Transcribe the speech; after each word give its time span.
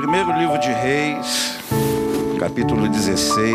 Primeiro 0.00 0.32
livro 0.32 0.58
de 0.58 0.72
Reis, 0.72 1.58
capítulo 2.38 2.88
16, 2.88 3.54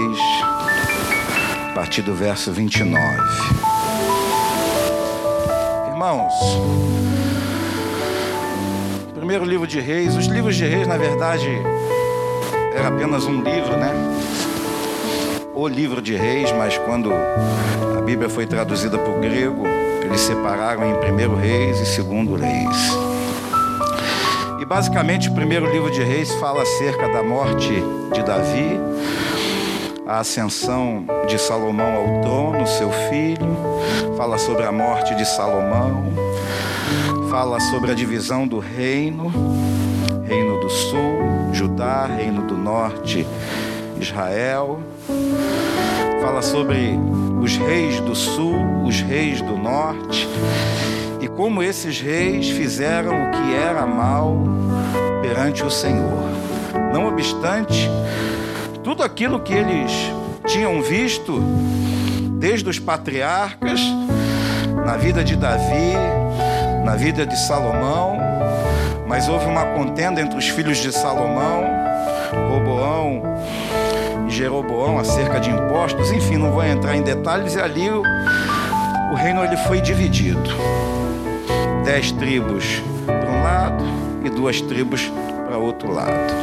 a 1.71 1.73
partir 1.73 2.03
do 2.03 2.13
verso 2.13 2.51
29. 2.51 2.99
Irmãos, 5.87 6.31
primeiro 9.15 9.43
livro 9.43 9.65
de 9.65 9.79
Reis, 9.79 10.15
os 10.15 10.27
livros 10.27 10.55
de 10.55 10.67
Reis, 10.67 10.87
na 10.87 10.97
verdade, 10.97 11.49
era 12.75 12.89
apenas 12.89 13.25
um 13.25 13.41
livro, 13.41 13.75
né? 13.77 13.91
O 15.55 15.67
livro 15.67 15.99
de 15.99 16.15
Reis, 16.15 16.51
mas 16.51 16.77
quando 16.77 17.11
a 17.11 18.01
Bíblia 18.01 18.29
foi 18.29 18.45
traduzida 18.45 18.99
para 18.99 19.11
o 19.11 19.19
grego, 19.19 19.63
eles 20.03 20.21
separaram 20.21 20.87
em 20.91 20.95
primeiro 20.99 21.35
Reis 21.35 21.79
e 21.79 21.87
segundo 21.87 22.35
Reis. 22.35 23.14
E 24.65 24.67
basicamente 24.67 25.29
o 25.29 25.33
primeiro 25.35 25.71
livro 25.71 25.91
de 25.91 26.01
Reis 26.01 26.33
fala 26.39 26.63
acerca 26.63 27.07
da 27.07 27.21
morte 27.21 27.71
de 28.11 28.23
Davi, 28.23 28.79
a 30.07 30.21
ascensão 30.21 31.05
de 31.27 31.37
Salomão 31.37 31.95
ao 31.95 32.21
trono, 32.23 32.65
seu 32.65 32.91
filho, 32.91 33.55
fala 34.17 34.39
sobre 34.39 34.63
a 34.63 34.71
morte 34.71 35.13
de 35.13 35.23
Salomão, 35.23 36.11
fala 37.29 37.59
sobre 37.59 37.91
a 37.91 37.93
divisão 37.93 38.47
do 38.47 38.57
reino, 38.57 39.31
reino 40.27 40.59
do 40.59 40.69
sul, 40.71 41.19
Judá, 41.53 42.07
reino 42.07 42.41
do 42.41 42.57
norte, 42.57 43.23
Israel. 44.01 44.79
Fala 46.23 46.41
sobre 46.41 46.97
os 47.39 47.55
reis 47.55 47.99
do 47.99 48.15
sul, 48.15 48.83
os 48.83 48.99
reis 48.99 49.41
do 49.41 49.55
norte 49.55 50.27
como 51.35 51.61
esses 51.61 51.99
reis 51.99 52.49
fizeram 52.49 53.27
o 53.27 53.31
que 53.31 53.53
era 53.53 53.85
mal 53.85 54.41
perante 55.21 55.63
o 55.63 55.69
Senhor. 55.69 56.23
Não 56.93 57.07
obstante, 57.07 57.89
tudo 58.83 59.03
aquilo 59.03 59.41
que 59.41 59.53
eles 59.53 59.91
tinham 60.47 60.81
visto 60.81 61.39
desde 62.39 62.69
os 62.69 62.79
patriarcas, 62.79 63.81
na 64.85 64.95
vida 64.95 65.23
de 65.23 65.35
Davi, 65.35 65.93
na 66.85 66.95
vida 66.95 67.25
de 67.25 67.37
Salomão, 67.37 68.17
mas 69.07 69.27
houve 69.27 69.45
uma 69.45 69.65
contenda 69.65 70.21
entre 70.21 70.37
os 70.37 70.47
filhos 70.47 70.77
de 70.77 70.91
Salomão, 70.91 71.65
Roboão 72.49 73.23
e 74.27 74.31
Jeroboão 74.31 74.99
acerca 74.99 75.39
de 75.39 75.49
impostos, 75.49 76.11
enfim, 76.11 76.37
não 76.37 76.51
vou 76.51 76.63
entrar 76.63 76.95
em 76.95 77.01
detalhes, 77.01 77.55
e 77.55 77.59
ali 77.59 77.89
o, 77.89 78.03
o 79.11 79.15
reino 79.15 79.43
ele 79.43 79.57
foi 79.57 79.81
dividido 79.81 80.94
dez 81.85 82.11
tribos 82.11 82.81
para 83.05 83.29
um 83.29 83.43
lado 83.43 83.83
e 84.23 84.29
duas 84.29 84.59
tribos 84.59 85.11
para 85.47 85.57
outro 85.57 85.93
lado. 85.93 86.33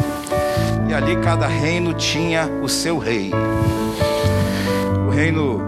E 0.88 0.94
ali 0.94 1.16
cada 1.16 1.48
reino 1.48 1.92
tinha 1.92 2.48
o 2.62 2.68
seu 2.68 2.96
rei. 2.96 3.32
O 5.04 5.10
reino 5.10 5.60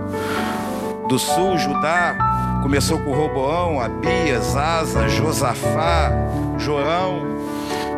do 1.08 1.18
sul, 1.18 1.58
Judá, 1.58 2.16
começou 2.62 3.00
com 3.00 3.12
Roboão, 3.12 3.80
Abias, 3.80 4.56
Asa, 4.56 5.08
Josafá, 5.08 6.12
Jorão. 6.56 7.22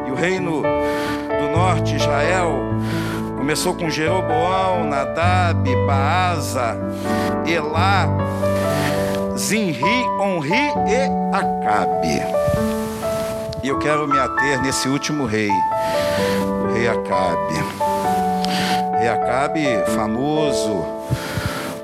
E 0.09 0.11
o 0.11 0.15
reino 0.15 0.63
do 0.63 1.51
norte, 1.55 1.95
Israel, 1.95 2.71
começou 3.37 3.75
com 3.75 3.91
Jeroboão, 3.91 4.89
Nadab, 4.89 5.69
Baasa, 5.87 6.79
Elá, 7.47 8.09
Zinri, 9.37 10.09
Onri 10.19 10.55
e 10.55 11.37
Acabe. 11.37 12.23
E 13.63 13.69
eu 13.69 13.79
quero 13.79 14.09
me 14.09 14.19
ater 14.19 14.63
nesse 14.63 14.89
último 14.89 15.27
rei, 15.27 15.51
o 15.51 16.73
rei 16.73 16.89
Acabe. 16.89 17.55
Rei 18.99 19.09
Acabe, 19.09 19.67
famoso 19.95 20.87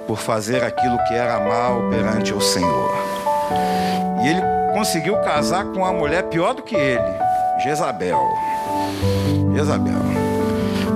por 0.07 0.19
fazer 0.19 0.65
aquilo 0.65 0.97
que 1.07 1.15
era 1.15 1.41
mal 1.41 1.91
perante 1.91 2.33
o 2.33 2.41
Senhor. 2.41 2.91
E 4.23 4.29
ele 4.29 4.43
conseguiu 4.73 5.17
casar 5.19 5.65
com 5.65 5.81
uma 5.81 5.93
mulher 5.93 6.23
pior 6.25 6.55
do 6.55 6.63
que 6.63 6.75
ele, 6.75 7.19
Jezabel. 7.63 8.35
Jezabel. 9.55 10.01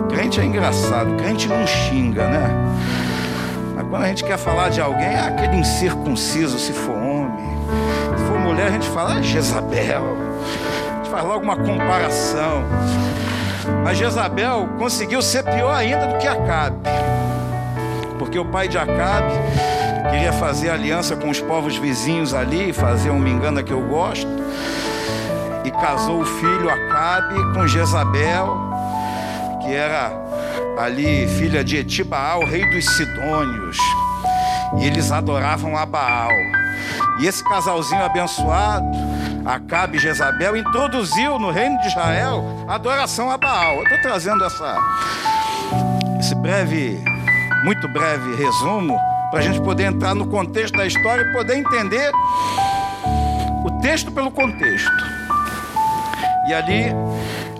Crente 0.08 0.40
é 0.40 0.44
engraçado, 0.44 1.14
crente 1.16 1.46
não 1.48 1.66
xinga, 1.66 2.26
né? 2.28 2.48
Quando 3.96 4.04
a 4.04 4.08
gente 4.08 4.24
quer 4.24 4.36
falar 4.36 4.68
de 4.68 4.78
alguém, 4.78 5.06
é 5.06 5.20
aquele 5.20 5.56
incircunciso, 5.56 6.58
se 6.58 6.70
for 6.70 6.94
homem. 6.94 7.56
Se 8.14 8.24
for 8.26 8.38
mulher, 8.38 8.66
a 8.66 8.70
gente 8.70 8.86
fala 8.90 9.14
ah, 9.14 9.22
Jezabel. 9.22 10.04
A 10.04 10.96
gente 10.96 11.10
faz 11.10 11.24
logo 11.24 11.42
uma 11.42 11.56
comparação. 11.56 12.62
Mas 13.82 13.96
Jezabel 13.96 14.68
conseguiu 14.78 15.22
ser 15.22 15.44
pior 15.44 15.74
ainda 15.74 16.08
do 16.08 16.18
que 16.18 16.28
Acabe. 16.28 16.76
Porque 18.18 18.38
o 18.38 18.44
pai 18.44 18.68
de 18.68 18.76
Acabe 18.76 19.32
queria 20.10 20.34
fazer 20.34 20.68
aliança 20.68 21.16
com 21.16 21.30
os 21.30 21.40
povos 21.40 21.78
vizinhos 21.78 22.34
ali, 22.34 22.74
fazer 22.74 23.08
um 23.08 23.18
mingana 23.18 23.62
que 23.62 23.72
eu 23.72 23.80
gosto. 23.80 24.28
E 25.64 25.70
casou 25.70 26.20
o 26.20 26.26
filho 26.26 26.68
Acabe 26.68 27.34
com 27.54 27.66
Jezabel, 27.66 28.58
que 29.62 29.74
era 29.74 30.25
ali, 30.76 31.26
filha 31.26 31.64
de 31.64 31.76
Etibaal, 31.76 32.44
rei 32.44 32.68
dos 32.70 32.84
Sidônios. 32.96 33.78
E 34.78 34.84
eles 34.84 35.10
adoravam 35.10 35.76
a 35.76 35.86
Baal. 35.86 36.32
E 37.20 37.26
esse 37.26 37.42
casalzinho 37.44 38.02
abençoado, 38.02 38.86
Acabe 39.44 39.96
e 39.96 40.00
Jezabel, 40.00 40.56
introduziu 40.56 41.38
no 41.38 41.50
reino 41.50 41.80
de 41.80 41.86
Israel 41.86 42.44
a 42.68 42.74
adoração 42.74 43.30
a 43.30 43.38
Baal. 43.38 43.76
Eu 43.76 43.82
estou 43.84 44.00
trazendo 44.02 44.44
essa, 44.44 44.76
esse 46.20 46.34
breve, 46.34 47.02
muito 47.64 47.88
breve 47.88 48.34
resumo 48.36 48.98
para 49.30 49.40
a 49.40 49.42
gente 49.42 49.60
poder 49.60 49.84
entrar 49.84 50.14
no 50.14 50.26
contexto 50.26 50.76
da 50.76 50.86
história 50.86 51.22
e 51.22 51.32
poder 51.32 51.56
entender 51.56 52.10
o 53.64 53.80
texto 53.80 54.10
pelo 54.10 54.30
contexto. 54.30 54.90
E 56.48 56.54
ali 56.54 56.86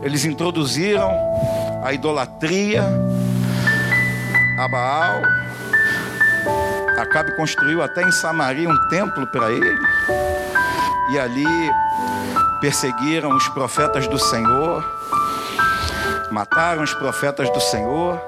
eles 0.02 0.24
introduziram 0.24 1.10
a 1.82 1.92
idolatria 1.92 2.84
a 4.58 4.68
Baal. 4.68 5.22
Acabe 6.98 7.36
construiu 7.36 7.82
até 7.82 8.02
em 8.02 8.10
Samaria 8.10 8.68
um 8.68 8.88
templo 8.88 9.26
para 9.26 9.52
ele. 9.52 9.78
E 11.12 11.18
ali 11.18 11.70
perseguiram 12.60 13.30
os 13.36 13.48
profetas 13.50 14.08
do 14.08 14.18
Senhor, 14.18 14.82
mataram 16.30 16.82
os 16.82 16.94
profetas 16.94 17.50
do 17.50 17.60
Senhor. 17.60 18.20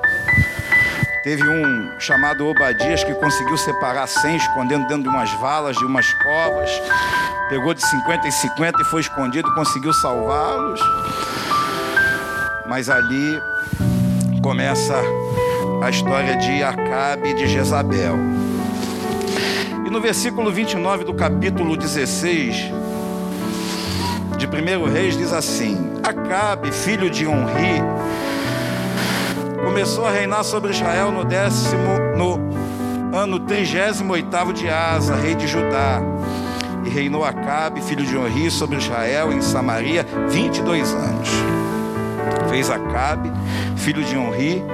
Teve 1.24 1.42
um 1.48 1.98
chamado 1.98 2.46
Obadias 2.46 3.02
que 3.02 3.14
conseguiu 3.14 3.56
separar 3.56 4.06
cem, 4.06 4.36
escondendo 4.36 4.86
dentro 4.86 5.04
de 5.04 5.08
umas 5.08 5.30
valas, 5.40 5.76
de 5.76 5.84
umas 5.84 6.06
covas. 6.22 6.70
Pegou 7.48 7.74
de 7.74 7.84
50 7.84 8.28
em 8.28 8.30
50 8.30 8.82
e 8.82 8.84
foi 8.84 9.00
escondido, 9.00 9.52
conseguiu 9.54 9.92
salvá-los. 9.92 10.80
Mas 12.68 12.90
ali 12.90 13.40
começa 14.42 14.94
a 15.82 15.88
história 15.88 16.36
de 16.36 16.62
Acabe 16.62 17.30
e 17.30 17.34
de 17.34 17.48
Jezabel. 17.48 18.14
E 19.86 19.90
no 19.90 20.02
versículo 20.02 20.52
29 20.52 21.04
do 21.04 21.14
capítulo 21.14 21.78
16 21.78 22.70
de 24.36 24.46
1 24.46 24.92
Reis 24.92 25.16
diz 25.16 25.32
assim: 25.32 25.94
Acabe, 26.02 26.70
filho 26.70 27.08
de 27.08 27.26
Onri, 27.26 27.82
começou 29.64 30.04
a 30.04 30.10
reinar 30.10 30.44
sobre 30.44 30.70
Israel 30.70 31.10
no 31.10 31.24
décimo 31.24 31.98
no 32.18 33.16
ano 33.16 33.40
38 33.40 34.52
de 34.52 34.68
Asa, 34.68 35.16
rei 35.16 35.34
de 35.34 35.48
Judá. 35.48 36.02
E 36.84 36.90
reinou 36.90 37.24
Acabe, 37.24 37.80
filho 37.80 38.04
de 38.04 38.14
Onri, 38.14 38.50
sobre 38.50 38.76
Israel 38.76 39.32
em 39.32 39.40
Samaria 39.40 40.06
22 40.28 40.92
anos 40.92 41.57
fez 42.48 42.70
Acabe, 42.70 43.30
filho 43.76 44.02
de 44.04 44.16
Onri, 44.16 44.64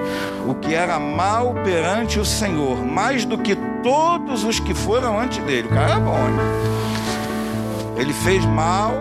o 0.47 0.55
que 0.55 0.75
era 0.75 0.99
mal 0.99 1.55
perante 1.65 2.19
o 2.19 2.25
Senhor, 2.25 2.85
mais 2.85 3.25
do 3.25 3.39
que 3.39 3.57
todos 3.83 4.45
os 4.45 4.59
que 4.61 4.75
foram 4.75 5.19
antes 5.19 5.39
dele. 5.45 5.69
O 5.69 5.71
cara 5.71 5.93
era 5.93 6.01
bom, 6.01 6.17
hein? 6.17 6.75
Ele 7.97 8.13
fez 8.13 8.45
mal 8.45 8.93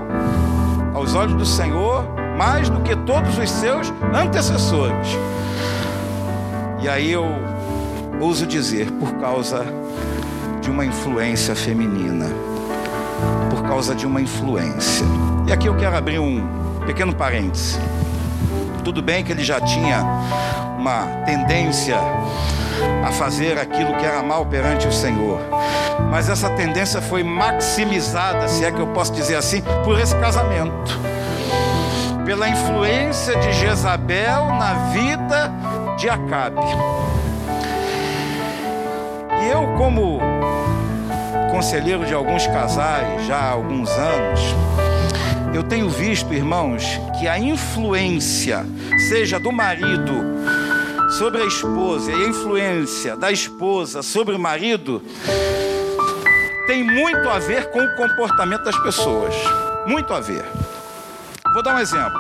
aos 0.94 1.16
olhos 1.16 1.36
do 1.36 1.46
Senhor, 1.46 2.06
mais 2.38 2.70
do 2.70 2.82
que 2.82 2.96
todos 2.96 3.38
os 3.38 3.50
seus 3.50 3.92
antecessores. 4.14 5.18
E 6.82 6.90
aí 6.90 7.12
eu 7.12 7.26
ouso 8.20 8.46
dizer, 8.46 8.92
por 8.92 9.14
causa 9.14 9.66
de 10.62 10.70
uma 10.70 10.86
influência 10.86 11.56
feminina. 11.56 12.28
Por 13.50 13.64
causa 13.64 13.96
de 13.96 14.06
uma 14.06 14.22
influência. 14.22 15.06
E 15.48 15.52
aqui 15.52 15.68
eu 15.68 15.76
quero 15.76 15.96
abrir 15.96 16.20
um 16.20 16.46
pequeno 16.86 17.14
parêntese. 17.14 17.80
Tudo 18.84 19.02
bem 19.02 19.24
que 19.24 19.32
ele 19.32 19.44
já 19.44 19.62
tinha 19.62 20.04
uma 20.78 21.06
tendência 21.26 21.98
a 23.06 23.12
fazer 23.12 23.58
aquilo 23.58 23.96
que 23.96 24.06
era 24.06 24.22
mal 24.22 24.46
perante 24.46 24.88
o 24.88 24.92
Senhor. 24.92 25.40
Mas 26.10 26.30
essa 26.30 26.50
tendência 26.50 27.02
foi 27.02 27.24
maximizada, 27.24 28.48
se 28.48 28.66
é 28.66 28.72
que 28.72 28.80
eu 28.80 28.88
posso 28.88 29.14
dizer 29.14 29.36
assim, 29.36 29.62
por 29.84 30.00
esse 30.00 30.16
casamento. 30.18 31.00
pela 32.26 32.48
influência 32.48 33.38
de 33.38 33.52
Jezabel 33.54 34.48
na 34.56 34.74
vida 34.92 35.52
de 35.98 36.10
Acabe. 36.10 36.62
E 39.42 39.50
eu, 39.50 39.68
como 39.78 40.20
conselheiro 41.52 42.06
de 42.06 42.14
alguns 42.14 42.48
casais 42.48 43.26
já 43.26 43.38
há 43.38 43.52
alguns 43.52 43.90
anos, 43.92 44.56
eu 45.54 45.64
tenho 45.64 45.90
visto, 45.90 46.34
irmãos, 46.34 46.84
que 47.20 47.28
a 47.28 47.38
influência, 47.38 48.66
seja 49.10 49.40
do 49.40 49.52
marido 49.52 50.14
sobre 51.18 51.44
a 51.44 51.46
esposa 51.46 52.12
e 52.12 52.16
a 52.16 52.28
influência 52.28 53.16
da 53.16 53.32
esposa 53.32 54.02
sobre 54.02 54.36
o 54.36 54.40
marido, 54.40 55.02
tem 56.66 56.84
muito 56.84 57.30
a 57.30 57.38
ver 57.38 57.70
com 57.70 57.80
o 57.80 57.96
comportamento 57.96 58.64
das 58.64 58.78
pessoas. 58.80 59.36
Muito 59.86 60.14
a 60.14 60.20
ver. 60.20 60.44
Vou 61.54 61.62
dar 61.62 61.76
um 61.76 61.80
exemplo. 61.80 62.20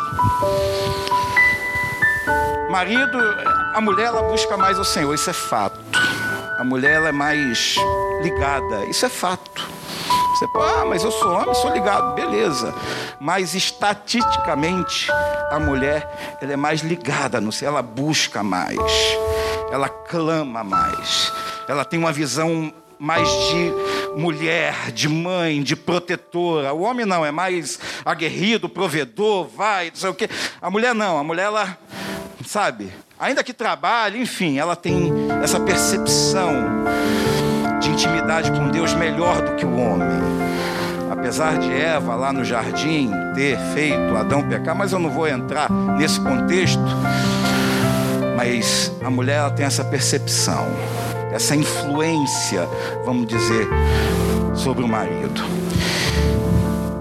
Marido, 2.70 3.18
a 3.74 3.82
mulher 3.82 4.08
ela 4.08 4.22
busca 4.24 4.58
mais 4.58 4.78
o 4.78 4.84
Senhor, 4.84 5.14
isso 5.14 5.30
é 5.30 5.34
fato. 5.34 5.80
A 6.60 6.64
mulher 6.64 6.94
ela 6.94 7.10
é 7.10 7.12
mais 7.12 7.76
ligada, 8.22 8.86
isso 8.86 9.06
é 9.06 9.10
fato. 9.10 9.73
Você 10.44 10.52
fala, 10.52 10.82
ah, 10.82 10.86
mas 10.86 11.02
eu 11.06 11.12
sou 11.12 11.32
homem, 11.32 11.56
sou 11.56 11.72
ligado, 11.72 12.16
beleza. 12.16 12.76
Mas 13.18 13.56
estatisticamente, 13.56 15.10
a 15.50 15.58
mulher 15.58 16.38
ela 16.42 16.52
é 16.52 16.58
mais 16.58 16.82
ligada 16.82 17.40
no 17.40 17.50
céu, 17.50 17.70
ela 17.70 17.82
busca 17.82 18.44
mais, 18.44 18.78
ela 19.72 19.88
clama 19.88 20.62
mais, 20.62 21.32
ela 21.66 21.86
tem 21.86 21.98
uma 21.98 22.12
visão 22.12 22.74
mais 23.00 23.30
de 23.30 23.74
mulher, 24.18 24.92
de 24.92 25.08
mãe, 25.08 25.64
de 25.64 25.78
protetora. 25.78 26.74
O 26.74 26.82
homem 26.82 27.06
não, 27.06 27.26
é 27.26 27.32
mais 27.32 27.80
aguerrido, 28.04 28.68
provedor, 28.68 29.48
vai, 29.48 29.92
não 29.92 29.96
sei 29.96 30.10
o 30.10 30.14
quê. 30.14 30.30
A 30.62 30.70
mulher 30.70 30.94
não, 30.94 31.18
a 31.18 31.24
mulher 31.24 31.44
ela, 31.44 31.78
sabe, 32.46 32.92
ainda 33.18 33.46
que 33.46 33.54
trabalhe, 33.54 34.22
enfim, 34.22 34.60
ela 34.60 34.76
tem 34.76 35.10
essa 35.42 35.58
percepção 35.62 36.84
de 37.84 37.90
intimidade 37.90 38.50
com 38.52 38.70
Deus 38.70 38.94
melhor 38.94 39.42
do 39.42 39.56
que 39.56 39.66
o 39.66 39.76
homem. 39.78 40.08
Apesar 41.12 41.58
de 41.58 41.72
Eva 41.72 42.16
lá 42.16 42.32
no 42.32 42.44
jardim 42.44 43.12
ter 43.36 43.58
feito 43.74 44.16
Adão 44.16 44.42
pecar, 44.48 44.74
mas 44.74 44.94
eu 44.94 45.00
não 45.00 45.10
vou 45.10 45.28
entrar 45.28 45.70
nesse 45.98 46.20
contexto. 46.20 46.82
Mas 48.38 48.92
a 49.04 49.10
mulher 49.10 49.40
ela 49.40 49.52
tem 49.52 49.66
essa 49.66 49.84
percepção, 49.84 50.66
essa 51.34 51.56
influência, 51.56 52.68
vamos 53.06 53.28
dizer, 53.28 53.68
sobre 54.56 54.84
o 54.84 54.88
marido. 54.88 55.44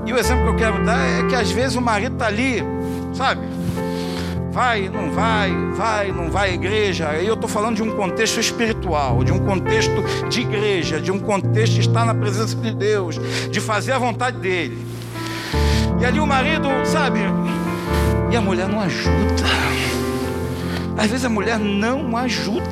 E 0.05 0.12
o 0.12 0.19
exemplo 0.19 0.44
que 0.44 0.50
eu 0.50 0.56
quero 0.56 0.85
dar 0.85 0.99
é 0.99 1.23
que 1.28 1.37
às 1.37 1.50
vezes 1.50 1.76
o 1.76 1.81
marido 1.81 2.14
está 2.14 2.26
ali, 2.26 2.62
sabe? 3.14 3.46
Vai, 4.52 4.87
não 4.90 5.10
vai, 5.10 5.50
vai, 5.75 6.12
não 6.12 6.31
vai 6.31 6.50
à 6.50 6.52
igreja. 6.52 7.08
Aí 7.08 7.26
eu 7.26 7.32
estou 7.32 7.49
falando 7.49 7.76
de 7.76 7.82
um 7.82 7.96
contexto 7.96 8.38
espiritual, 8.38 9.25
de 9.25 9.32
um 9.32 9.38
contexto 9.38 10.04
de 10.28 10.43
igreja, 10.43 11.00
de 11.00 11.10
um 11.10 11.19
contexto 11.19 11.72
de 11.72 11.81
estar 11.81 12.04
na 12.04 12.14
presença 12.14 12.54
de 12.54 12.75
Deus, 12.75 13.19
de 13.50 13.60
fazer 13.60 13.93
a 13.93 13.99
vontade 13.99 14.37
dele. 14.37 14.87
E 15.99 16.04
ali 16.04 16.20
o 16.20 16.26
marido, 16.26 16.69
sabe? 16.84 17.20
E 18.31 18.37
a 18.37 18.43
mulher 18.43 18.69
não 18.69 18.78
ajuda. 18.81 19.43
Às 20.99 21.06
vezes 21.06 21.25
a 21.25 21.31
mulher 21.31 21.58
não 21.58 22.14
ajuda. 22.14 22.69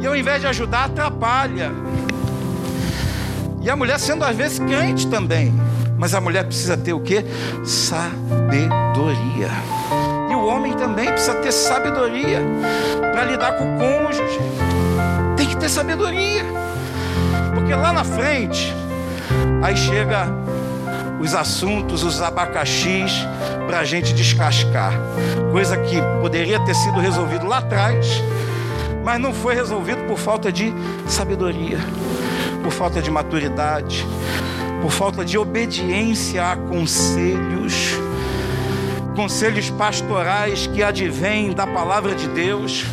E 0.00 0.06
ao 0.06 0.14
invés 0.14 0.40
de 0.40 0.46
ajudar, 0.46 0.84
atrapalha. 0.84 1.72
E 3.60 3.68
a 3.68 3.74
mulher 3.74 3.98
sendo 3.98 4.24
às 4.24 4.36
vezes 4.36 4.60
crente 4.60 5.08
também. 5.08 5.52
Mas 5.98 6.14
a 6.14 6.20
mulher 6.20 6.44
precisa 6.44 6.76
ter 6.76 6.92
o 6.92 7.00
que? 7.00 7.24
Sabedoria. 7.64 9.50
O 10.46 10.48
homem 10.48 10.74
também 10.74 11.06
precisa 11.06 11.34
ter 11.34 11.50
sabedoria 11.50 12.40
para 13.10 13.24
lidar 13.24 13.54
com 13.54 13.64
o 13.64 13.78
cônjuge. 13.80 14.38
Tem 15.36 15.44
que 15.48 15.56
ter 15.56 15.68
sabedoria. 15.68 16.44
Porque 17.52 17.74
lá 17.74 17.92
na 17.92 18.04
frente, 18.04 18.72
aí 19.60 19.76
chega 19.76 20.28
os 21.18 21.34
assuntos, 21.34 22.04
os 22.04 22.22
abacaxis 22.22 23.26
para 23.66 23.80
a 23.80 23.84
gente 23.84 24.14
descascar. 24.14 24.92
Coisa 25.50 25.76
que 25.78 26.00
poderia 26.20 26.60
ter 26.60 26.76
sido 26.76 27.00
resolvido 27.00 27.44
lá 27.44 27.58
atrás, 27.58 28.06
mas 29.04 29.18
não 29.18 29.34
foi 29.34 29.56
resolvido 29.56 30.06
por 30.06 30.16
falta 30.16 30.52
de 30.52 30.72
sabedoria, 31.08 31.80
por 32.62 32.70
falta 32.70 33.02
de 33.02 33.10
maturidade, 33.10 34.06
por 34.80 34.92
falta 34.92 35.24
de 35.24 35.36
obediência 35.36 36.52
a 36.52 36.56
conselhos, 36.56 38.05
conselhos 39.16 39.70
pastorais 39.70 40.66
que 40.66 40.82
advêm 40.82 41.52
da 41.52 41.66
palavra 41.66 42.14
de 42.14 42.28
Deus. 42.28 42.84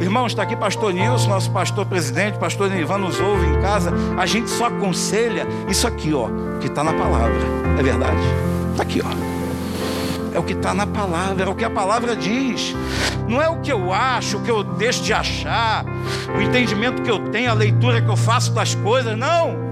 Irmãos, 0.00 0.32
está 0.32 0.42
aqui 0.42 0.56
pastor 0.56 0.92
Nilson, 0.92 1.28
nosso 1.28 1.50
pastor 1.50 1.84
presidente, 1.84 2.38
pastor 2.38 2.74
Ivan 2.74 2.98
nos 2.98 3.20
ouve 3.20 3.46
em 3.46 3.60
casa. 3.60 3.92
A 4.18 4.24
gente 4.24 4.48
só 4.48 4.66
aconselha 4.66 5.46
isso 5.68 5.86
aqui, 5.86 6.14
ó, 6.14 6.28
que 6.60 6.66
está 6.66 6.82
na 6.82 6.94
palavra. 6.94 7.36
É 7.78 7.82
verdade? 7.82 8.20
Está 8.72 8.82
aqui, 8.82 9.02
ó. 9.04 10.34
É 10.34 10.38
o 10.38 10.42
que 10.42 10.54
está 10.54 10.72
na 10.72 10.86
palavra, 10.86 11.44
é 11.44 11.48
o 11.48 11.54
que 11.54 11.64
a 11.64 11.70
palavra 11.70 12.16
diz. 12.16 12.74
Não 13.28 13.40
é 13.40 13.48
o 13.48 13.60
que 13.60 13.72
eu 13.72 13.92
acho, 13.92 14.38
o 14.38 14.42
que 14.42 14.50
eu 14.50 14.64
deixo 14.64 15.02
de 15.02 15.12
achar, 15.12 15.84
o 16.36 16.40
entendimento 16.40 17.02
que 17.02 17.10
eu 17.10 17.18
tenho, 17.30 17.50
a 17.50 17.54
leitura 17.54 18.00
que 18.00 18.08
eu 18.08 18.16
faço 18.16 18.52
das 18.52 18.74
coisas. 18.74 19.16
Não 19.16 19.65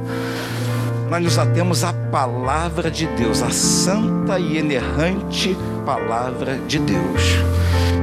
nós 1.11 1.23
nos 1.23 1.39
atemos 1.39 1.85
à 1.85 1.93
palavra 1.93 2.91
de 2.91 3.07
Deus, 3.07 3.43
a 3.43 3.51
santa 3.51 4.39
e 4.39 4.59
inerrante 4.59 5.57
palavra 5.85 6.59
de 6.67 6.79
Deus. 6.79 7.23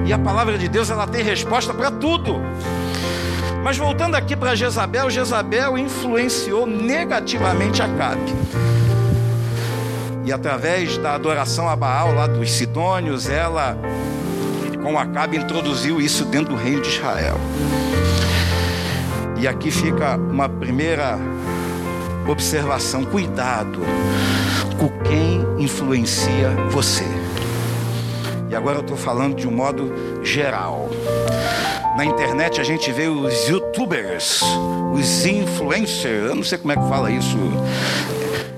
E 0.05 0.13
a 0.13 0.19
palavra 0.19 0.57
de 0.57 0.67
Deus 0.67 0.89
ela 0.89 1.07
tem 1.07 1.23
resposta 1.23 1.73
para 1.73 1.91
tudo. 1.91 2.41
Mas 3.63 3.77
voltando 3.77 4.15
aqui 4.15 4.35
para 4.35 4.55
Jezabel, 4.55 5.09
Jezabel 5.09 5.77
influenciou 5.77 6.65
negativamente 6.65 7.81
Acabe. 7.81 8.33
E 10.25 10.31
através 10.31 10.97
da 10.97 11.13
adoração 11.13 11.67
a 11.69 11.75
Baal 11.75 12.13
lá 12.13 12.27
dos 12.27 12.51
Sidônios, 12.51 13.29
ela 13.29 13.77
com 14.81 14.97
Acabe 14.97 15.37
introduziu 15.37 16.01
isso 16.01 16.25
dentro 16.25 16.55
do 16.55 16.61
reino 16.61 16.81
de 16.81 16.89
Israel. 16.89 17.37
E 19.39 19.47
aqui 19.47 19.71
fica 19.71 20.17
uma 20.17 20.47
primeira 20.47 21.19
observação, 22.27 23.03
cuidado 23.05 23.81
com 24.77 24.89
quem 25.03 25.63
influencia 25.63 26.49
você. 26.69 27.05
E 28.49 28.55
agora 28.55 28.77
eu 28.77 28.81
estou 28.81 28.97
falando 28.97 29.35
de 29.35 29.47
um 29.47 29.51
modo 29.51 29.93
geral. 30.23 30.89
Na 31.95 32.05
internet 32.05 32.59
a 32.59 32.63
gente 32.63 32.91
vê 32.91 33.07
os 33.07 33.47
youtubers, 33.47 34.41
os 34.93 35.25
influencers, 35.25 36.29
eu 36.29 36.35
não 36.35 36.43
sei 36.43 36.57
como 36.57 36.71
é 36.71 36.75
que 36.75 36.87
fala 36.87 37.11
isso, 37.11 37.37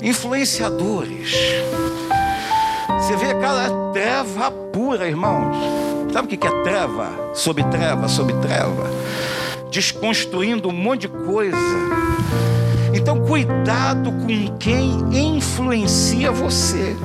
influenciadores. 0.02 1.34
Você 3.00 3.16
vê 3.18 3.32
aquela 3.32 3.92
treva 3.92 4.52
pura, 4.52 5.08
irmãos. 5.08 5.56
Sabe 6.12 6.34
o 6.34 6.38
que 6.38 6.48
é 6.48 6.64
treva? 6.64 7.12
Sob 7.34 7.64
treva, 7.66 8.08
sob 8.08 8.34
treva. 8.34 8.90
Desconstruindo 9.70 10.70
um 10.70 10.72
monte 10.72 11.02
de 11.02 11.08
coisa 11.10 11.58
então, 12.94 13.20
cuidado 13.20 14.12
com 14.12 14.58
quem 14.58 15.36
influencia 15.36 16.32
você. 16.32 16.96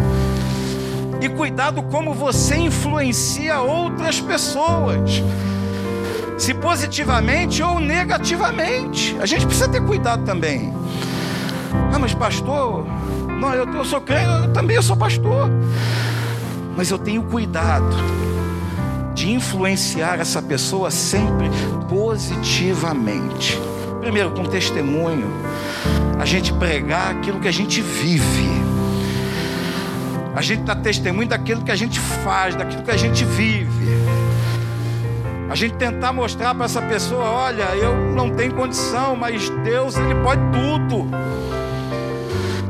E 1.20 1.28
cuidado 1.30 1.82
como 1.84 2.12
você 2.12 2.56
influencia 2.56 3.60
outras 3.60 4.20
pessoas. 4.20 5.22
Se 6.36 6.52
positivamente 6.54 7.62
ou 7.62 7.80
negativamente. 7.80 9.16
A 9.18 9.26
gente 9.26 9.46
precisa 9.46 9.66
ter 9.66 9.82
cuidado 9.82 10.24
também. 10.24 10.72
Ah, 11.92 11.98
mas 11.98 12.14
pastor, 12.14 12.86
não, 13.40 13.54
eu, 13.54 13.66
eu 13.72 13.84
sou 13.84 14.00
crente, 14.00 14.28
eu 14.46 14.52
também 14.52 14.76
eu 14.76 14.82
sou 14.82 14.96
pastor. 14.96 15.50
Mas 16.76 16.90
eu 16.90 16.98
tenho 16.98 17.22
cuidado 17.24 17.96
de 19.14 19.32
influenciar 19.32 20.20
essa 20.20 20.40
pessoa 20.40 20.90
sempre 20.90 21.50
positivamente. 21.88 23.58
Primeiro, 24.00 24.30
com 24.30 24.44
testemunho 24.44 25.30
a 26.18 26.24
gente 26.24 26.52
pregar 26.52 27.12
aquilo 27.12 27.40
que 27.40 27.48
a 27.48 27.52
gente 27.52 27.80
vive. 27.80 28.48
A 30.34 30.40
gente 30.40 30.62
dá 30.62 30.74
testemunho 30.74 31.28
daquilo 31.28 31.62
que 31.62 31.70
a 31.70 31.76
gente 31.76 31.98
faz, 31.98 32.54
daquilo 32.54 32.82
que 32.82 32.90
a 32.90 32.96
gente 32.96 33.24
vive. 33.24 33.68
A 35.50 35.54
gente 35.54 35.76
tentar 35.76 36.12
mostrar 36.12 36.54
para 36.54 36.66
essa 36.66 36.82
pessoa, 36.82 37.24
olha, 37.24 37.64
eu 37.74 37.96
não 38.14 38.30
tenho 38.30 38.52
condição, 38.54 39.16
mas 39.16 39.48
Deus 39.64 39.96
ele 39.96 40.14
pode 40.16 40.42
tudo. 40.52 41.08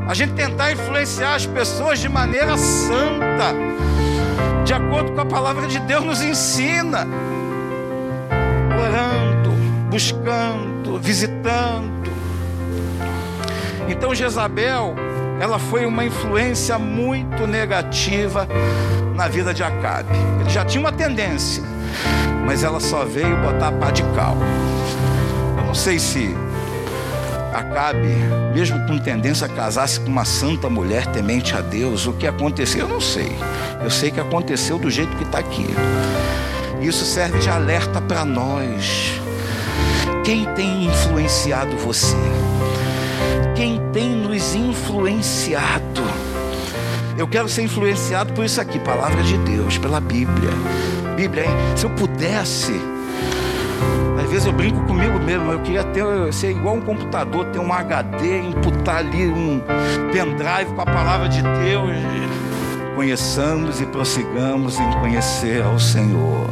A 0.07 0.13
gente 0.13 0.33
tentar 0.33 0.71
influenciar 0.71 1.35
as 1.35 1.45
pessoas 1.45 1.99
de 1.99 2.07
maneira 2.09 2.57
santa, 2.57 3.53
de 4.65 4.73
acordo 4.73 5.11
com 5.11 5.21
a 5.21 5.25
palavra 5.25 5.67
de 5.67 5.79
Deus 5.81 6.03
nos 6.03 6.21
ensina. 6.21 7.05
Orando, 8.81 9.08
buscando, 9.89 10.99
visitando 10.99 11.99
então 13.89 14.13
Jezabel, 14.13 14.95
ela 15.41 15.57
foi 15.57 15.85
uma 15.85 16.05
influência 16.05 16.77
muito 16.77 17.47
negativa 17.47 18.47
na 19.15 19.27
vida 19.27 19.51
de 19.51 19.63
Acabe. 19.63 20.15
Ele 20.39 20.49
já 20.49 20.63
tinha 20.63 20.79
uma 20.79 20.91
tendência, 20.91 21.63
mas 22.45 22.63
ela 22.63 22.79
só 22.79 23.03
veio 23.03 23.35
botar 23.37 23.71
pá 23.71 23.89
de 23.89 24.03
cal. 24.15 24.37
Eu 25.57 25.65
não 25.65 25.73
sei 25.73 25.97
se 25.97 26.35
Acabe, 27.51 28.07
mesmo 28.53 28.79
com 28.85 28.99
tendência 28.99 29.47
a 29.47 29.49
casar-se 29.49 29.99
com 29.99 30.07
uma 30.07 30.23
santa 30.23 30.69
mulher 30.69 31.07
temente 31.07 31.55
a 31.55 31.61
Deus, 31.61 32.05
o 32.05 32.13
que 32.13 32.27
aconteceu, 32.27 32.81
eu 32.81 32.87
não 32.87 33.01
sei. 33.01 33.35
Eu 33.83 33.89
sei 33.89 34.11
que 34.11 34.19
aconteceu 34.19 34.77
do 34.77 34.89
jeito 34.89 35.17
que 35.17 35.23
está 35.23 35.39
aqui. 35.39 35.65
Isso 36.79 37.03
serve 37.03 37.39
de 37.39 37.49
alerta 37.49 37.99
para 37.99 38.23
nós. 38.23 39.19
Quem 40.29 40.45
tem 40.53 40.85
influenciado 40.85 41.75
você? 41.77 42.15
Quem 43.55 43.81
tem 43.91 44.11
nos 44.11 44.53
influenciado? 44.53 46.03
Eu 47.17 47.27
quero 47.27 47.49
ser 47.49 47.63
influenciado 47.63 48.31
por 48.33 48.45
isso 48.45 48.61
aqui, 48.61 48.77
palavra 48.77 49.23
de 49.23 49.35
Deus, 49.39 49.79
pela 49.79 49.99
Bíblia. 49.99 50.51
Bíblia, 51.15 51.45
hein? 51.45 51.51
Se 51.75 51.85
eu 51.85 51.89
pudesse, 51.89 52.79
às 54.23 54.29
vezes 54.29 54.45
eu 54.45 54.53
brinco 54.53 54.85
comigo 54.85 55.17
mesmo, 55.17 55.51
eu 55.51 55.61
queria 55.61 55.83
ter, 55.85 56.03
ser 56.31 56.51
igual 56.51 56.75
um 56.75 56.81
computador, 56.81 57.45
ter 57.47 57.57
um 57.57 57.73
HD, 57.73 58.37
imputar 58.37 58.97
ali 58.97 59.27
um 59.27 59.59
pendrive 60.11 60.75
com 60.75 60.81
a 60.81 60.85
palavra 60.85 61.27
de 61.27 61.41
Deus. 61.41 61.89
Conheçamos 62.95 63.81
e 63.81 63.85
prossigamos 63.87 64.79
em 64.79 64.91
conhecer 64.99 65.63
ao 65.63 65.79
Senhor. 65.79 66.47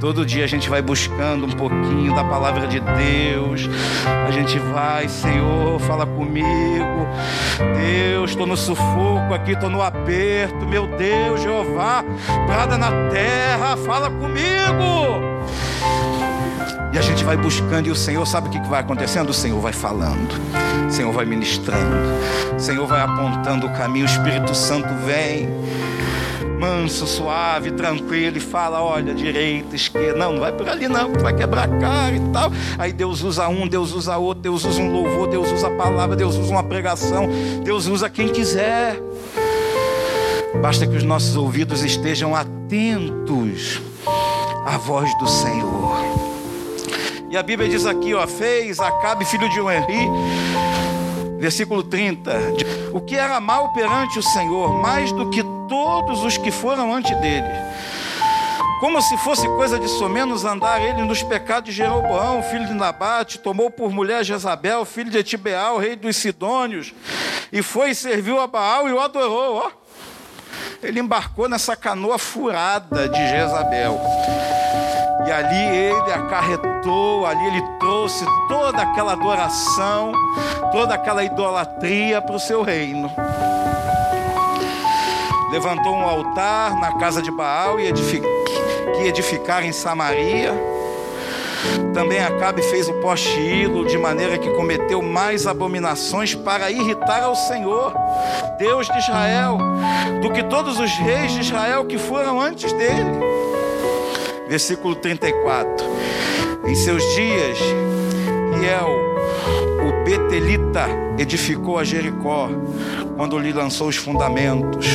Todo 0.00 0.24
dia 0.24 0.44
a 0.44 0.46
gente 0.46 0.70
vai 0.70 0.80
buscando 0.80 1.44
um 1.44 1.50
pouquinho 1.50 2.14
da 2.14 2.24
palavra 2.24 2.66
de 2.66 2.80
Deus. 2.80 3.68
A 4.26 4.30
gente 4.30 4.58
vai, 4.58 5.06
Senhor, 5.06 5.78
fala 5.80 6.06
comigo. 6.06 7.06
Deus, 7.76 8.30
estou 8.30 8.46
no 8.46 8.56
sufoco 8.56 9.34
aqui, 9.34 9.52
estou 9.52 9.68
no 9.68 9.82
aperto. 9.82 10.66
Meu 10.66 10.86
Deus, 10.86 11.42
Jeová, 11.42 12.02
brada 12.46 12.78
na 12.78 12.90
terra, 13.10 13.76
fala 13.76 14.10
comigo. 14.10 15.20
E 16.94 16.98
a 16.98 17.02
gente 17.02 17.22
vai 17.22 17.36
buscando, 17.36 17.86
e 17.86 17.90
o 17.90 17.94
Senhor 17.94 18.26
sabe 18.26 18.48
o 18.48 18.50
que 18.50 18.58
vai 18.68 18.80
acontecendo? 18.80 19.28
O 19.28 19.34
Senhor 19.34 19.60
vai 19.60 19.72
falando, 19.72 20.32
o 20.88 20.90
Senhor 20.90 21.12
vai 21.12 21.24
ministrando, 21.24 21.96
o 22.56 22.58
Senhor 22.58 22.84
vai 22.86 23.00
apontando 23.00 23.66
o 23.66 23.70
caminho, 23.74 24.06
o 24.06 24.08
Espírito 24.08 24.54
Santo 24.54 24.88
vem 25.06 25.48
manso, 26.60 27.06
suave, 27.06 27.70
tranquilo, 27.70 28.36
e 28.36 28.40
fala: 28.40 28.82
olha, 28.82 29.14
direita, 29.14 29.74
esquerda, 29.74 30.18
não, 30.18 30.34
não 30.34 30.40
vai 30.40 30.52
por 30.52 30.68
ali 30.68 30.86
não, 30.86 31.12
vai 31.14 31.34
quebrar 31.34 31.64
a 31.64 31.78
cara 31.78 32.14
e 32.14 32.20
tal. 32.32 32.52
Aí 32.78 32.92
Deus 32.92 33.22
usa 33.22 33.48
um, 33.48 33.66
Deus 33.66 33.94
usa 33.94 34.18
outro, 34.18 34.42
Deus 34.42 34.64
usa 34.64 34.80
um 34.82 34.92
louvor, 34.92 35.28
Deus 35.28 35.50
usa 35.50 35.68
a 35.68 35.70
palavra, 35.70 36.14
Deus 36.14 36.36
usa 36.36 36.52
uma 36.52 36.62
pregação, 36.62 37.26
Deus 37.64 37.86
usa 37.86 38.10
quem 38.10 38.28
quiser. 38.28 39.00
Basta 40.60 40.86
que 40.86 40.94
os 40.94 41.02
nossos 41.02 41.36
ouvidos 41.36 41.82
estejam 41.82 42.36
atentos 42.36 43.80
à 44.66 44.76
voz 44.76 45.08
do 45.18 45.26
Senhor. 45.26 45.98
E 47.30 47.36
a 47.36 47.42
Bíblia 47.42 47.68
diz 47.68 47.86
aqui, 47.86 48.12
ó, 48.12 48.26
fez 48.26 48.80
Acabe, 48.80 49.24
filho 49.24 49.48
de 49.48 49.60
Henri, 49.60 50.08
versículo 51.38 51.82
30, 51.82 52.32
o 52.92 53.00
que 53.00 53.16
era 53.16 53.40
mal 53.40 53.72
perante 53.72 54.18
o 54.18 54.22
Senhor, 54.22 54.80
mais 54.80 55.12
do 55.12 55.30
que 55.30 55.42
todos 55.68 56.22
os 56.22 56.36
que 56.36 56.50
foram 56.50 56.92
antes 56.92 57.16
dele. 57.20 57.48
Como 58.80 59.00
se 59.02 59.16
fosse 59.18 59.46
coisa 59.46 59.78
de 59.78 59.88
somenos 59.88 60.44
andar 60.44 60.80
ele 60.80 61.02
nos 61.02 61.22
pecados 61.22 61.68
de 61.68 61.76
Jeroboão, 61.76 62.42
filho 62.42 62.66
de 62.66 62.72
Nabate, 62.72 63.38
tomou 63.38 63.70
por 63.70 63.90
mulher 63.90 64.24
Jezabel, 64.24 64.86
filho 64.86 65.10
de 65.10 65.18
Etibeal, 65.18 65.76
rei 65.76 65.94
dos 65.94 66.16
Sidônios, 66.16 66.94
e 67.52 67.62
foi 67.62 67.90
e 67.90 67.94
serviu 67.94 68.40
a 68.40 68.46
Baal 68.46 68.88
e 68.88 68.92
o 68.92 68.98
adorou, 68.98 69.56
ó. 69.56 69.70
Ele 70.82 71.00
embarcou 71.00 71.46
nessa 71.46 71.76
canoa 71.76 72.18
furada 72.18 73.06
de 73.06 73.28
Jezabel. 73.28 74.00
E 75.26 75.30
ali 75.30 75.76
ele 75.76 76.12
acarretou, 76.14 76.69
ali 77.26 77.46
ele 77.46 77.62
trouxe 77.78 78.24
toda 78.48 78.82
aquela 78.82 79.12
adoração, 79.12 80.12
toda 80.72 80.94
aquela 80.94 81.22
idolatria 81.22 82.20
para 82.22 82.36
o 82.36 82.40
seu 82.40 82.62
reino 82.62 83.10
levantou 85.50 85.94
um 85.94 86.06
altar 86.06 86.78
na 86.78 86.92
casa 86.92 87.20
de 87.20 87.30
Baal 87.30 87.80
e 87.80 87.88
edific... 87.88 88.24
que 88.96 89.02
edificar 89.02 89.64
em 89.64 89.72
Samaria. 89.72 90.52
Também 91.92 92.20
Acabe 92.20 92.62
fez 92.62 92.88
o 92.88 92.94
poste 92.94 93.38
ídolo 93.38 93.86
de 93.86 93.98
maneira 93.98 94.38
que 94.38 94.48
cometeu 94.50 95.02
mais 95.02 95.46
abominações 95.46 96.34
para 96.34 96.70
irritar 96.70 97.22
ao 97.22 97.34
Senhor, 97.34 97.92
Deus 98.58 98.86
de 98.86 98.98
Israel, 98.98 99.58
do 100.22 100.30
que 100.30 100.42
todos 100.44 100.78
os 100.78 100.90
reis 100.92 101.32
de 101.32 101.40
Israel 101.40 101.84
que 101.84 101.98
foram 101.98 102.40
antes 102.40 102.72
dele. 102.72 103.10
Versículo 104.48 104.94
34. 104.94 105.86
Em 106.64 106.74
seus 106.74 107.02
dias, 107.14 107.58
Riel, 108.58 108.88
o 109.86 110.04
Betelita, 110.04 110.86
edificou 111.18 111.78
a 111.78 111.84
Jericó, 111.84 112.48
quando 113.16 113.38
lhe 113.38 113.52
lançou 113.52 113.88
os 113.88 113.96
fundamentos. 113.96 114.86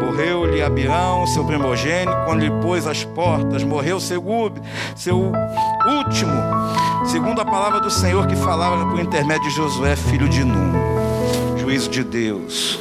Morreu-lhe 0.00 0.62
Abirão, 0.62 1.26
seu 1.26 1.44
primogênito, 1.44 2.16
quando 2.24 2.40
lhe 2.40 2.50
pôs 2.62 2.86
as 2.86 3.04
portas. 3.04 3.64
Morreu 3.64 3.98
Segub, 3.98 4.60
seu 4.94 5.32
último, 5.98 6.32
segundo 7.06 7.40
a 7.40 7.44
palavra 7.44 7.80
do 7.80 7.90
Senhor 7.90 8.26
que 8.26 8.36
falava 8.36 8.86
por 8.86 9.00
intermédio 9.00 9.48
de 9.48 9.56
Josué, 9.56 9.96
filho 9.96 10.28
de 10.28 10.44
Num. 10.44 10.72
Juízo 11.58 11.90
de 11.90 12.04
Deus. 12.04 12.78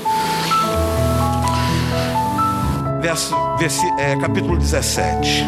Verso, 3.01 3.35
verso 3.57 3.81
é, 3.97 4.15
capítulo 4.17 4.57
17. 4.57 5.45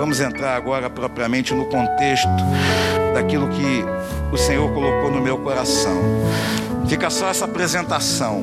Vamos 0.00 0.18
entrar 0.18 0.56
agora 0.56 0.88
propriamente 0.88 1.52
no 1.52 1.66
contexto 1.66 2.26
daquilo 3.12 3.46
que 3.48 3.84
o 4.32 4.38
Senhor 4.38 4.72
colocou 4.72 5.10
no 5.10 5.20
meu 5.20 5.36
coração. 5.36 6.00
Fica 6.88 7.10
só 7.10 7.28
essa 7.28 7.44
apresentação 7.44 8.42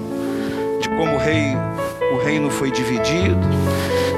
de 0.79 0.87
como 0.89 1.15
o, 1.15 1.17
rei, 1.17 1.57
o 2.13 2.23
reino 2.23 2.51
foi 2.51 2.69
dividido, 2.69 3.41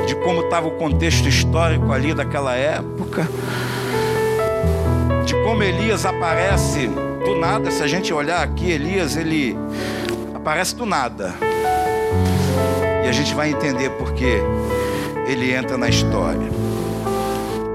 de 0.05 0.15
como 0.15 0.41
estava 0.41 0.67
o 0.67 0.71
contexto 0.71 1.29
histórico 1.29 1.93
ali 1.93 2.13
daquela 2.13 2.55
época, 2.55 3.25
de 5.25 5.33
como 5.35 5.63
Elias 5.63 6.05
aparece 6.05 6.87
do 7.23 7.37
nada. 7.39 7.71
Se 7.71 7.81
a 7.81 7.87
gente 7.87 8.13
olhar 8.13 8.43
aqui, 8.43 8.69
Elias 8.69 9.15
ele 9.15 9.57
aparece 10.35 10.75
do 10.75 10.85
nada. 10.85 11.33
E 13.05 13.07
a 13.07 13.13
gente 13.13 13.33
vai 13.33 13.49
entender 13.49 13.91
porque 13.91 14.41
ele 15.25 15.53
entra 15.53 15.77
na 15.77 15.87
história. 15.87 16.68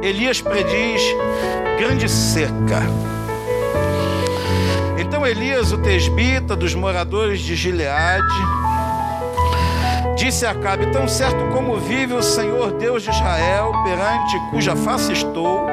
Elias 0.04 0.42
prediz 0.42 1.00
grande 1.78 2.10
seca. 2.10 2.82
Então 4.98 5.26
Elias, 5.26 5.72
o 5.72 5.78
tesbita 5.78 6.54
dos 6.54 6.74
moradores 6.74 7.40
de 7.40 7.56
Gileade, 7.56 8.22
Disse 10.14 10.44
Acabe: 10.44 10.92
Tão 10.92 11.08
certo 11.08 11.42
como 11.54 11.78
vive 11.78 12.12
o 12.12 12.22
Senhor 12.22 12.72
Deus 12.72 13.02
de 13.02 13.08
Israel, 13.08 13.72
perante 13.82 14.38
cuja 14.50 14.76
face 14.76 15.10
estou, 15.12 15.66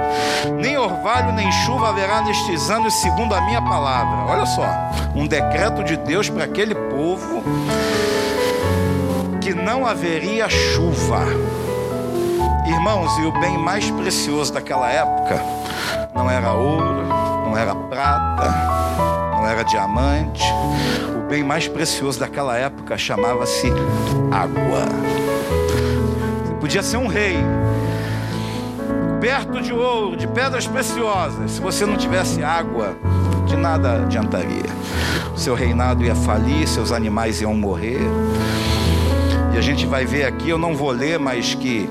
nem 0.61 0.77
orvalho 0.77 1.33
nem 1.33 1.51
chuva 1.51 1.89
haverá 1.89 2.21
nestes 2.21 2.69
anos, 2.69 2.93
segundo 3.01 3.35
a 3.35 3.41
minha 3.41 3.61
palavra. 3.61 4.31
Olha 4.33 4.45
só, 4.45 4.65
um 5.13 5.27
decreto 5.27 5.83
de 5.83 5.97
Deus 5.97 6.29
para 6.29 6.45
aquele 6.45 6.73
povo 6.73 7.43
que 9.41 9.53
não 9.53 9.85
haveria 9.85 10.47
chuva. 10.47 11.25
Irmãos, 12.71 13.17
e 13.17 13.25
o 13.25 13.31
bem 13.33 13.57
mais 13.57 13.91
precioso 13.91 14.53
daquela 14.53 14.89
época 14.89 15.43
não 16.15 16.29
era 16.29 16.53
ouro, 16.53 17.05
não 17.45 17.57
era 17.57 17.75
prata, 17.75 18.49
não 19.35 19.45
era 19.45 19.61
diamante, 19.63 20.41
bem 21.29 21.43
mais 21.43 21.67
precioso 21.67 22.17
daquela 22.17 22.57
época 22.57 22.97
chamava-se 22.97 23.67
água. 24.31 24.85
Você 26.45 26.53
podia 26.61 26.81
ser 26.81 26.95
um 26.95 27.07
rei, 27.07 27.37
coberto 29.09 29.61
de 29.61 29.73
ouro, 29.73 30.15
de 30.15 30.25
pedras 30.27 30.65
preciosas. 30.65 31.51
Se 31.51 31.61
você 31.61 31.85
não 31.85 31.97
tivesse 31.97 32.41
água, 32.41 32.95
de 33.47 33.57
nada 33.57 34.03
adiantaria. 34.03 34.71
O 35.35 35.37
seu 35.37 35.55
reinado 35.55 36.05
ia 36.05 36.15
falir, 36.15 36.65
seus 36.69 36.93
animais 36.93 37.41
iam 37.41 37.53
morrer. 37.53 37.99
E 39.53 39.57
a 39.57 39.61
gente 39.61 39.85
vai 39.85 40.05
ver 40.05 40.23
aqui, 40.23 40.49
eu 40.49 40.57
não 40.57 40.73
vou 40.73 40.91
ler, 40.91 41.19
mas 41.19 41.53
que 41.53 41.89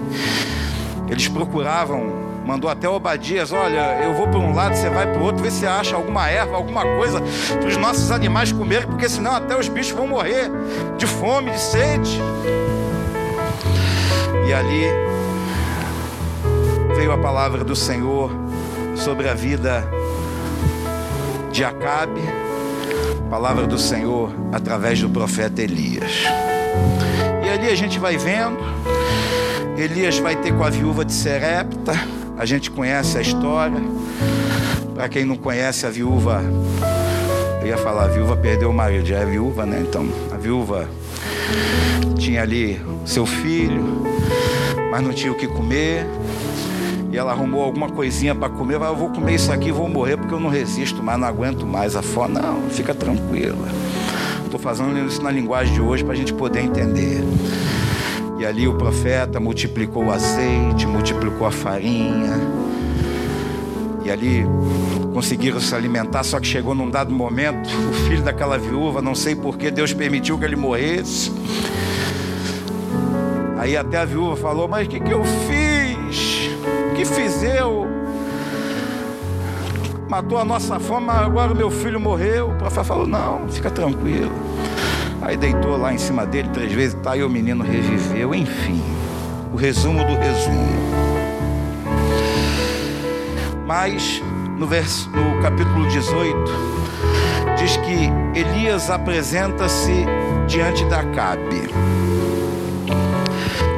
eles 1.10 1.28
procuravam 1.28 2.30
mandou 2.44 2.68
até 2.68 2.88
Obadias: 2.88 3.52
Olha, 3.52 4.00
eu 4.02 4.14
vou 4.14 4.26
para 4.26 4.38
um 4.38 4.54
lado, 4.54 4.74
você 4.74 4.88
vai 4.90 5.06
para 5.06 5.20
o 5.20 5.24
outro, 5.24 5.42
ver 5.42 5.52
se 5.52 5.66
acha 5.66 5.94
alguma 5.94 6.28
erva, 6.28 6.56
alguma 6.56 6.82
coisa 6.82 7.22
para 7.58 7.68
os 7.68 7.76
nossos 7.76 8.10
animais 8.10 8.50
comerem, 8.50 8.88
porque 8.88 9.08
senão 9.08 9.36
até 9.36 9.56
os 9.56 9.68
bichos 9.68 9.92
vão 9.92 10.08
morrer 10.08 10.50
de 10.96 11.06
fome, 11.06 11.50
de 11.50 11.60
sede. 11.60 12.20
E 14.48 14.52
ali 14.52 14.86
veio 16.96 17.12
a 17.12 17.18
palavra 17.18 17.62
do 17.62 17.76
Senhor 17.76 18.32
sobre 18.96 19.28
a 19.28 19.34
vida 19.34 19.88
de 21.52 21.64
Acabe, 21.64 22.20
palavra 23.30 23.66
do 23.66 23.78
Senhor 23.78 24.32
através 24.52 25.00
do 25.00 25.08
profeta 25.08 25.62
Elias. 25.62 26.24
E 27.44 27.48
ali 27.48 27.68
a 27.68 27.76
gente 27.76 27.98
vai 27.98 28.16
vendo, 28.16 28.58
Elias 29.80 30.18
vai 30.18 30.36
ter 30.36 30.52
com 30.52 30.62
a 30.62 30.68
viúva 30.68 31.06
de 31.06 31.12
Serepta, 31.12 31.94
a 32.36 32.44
gente 32.44 32.70
conhece 32.70 33.16
a 33.16 33.22
história. 33.22 33.80
Para 34.94 35.08
quem 35.08 35.24
não 35.24 35.36
conhece 35.36 35.86
a 35.86 35.90
viúva, 35.90 36.42
eu 37.62 37.66
ia 37.66 37.78
falar, 37.78 38.04
a 38.04 38.08
viúva 38.08 38.36
perdeu 38.36 38.68
o 38.68 38.74
marido, 38.74 39.06
já 39.06 39.20
é 39.20 39.24
viúva, 39.24 39.64
né? 39.64 39.80
Então, 39.80 40.06
a 40.30 40.36
viúva 40.36 40.86
tinha 42.18 42.42
ali 42.42 42.78
seu 43.06 43.24
filho, 43.24 44.04
mas 44.90 45.02
não 45.02 45.14
tinha 45.14 45.32
o 45.32 45.34
que 45.34 45.46
comer. 45.46 46.04
E 47.10 47.16
ela 47.16 47.32
arrumou 47.32 47.64
alguma 47.64 47.88
coisinha 47.88 48.34
para 48.34 48.50
comer. 48.50 48.74
Eu 48.74 48.94
vou 48.94 49.08
comer 49.08 49.36
isso 49.36 49.50
aqui, 49.50 49.72
vou 49.72 49.88
morrer 49.88 50.18
porque 50.18 50.34
eu 50.34 50.40
não 50.40 50.50
resisto 50.50 51.02
mais, 51.02 51.18
não 51.18 51.26
aguento 51.26 51.66
mais 51.66 51.96
a 51.96 52.02
fome. 52.02 52.34
Não, 52.34 52.68
fica 52.68 52.94
tranquila. 52.94 53.66
Estou 54.44 54.60
fazendo 54.60 54.98
isso 55.06 55.22
na 55.22 55.30
linguagem 55.30 55.72
de 55.72 55.80
hoje 55.80 56.04
para 56.04 56.12
a 56.12 56.16
gente 56.16 56.34
poder 56.34 56.60
entender. 56.60 57.24
E 58.40 58.46
ali 58.46 58.66
o 58.66 58.72
profeta 58.72 59.38
multiplicou 59.38 60.06
o 60.06 60.10
azeite, 60.10 60.86
multiplicou 60.86 61.46
a 61.46 61.50
farinha. 61.50 62.40
E 64.02 64.10
ali 64.10 64.46
conseguiram 65.12 65.60
se 65.60 65.74
alimentar, 65.74 66.24
só 66.24 66.40
que 66.40 66.46
chegou 66.46 66.74
num 66.74 66.88
dado 66.88 67.12
momento, 67.12 67.68
o 67.68 67.92
filho 68.08 68.22
daquela 68.22 68.56
viúva, 68.56 69.02
não 69.02 69.14
sei 69.14 69.36
por 69.36 69.58
que 69.58 69.70
Deus 69.70 69.92
permitiu 69.92 70.38
que 70.38 70.46
ele 70.46 70.56
morresse. 70.56 71.30
Aí 73.58 73.76
até 73.76 73.98
a 73.98 74.06
viúva 74.06 74.34
falou: 74.36 74.66
Mas 74.66 74.86
o 74.86 74.90
que, 74.90 75.00
que 75.00 75.12
eu 75.12 75.22
fiz? 75.22 76.48
O 76.92 76.94
que 76.94 77.04
fiz 77.04 77.42
eu? 77.42 77.86
Matou 80.08 80.38
a 80.38 80.46
nossa 80.46 80.80
fome, 80.80 81.10
agora 81.10 81.52
o 81.52 81.54
meu 81.54 81.70
filho 81.70 82.00
morreu. 82.00 82.52
O 82.52 82.54
profeta 82.54 82.84
falou: 82.84 83.06
Não, 83.06 83.46
fica 83.50 83.70
tranquilo. 83.70 84.32
Aí 85.22 85.36
deitou 85.36 85.76
lá 85.76 85.92
em 85.92 85.98
cima 85.98 86.24
dele 86.24 86.48
três 86.48 86.72
vezes, 86.72 86.96
tá 87.02 87.12
aí 87.12 87.22
o 87.22 87.28
menino 87.28 87.62
reviveu. 87.62 88.34
Enfim, 88.34 88.82
o 89.52 89.56
resumo 89.56 90.04
do 90.04 90.14
resumo. 90.14 90.80
Mas 93.66 94.22
no, 94.58 94.66
verso, 94.66 95.08
no 95.10 95.40
capítulo 95.42 95.86
18, 95.88 96.36
diz 97.56 97.76
que 97.78 98.38
Elias 98.38 98.90
apresenta-se 98.90 100.04
diante 100.46 100.84
da 100.86 101.00
Acabe. 101.00 101.70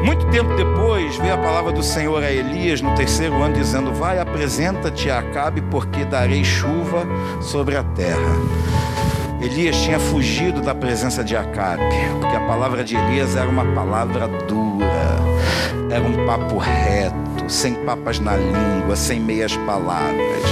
Muito 0.04 0.26
tempo 0.26 0.54
depois, 0.56 1.16
veio 1.18 1.34
a 1.34 1.38
palavra 1.38 1.72
do 1.72 1.82
Senhor 1.82 2.22
a 2.22 2.30
Elias 2.30 2.80
no 2.80 2.94
terceiro 2.94 3.40
ano, 3.40 3.54
dizendo: 3.54 3.92
Vai, 3.92 4.18
apresenta-te 4.18 5.08
a 5.08 5.20
Acabe, 5.20 5.60
porque 5.70 6.04
darei 6.04 6.44
chuva 6.44 7.06
sobre 7.40 7.76
a 7.76 7.84
terra. 7.84 8.36
Elias 9.42 9.76
tinha 9.76 9.98
fugido 9.98 10.60
da 10.60 10.72
presença 10.72 11.24
de 11.24 11.36
Acabe, 11.36 11.82
porque 12.20 12.36
a 12.36 12.46
palavra 12.46 12.84
de 12.84 12.96
Elias 12.96 13.34
era 13.34 13.48
uma 13.48 13.64
palavra 13.74 14.28
dura, 14.28 15.18
era 15.90 16.02
um 16.04 16.24
papo 16.24 16.58
reto, 16.58 17.48
sem 17.48 17.74
papas 17.84 18.20
na 18.20 18.36
língua, 18.36 18.94
sem 18.94 19.18
meias 19.18 19.56
palavras. 19.58 20.42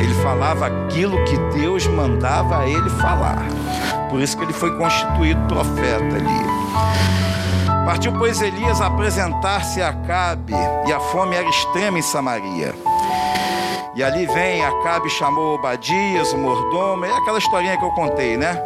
Ele 0.00 0.14
falava 0.22 0.66
aquilo 0.66 1.22
que 1.24 1.36
Deus 1.58 1.86
mandava 1.86 2.66
ele 2.66 2.88
falar. 2.90 3.46
Por 4.08 4.20
isso 4.20 4.36
que 4.38 4.44
ele 4.44 4.54
foi 4.54 4.74
constituído 4.76 5.40
profeta 5.42 6.16
ali. 6.16 7.84
Partiu, 7.84 8.12
pois, 8.14 8.40
Elias 8.40 8.80
a 8.80 8.86
apresentar-se 8.86 9.82
a 9.82 9.90
Acabe, 9.90 10.54
e 10.86 10.92
a 10.92 10.98
fome 10.98 11.36
era 11.36 11.48
extrema 11.48 11.98
em 11.98 12.02
Samaria. 12.02 12.74
E 13.96 14.02
ali 14.02 14.26
vem, 14.26 14.64
Acabe 14.64 15.08
chamou 15.08 15.54
Obadias, 15.54 16.32
o 16.32 16.36
mordomo, 16.36 17.04
é 17.04 17.16
aquela 17.16 17.38
historinha 17.38 17.76
que 17.76 17.84
eu 17.84 17.92
contei, 17.92 18.36
né? 18.36 18.60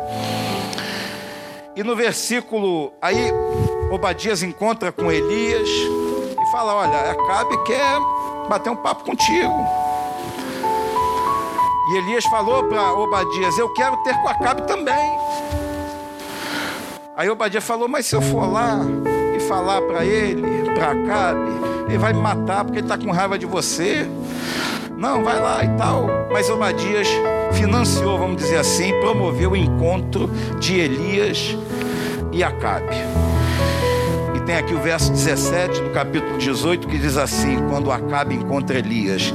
E 1.76 1.82
no 1.82 1.94
versículo, 1.94 2.92
aí 3.00 3.30
Obadias 3.92 4.42
encontra 4.42 4.90
com 4.90 5.12
Elias 5.12 5.68
e 5.68 6.50
fala: 6.50 6.75
Olha, 6.75 7.11
Acabe 7.11 7.62
quer 7.64 7.99
bater 8.49 8.70
um 8.70 8.76
papo 8.76 9.05
contigo. 9.05 9.55
E 11.90 11.96
Elias 11.98 12.24
falou 12.24 12.64
para 12.64 12.92
Obadias: 12.94 13.59
Eu 13.59 13.68
quero 13.74 13.98
ter 13.98 14.14
com 14.22 14.29
Acabe 14.29 14.62
também. 14.62 15.18
Aí 17.14 17.29
Obadias 17.29 17.64
falou: 17.64 17.87
Mas 17.87 18.07
se 18.07 18.16
eu 18.16 18.22
for 18.22 18.50
lá 18.50 18.79
e 19.37 19.40
falar 19.40 19.83
para 19.83 20.07
ele, 20.07 20.42
para 20.72 20.92
Acabe, 20.92 21.50
ele 21.87 21.98
vai 21.98 22.14
me 22.14 22.20
matar 22.20 22.64
porque 22.64 22.79
ele 22.79 22.87
está 22.87 22.96
com 22.96 23.12
raiva 23.12 23.38
de 23.38 23.44
você. 23.44 24.09
Não, 24.98 25.22
vai 25.22 25.38
lá 25.38 25.64
e 25.64 25.68
tal. 25.76 26.08
Mas 26.28 26.50
Obadias 26.50 27.06
financiou, 27.52 28.18
vamos 28.18 28.42
dizer 28.42 28.58
assim, 28.58 28.92
promoveu 28.98 29.52
o 29.52 29.56
encontro 29.56 30.28
de 30.58 30.76
Elias 30.76 31.56
e 32.32 32.42
Acabe. 32.42 32.96
E 34.34 34.40
tem 34.40 34.56
aqui 34.56 34.74
o 34.74 34.80
verso 34.80 35.12
17 35.12 35.82
do 35.82 35.90
capítulo 35.90 36.37
18 36.37 36.88
que 36.88 36.98
diz 36.98 37.16
assim: 37.16 37.64
Quando 37.68 37.92
Acabe 37.92 38.34
encontra 38.34 38.76
Elias, 38.76 39.32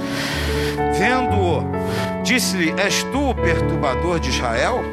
vendo-o, 0.97 1.63
disse-lhe: 2.23 2.73
És 2.77 3.03
tu 3.03 3.29
o 3.29 3.33
perturbador 3.35 4.19
de 4.19 4.31
Israel? 4.31 4.83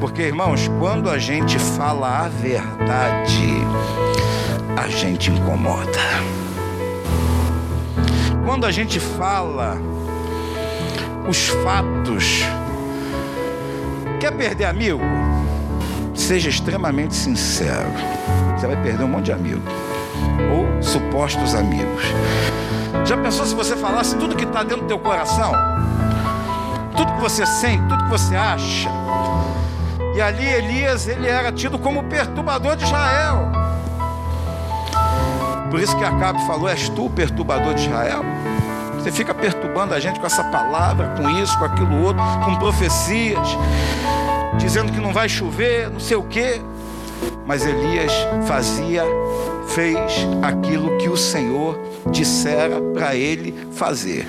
Porque, 0.00 0.22
irmãos, 0.22 0.66
quando 0.78 1.10
a 1.10 1.18
gente 1.18 1.58
fala 1.58 2.24
a 2.24 2.28
verdade, 2.28 3.52
a 4.78 4.88
gente 4.88 5.30
incomoda. 5.30 6.00
Quando 8.46 8.64
a 8.64 8.70
gente 8.70 8.98
fala 8.98 9.78
os 11.28 11.48
fatos, 11.48 12.42
quer 14.20 14.32
perder 14.32 14.66
amigo? 14.66 15.00
Seja 16.14 16.48
extremamente 16.48 17.14
sincero. 17.14 17.90
Você 18.56 18.66
vai 18.66 18.76
perder 18.82 19.04
um 19.04 19.08
monte 19.08 19.26
de 19.26 19.32
amigo. 19.32 19.62
Ou 20.50 20.82
supostos 20.82 21.54
amigos. 21.54 22.04
Já 23.04 23.16
pensou 23.16 23.44
se 23.44 23.54
você 23.54 23.76
falasse 23.76 24.16
tudo 24.16 24.34
que 24.34 24.44
está 24.44 24.62
dentro 24.62 24.82
do 24.82 24.88
teu 24.88 24.98
coração? 24.98 25.52
Tudo 26.96 27.12
que 27.12 27.20
você 27.20 27.44
sente, 27.44 27.86
tudo 27.88 28.04
que 28.04 28.10
você 28.10 28.34
acha? 28.34 28.88
E 30.14 30.20
ali 30.20 30.46
Elias, 30.46 31.06
ele 31.06 31.28
era 31.28 31.52
tido 31.52 31.78
como 31.78 32.04
perturbador 32.04 32.74
de 32.74 32.84
Israel. 32.84 33.52
Por 35.70 35.80
isso 35.80 35.96
que 35.96 36.04
Acabe 36.04 36.40
falou: 36.46 36.68
És 36.68 36.88
tu 36.88 37.06
o 37.06 37.10
perturbador 37.10 37.74
de 37.74 37.82
Israel? 37.82 38.24
Você 39.06 39.12
fica 39.12 39.32
perturbando 39.32 39.94
a 39.94 40.00
gente 40.00 40.18
com 40.18 40.26
essa 40.26 40.42
palavra, 40.42 41.14
com 41.16 41.30
isso, 41.30 41.56
com 41.60 41.64
aquilo 41.64 42.02
outro, 42.02 42.20
com 42.44 42.56
profecias, 42.56 43.56
dizendo 44.58 44.90
que 44.90 44.98
não 44.98 45.12
vai 45.12 45.28
chover, 45.28 45.88
não 45.88 46.00
sei 46.00 46.16
o 46.16 46.24
quê. 46.24 46.60
Mas 47.46 47.64
Elias 47.64 48.10
fazia, 48.48 49.04
fez 49.68 49.96
aquilo 50.42 50.98
que 50.98 51.08
o 51.08 51.16
Senhor 51.16 51.78
dissera 52.10 52.80
para 52.92 53.14
ele 53.14 53.68
fazer. 53.70 54.26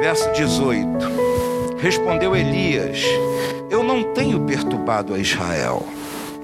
Verso 0.00 0.30
18. 0.32 1.78
Respondeu 1.78 2.36
Elias: 2.36 3.02
eu 3.70 3.82
não 3.82 4.12
tenho 4.12 4.40
perturbado 4.40 5.14
a 5.14 5.18
Israel. 5.18 5.82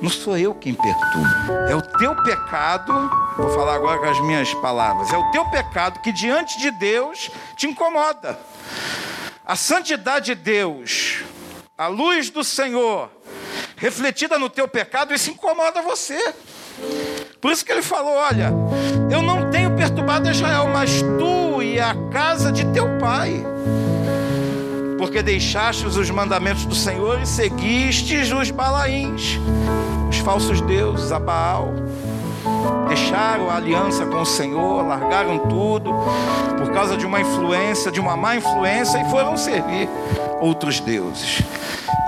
Não 0.00 0.10
sou 0.10 0.36
eu 0.36 0.54
quem 0.54 0.74
perturba. 0.74 1.68
É 1.68 1.74
o 1.74 1.82
teu 1.82 2.14
pecado, 2.22 2.92
vou 3.36 3.50
falar 3.50 3.74
agora 3.74 3.98
com 3.98 4.08
as 4.08 4.20
minhas 4.20 4.54
palavras, 4.54 5.12
é 5.12 5.16
o 5.16 5.30
teu 5.30 5.44
pecado 5.46 6.00
que 6.00 6.12
diante 6.12 6.58
de 6.58 6.70
Deus 6.70 7.30
te 7.56 7.66
incomoda. 7.66 8.38
A 9.44 9.56
santidade 9.56 10.26
de 10.26 10.34
Deus, 10.36 11.24
a 11.76 11.86
luz 11.88 12.30
do 12.30 12.44
Senhor, 12.44 13.10
refletida 13.76 14.38
no 14.38 14.48
teu 14.48 14.68
pecado, 14.68 15.12
isso 15.12 15.30
incomoda 15.30 15.82
você. 15.82 16.34
Por 17.40 17.50
isso 17.50 17.64
que 17.64 17.72
ele 17.72 17.82
falou: 17.82 18.14
Olha, 18.14 18.52
eu 19.10 19.22
não 19.22 19.50
tenho 19.50 19.76
perturbado 19.76 20.30
Israel, 20.30 20.68
mas 20.68 21.02
tu 21.18 21.62
e 21.62 21.80
a 21.80 21.94
casa 22.12 22.52
de 22.52 22.64
teu 22.72 22.98
pai 22.98 23.44
porque 24.98 25.22
deixastes 25.22 25.96
os 25.96 26.10
mandamentos 26.10 26.66
do 26.66 26.74
Senhor 26.74 27.22
e 27.22 27.26
seguistes 27.26 28.32
os 28.32 28.50
balaíns, 28.50 29.38
os 30.08 30.18
falsos 30.18 30.60
deuses, 30.62 31.12
a 31.12 31.18
Baal. 31.18 31.72
Deixaram 32.88 33.50
a 33.50 33.56
aliança 33.56 34.06
com 34.06 34.22
o 34.22 34.26
Senhor, 34.26 34.86
largaram 34.86 35.38
tudo 35.38 35.92
por 36.56 36.72
causa 36.72 36.96
de 36.96 37.04
uma 37.04 37.20
influência, 37.20 37.90
de 37.90 38.00
uma 38.00 38.16
má 38.16 38.36
influência 38.36 38.98
e 38.98 39.10
foram 39.10 39.36
servir 39.36 39.88
outros 40.40 40.80
deuses. 40.80 41.42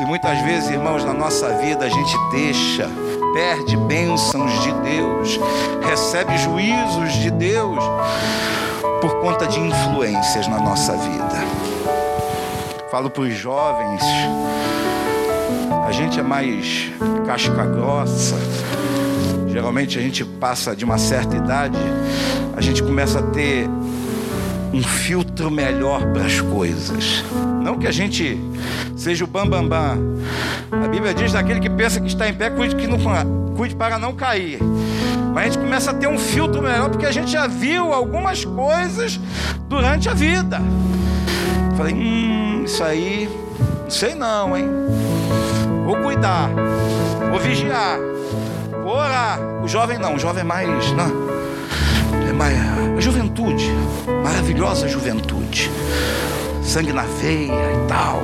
E 0.01 0.05
muitas 0.05 0.41
vezes, 0.43 0.71
irmãos, 0.71 1.05
na 1.05 1.13
nossa 1.13 1.49
vida 1.59 1.85
a 1.85 1.89
gente 1.89 2.17
deixa, 2.31 2.89
perde 3.35 3.77
bênçãos 3.77 4.51
de 4.63 4.73
Deus, 4.73 5.39
recebe 5.83 6.37
juízos 6.39 7.13
de 7.15 7.31
Deus 7.31 7.79
por 9.01 9.21
conta 9.21 9.47
de 9.47 9.61
influências 9.61 10.49
na 10.49 10.59
nossa 10.59 10.97
vida. 10.97 11.45
Falo 12.91 13.11
para 13.11 13.23
os 13.23 13.35
jovens, 13.35 14.03
a 15.91 15.93
gente 15.93 16.21
é 16.21 16.23
mais 16.23 16.89
casca 17.27 17.67
grossa. 17.67 18.37
Geralmente 19.49 19.99
a 19.99 20.01
gente 20.01 20.25
passa 20.25 20.77
de 20.77 20.85
uma 20.85 20.97
certa 20.97 21.37
idade, 21.37 21.77
a 22.57 22.61
gente 22.61 22.81
começa 22.81 23.19
a 23.19 23.23
ter 23.23 23.69
um 24.73 24.81
filtro 24.85 25.51
melhor 25.51 26.13
para 26.13 26.27
as 26.27 26.41
coisas. 26.41 27.25
Não 27.61 27.77
que 27.77 27.89
a 27.89 27.91
gente 27.91 28.39
seja 28.97 29.25
o 29.25 29.27
bambambam. 29.27 29.69
Bam, 29.69 30.79
bam. 30.79 30.85
A 30.85 30.87
Bíblia 30.87 31.13
diz 31.13 31.33
daquele 31.33 31.59
que 31.59 31.69
pensa 31.69 32.01
que 32.01 32.07
está 32.07 32.29
em 32.29 32.35
pé, 32.35 32.51
cuide, 32.51 32.77
que 32.77 32.87
não, 32.87 32.97
cuide 33.57 33.75
para 33.75 33.99
não 33.99 34.15
cair. 34.15 34.61
Mas 35.35 35.43
a 35.43 35.47
gente 35.47 35.59
começa 35.59 35.91
a 35.91 35.95
ter 35.95 36.07
um 36.07 36.19
filtro 36.19 36.63
melhor 36.63 36.89
porque 36.89 37.07
a 37.07 37.11
gente 37.11 37.33
já 37.33 37.49
viu 37.49 37.93
algumas 37.93 38.45
coisas 38.45 39.19
durante 39.69 40.09
a 40.09 40.15
vida. 40.15 40.61
Falei, 41.77 41.95
hum, 41.95 42.63
isso 42.65 42.85
aí, 42.85 43.29
não 43.83 43.91
sei 43.91 44.15
não, 44.15 44.57
hein? 44.57 44.69
Vou 45.91 45.99
cuidar, 46.03 46.49
vou 47.31 47.41
vigiar, 47.41 47.99
vou 48.85 48.93
orar. 48.93 49.41
O 49.61 49.67
jovem 49.67 49.99
não, 49.99 50.15
o 50.15 50.19
jovem 50.21 50.43
é 50.43 50.45
mais, 50.45 50.93
não, 50.93 51.11
é 52.29 52.33
mais 52.33 52.57
a 52.97 53.01
juventude, 53.01 53.69
maravilhosa 54.23 54.87
juventude, 54.87 55.69
sangue 56.63 56.93
na 56.93 57.03
veia 57.03 57.51
e 57.51 57.89
tal, 57.89 58.23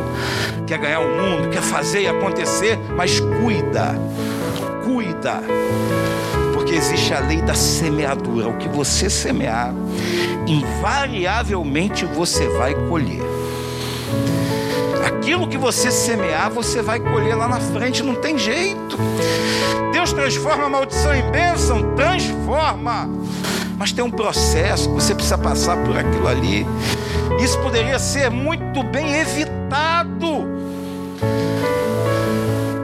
quer 0.64 0.78
ganhar 0.78 1.00
o 1.00 1.08
mundo, 1.08 1.50
quer 1.50 1.60
fazer 1.60 2.02
e 2.02 2.06
acontecer, 2.06 2.78
mas 2.96 3.18
cuida, 3.18 3.96
cuida 4.84 5.42
porque 6.54 6.72
existe 6.72 7.12
a 7.14 7.18
lei 7.18 7.42
da 7.42 7.54
semeadura. 7.54 8.48
O 8.48 8.56
que 8.58 8.68
você 8.68 9.10
semear, 9.10 9.74
invariavelmente 10.46 12.04
você 12.04 12.46
vai 12.46 12.76
colher. 12.88 13.35
Aquilo 15.06 15.46
que 15.48 15.56
você 15.56 15.90
semear, 15.90 16.50
você 16.50 16.82
vai 16.82 16.98
colher 16.98 17.36
lá 17.36 17.48
na 17.48 17.60
frente, 17.60 18.02
não 18.02 18.14
tem 18.14 18.36
jeito. 18.36 18.98
Deus 19.92 20.12
transforma 20.12 20.64
a 20.64 20.68
maldição 20.68 21.14
em 21.14 21.30
bênção, 21.30 21.94
transforma. 21.94 23.08
Mas 23.78 23.92
tem 23.92 24.02
um 24.02 24.10
processo, 24.10 24.90
você 24.90 25.14
precisa 25.14 25.38
passar 25.38 25.76
por 25.84 25.96
aquilo 25.96 26.26
ali. 26.26 26.66
Isso 27.40 27.58
poderia 27.60 27.98
ser 27.98 28.30
muito 28.30 28.82
bem 28.82 29.14
evitado 29.14 30.56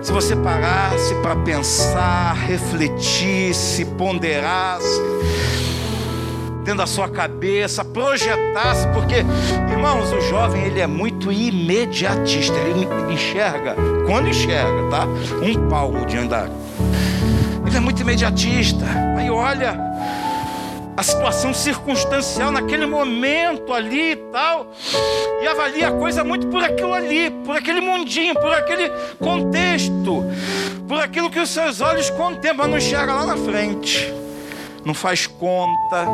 se 0.02 0.12
você 0.12 0.36
parasse 0.36 1.14
para 1.22 1.34
pensar, 1.36 2.34
refletisse, 2.34 3.84
ponderasse, 3.84 5.00
dentro 6.64 6.78
da 6.78 6.86
sua 6.86 7.08
cabeça, 7.08 7.84
projetasse, 7.84 8.86
porque, 8.88 9.16
irmãos, 9.70 10.12
o 10.12 10.20
jovem 10.20 10.64
ele 10.64 10.80
é 10.80 10.86
muito 10.86 11.32
imediatista, 11.32 12.56
ele 12.56 12.86
enxerga, 13.12 13.76
quando 14.06 14.28
enxerga, 14.28 14.88
tá? 14.90 15.06
Um 15.42 15.68
palmo 15.68 16.06
de 16.06 16.16
andar. 16.16 16.48
Ele 17.66 17.76
é 17.76 17.80
muito 17.80 18.00
imediatista. 18.02 18.84
Aí 19.16 19.30
olha, 19.30 19.76
a 20.96 21.02
situação 21.02 21.52
circunstancial 21.52 22.52
naquele 22.52 22.86
momento 22.86 23.72
ali 23.72 24.12
e 24.12 24.16
tal, 24.16 24.72
e 25.42 25.46
avalia 25.46 25.88
a 25.88 25.92
coisa 25.92 26.22
muito 26.22 26.46
por 26.46 26.62
aquilo 26.62 26.92
ali, 26.92 27.30
por 27.44 27.56
aquele 27.56 27.80
mundinho, 27.80 28.34
por 28.34 28.52
aquele 28.52 28.90
contexto, 29.18 30.24
por 30.86 31.00
aquilo 31.00 31.30
que 31.30 31.40
os 31.40 31.48
seus 31.48 31.80
olhos 31.80 32.10
contemplam, 32.10 32.68
não 32.68 32.78
enxerga 32.78 33.14
lá 33.14 33.26
na 33.26 33.36
frente, 33.36 34.12
não 34.84 34.94
faz 34.94 35.26
conta. 35.26 36.06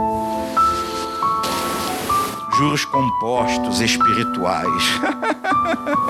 Juros 2.57 2.85
compostos 2.85 3.81
espirituais. 3.81 4.83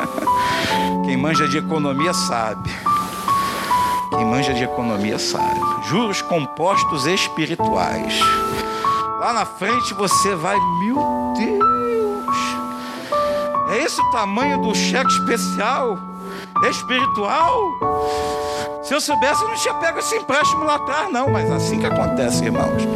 Quem 1.05 1.17
manja 1.17 1.47
de 1.49 1.59
economia 1.59 2.13
sabe. 2.15 2.71
Quem 4.11 4.25
manja 4.25 4.55
de 4.55 4.65
economia 4.65 5.19
sabe. 5.19 5.61
Juros 5.89 6.23
compostos 6.23 7.07
espirituais. 7.07 8.19
Lá 9.21 9.33
na 9.33 9.45
frente 9.45 9.95
você 9.95 10.35
vai, 10.35 10.57
meu 10.81 10.97
Deus. 11.37 12.37
É 13.71 13.85
esse 13.85 14.01
o 14.01 14.11
tamanho 14.11 14.63
do 14.63 14.75
cheque 14.75 15.11
especial? 15.13 15.99
Espiritual? 16.65 17.61
Se 18.89 18.95
eu 18.95 19.03
soubesse, 19.03 19.43
eu 19.43 19.49
não 19.49 19.55
tinha 19.55 19.75
pego 19.75 19.99
esse 19.99 20.17
empréstimo 20.17 20.65
lá 20.65 20.77
atrás, 20.77 21.13
não. 21.13 21.29
Mas 21.29 21.51
assim 21.51 21.79
que 21.79 21.85
acontece, 21.85 22.43
irmãos. 22.43 22.89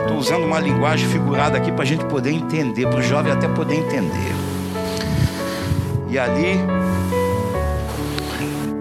Estou 0.00 0.16
usando 0.16 0.46
uma 0.46 0.58
linguagem 0.58 1.06
figurada 1.10 1.58
aqui 1.58 1.70
para 1.70 1.82
a 1.82 1.86
gente 1.86 2.06
poder 2.06 2.30
entender, 2.30 2.88
para 2.88 2.98
o 2.98 3.02
jovem 3.02 3.30
até 3.30 3.46
poder 3.48 3.74
entender. 3.74 4.34
E 6.08 6.18
ali, 6.18 6.58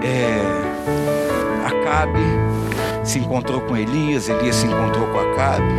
é, 0.01 1.67
Acabe 1.67 2.23
se 3.03 3.19
encontrou 3.19 3.59
com 3.59 3.75
Elias, 3.75 4.29
Elias 4.29 4.55
se 4.55 4.65
encontrou 4.65 5.07
com 5.07 5.19
Acabe. 5.19 5.73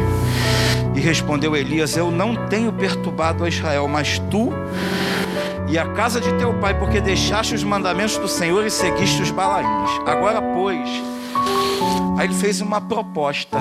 E 0.94 1.00
respondeu 1.00 1.56
Elias: 1.56 1.96
Eu 1.96 2.10
não 2.10 2.36
tenho 2.48 2.70
perturbado 2.70 3.44
a 3.44 3.48
Israel, 3.48 3.88
mas 3.88 4.18
tu 4.30 4.52
e 5.68 5.78
a 5.78 5.92
casa 5.92 6.20
de 6.20 6.32
teu 6.34 6.54
pai, 6.54 6.78
porque 6.78 7.00
deixaste 7.00 7.54
os 7.54 7.62
mandamentos 7.62 8.16
do 8.16 8.26
Senhor 8.26 8.64
e 8.66 8.70
seguiste 8.70 9.22
os 9.22 9.30
balaíns. 9.30 9.90
Agora, 10.06 10.40
pois, 10.40 10.88
aí 12.18 12.26
ele 12.26 12.34
fez 12.34 12.60
uma 12.60 12.80
proposta. 12.80 13.58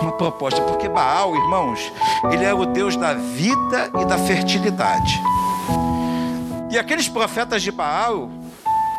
Uma 0.00 0.12
proposta, 0.12 0.60
porque 0.62 0.88
Baal, 0.88 1.34
irmãos, 1.34 1.92
ele 2.32 2.44
é 2.44 2.54
o 2.54 2.64
Deus 2.66 2.96
da 2.96 3.14
vida 3.14 3.90
e 4.00 4.04
da 4.04 4.18
fertilidade. 4.18 5.20
E 6.70 6.78
aqueles 6.78 7.08
profetas 7.08 7.62
de 7.62 7.70
Baal, 7.70 8.30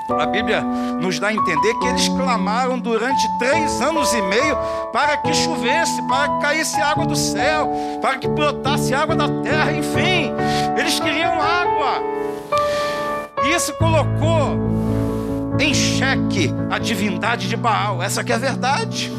a 0.10 0.26
Bíblia 0.26 0.62
nos 1.02 1.20
dá 1.20 1.28
a 1.28 1.34
entender 1.34 1.74
que 1.76 1.88
eles 1.88 2.08
clamaram 2.10 2.80
durante 2.80 3.28
três 3.38 3.82
anos 3.82 4.14
e 4.14 4.22
meio 4.22 4.58
para 4.94 5.18
que 5.18 5.34
chovesse, 5.34 6.02
para 6.08 6.30
que 6.30 6.42
caísse 6.42 6.82
água 6.82 7.06
do 7.06 7.16
céu, 7.16 7.70
para 8.02 8.18
que 8.18 8.28
brotasse 8.28 8.94
água 8.94 9.16
da 9.16 9.28
terra, 9.42 9.74
enfim, 9.74 10.32
eles 10.78 11.00
queriam 11.00 11.34
água. 11.34 12.02
Isso 13.56 13.74
colocou 13.74 14.58
em 15.60 15.74
xeque 15.74 16.54
a 16.70 16.78
divindade 16.78 17.50
de 17.50 17.56
Baal, 17.56 18.02
essa 18.02 18.24
que 18.24 18.32
é 18.32 18.36
a 18.36 18.40
verdade. 18.40 19.12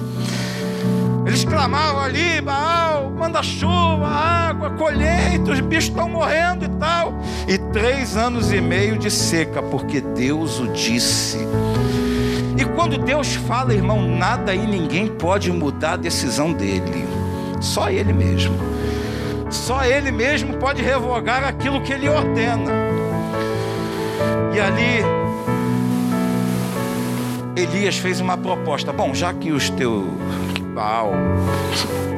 Eles 1.28 1.44
clamavam 1.44 2.00
ali, 2.00 2.40
Baal, 2.40 3.10
manda 3.10 3.42
chuva, 3.42 4.06
água, 4.06 4.70
colheita, 4.70 5.52
os 5.52 5.60
bichos 5.60 5.90
estão 5.90 6.08
morrendo 6.08 6.64
e 6.64 6.68
tal. 6.80 7.20
E 7.46 7.58
três 7.70 8.16
anos 8.16 8.50
e 8.50 8.62
meio 8.62 8.96
de 8.96 9.10
seca, 9.10 9.62
porque 9.62 10.00
Deus 10.00 10.58
o 10.58 10.68
disse. 10.68 11.36
E 12.56 12.64
quando 12.74 12.96
Deus 12.96 13.34
fala, 13.34 13.74
irmão, 13.74 14.00
nada 14.08 14.54
e 14.54 14.66
ninguém 14.66 15.06
pode 15.06 15.52
mudar 15.52 15.92
a 15.92 15.96
decisão 15.96 16.50
dele. 16.50 17.06
Só 17.60 17.90
Ele 17.90 18.14
mesmo. 18.14 18.56
Só 19.50 19.84
Ele 19.84 20.10
mesmo 20.10 20.56
pode 20.56 20.80
revogar 20.80 21.44
aquilo 21.44 21.82
que 21.82 21.92
Ele 21.92 22.08
ordena. 22.08 22.72
E 24.54 24.58
ali, 24.58 25.04
Elias 27.54 27.98
fez 27.98 28.18
uma 28.18 28.38
proposta. 28.38 28.94
Bom, 28.94 29.12
já 29.12 29.34
que 29.34 29.52
os 29.52 29.68
teus 29.68 30.06
Baal 30.68 31.12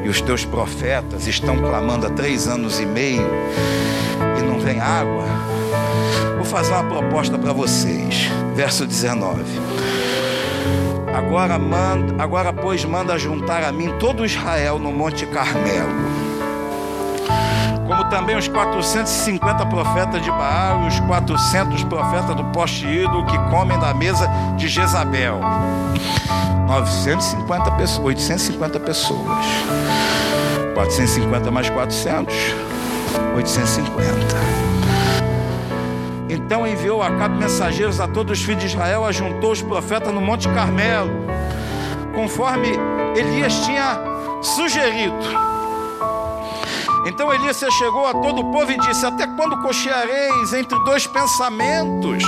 e 0.04 0.08
os 0.08 0.20
teus 0.20 0.44
profetas 0.44 1.26
estão 1.26 1.56
clamando 1.58 2.06
há 2.06 2.10
três 2.10 2.46
anos 2.46 2.80
e 2.80 2.86
meio 2.86 3.28
e 4.38 4.42
não 4.42 4.58
vem 4.58 4.80
água, 4.80 5.24
vou 6.36 6.44
fazer 6.44 6.72
uma 6.72 6.84
proposta 6.84 7.38
para 7.38 7.52
vocês. 7.52 8.28
Verso 8.54 8.86
19. 8.86 9.42
Agora, 11.14 11.58
manda, 11.58 12.22
agora, 12.22 12.52
pois, 12.52 12.84
manda 12.84 13.18
juntar 13.18 13.62
a 13.62 13.72
mim 13.72 13.92
todo 13.98 14.24
Israel 14.24 14.78
no 14.78 14.92
Monte 14.92 15.26
Carmelo 15.26 16.30
como 17.90 18.04
também 18.04 18.36
os 18.36 18.46
450 18.46 19.66
profetas 19.66 20.22
de 20.22 20.30
Baal 20.30 20.84
e 20.84 20.86
os 20.86 21.00
400 21.00 21.82
profetas 21.84 22.36
do 22.36 22.44
poste 22.44 22.86
ídolo 22.86 23.26
que 23.26 23.36
comem 23.50 23.76
da 23.80 23.92
mesa 23.92 24.28
de 24.56 24.68
Jezabel. 24.68 25.40
950 26.70 27.72
pessoas, 27.72 28.04
850 28.06 28.78
pessoas. 28.78 29.44
450 30.72 31.50
mais 31.50 31.68
400, 31.68 32.32
850. 33.34 34.06
Então 36.28 36.64
enviou 36.64 37.02
Acabe 37.02 37.38
mensageiros 37.38 37.98
a 37.98 38.06
todos 38.06 38.38
os 38.38 38.44
filhos 38.44 38.60
de 38.60 38.68
Israel, 38.68 39.04
ajuntou 39.04 39.50
os 39.50 39.60
profetas 39.60 40.14
no 40.14 40.20
Monte 40.20 40.48
Carmelo, 40.48 41.10
conforme 42.14 42.68
Elias 43.16 43.52
tinha 43.64 43.98
sugerido. 44.40 45.16
Então 47.04 47.34
Elias 47.34 47.58
chegou 47.78 48.06
a 48.06 48.14
todo 48.14 48.42
o 48.42 48.52
povo 48.52 48.70
e 48.70 48.78
disse: 48.78 49.04
Até 49.04 49.26
quando 49.26 49.60
cocheareis 49.60 50.52
entre 50.52 50.78
dois 50.84 51.04
pensamentos? 51.04 52.22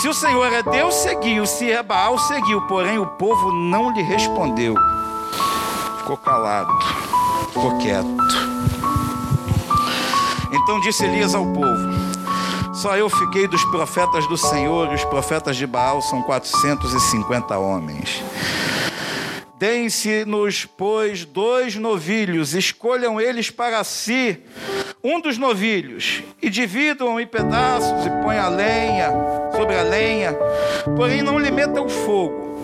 Se 0.00 0.06
o 0.06 0.14
Senhor 0.14 0.52
é 0.52 0.62
Deus, 0.62 0.94
seguiu, 0.94 1.44
se 1.44 1.72
é 1.72 1.82
Baal, 1.82 2.16
seguiu. 2.20 2.62
Porém, 2.68 3.00
o 3.00 3.06
povo 3.06 3.50
não 3.50 3.90
lhe 3.90 4.00
respondeu. 4.00 4.76
Ficou 5.98 6.16
calado, 6.16 6.72
ficou 7.48 7.76
quieto. 7.78 8.06
Então 10.52 10.80
disse 10.82 11.04
Elias 11.04 11.34
ao 11.34 11.44
povo: 11.44 12.72
Só 12.72 12.96
eu 12.96 13.10
fiquei 13.10 13.48
dos 13.48 13.64
profetas 13.64 14.24
do 14.28 14.36
Senhor, 14.36 14.92
e 14.92 14.94
os 14.94 15.04
profetas 15.04 15.56
de 15.56 15.66
Baal 15.66 16.00
são 16.00 16.22
450 16.22 17.58
homens. 17.58 18.22
Deem-se-nos, 19.58 20.64
pois, 20.64 21.24
dois 21.24 21.74
novilhos, 21.74 22.54
escolham 22.54 23.20
eles 23.20 23.50
para 23.50 23.82
si 23.82 24.40
um 25.02 25.20
dos 25.20 25.36
novilhos, 25.36 26.22
e 26.40 26.48
dividam 26.48 27.18
em 27.18 27.26
pedaços 27.26 28.06
e 28.06 28.10
ponham 28.22 28.46
a 28.46 28.48
lenha 28.48 29.47
sobre 29.58 29.74
a 29.74 29.82
lenha, 29.82 30.38
porém 30.94 31.20
não 31.20 31.36
lhe 31.36 31.50
metam 31.50 31.88
fogo. 31.88 32.60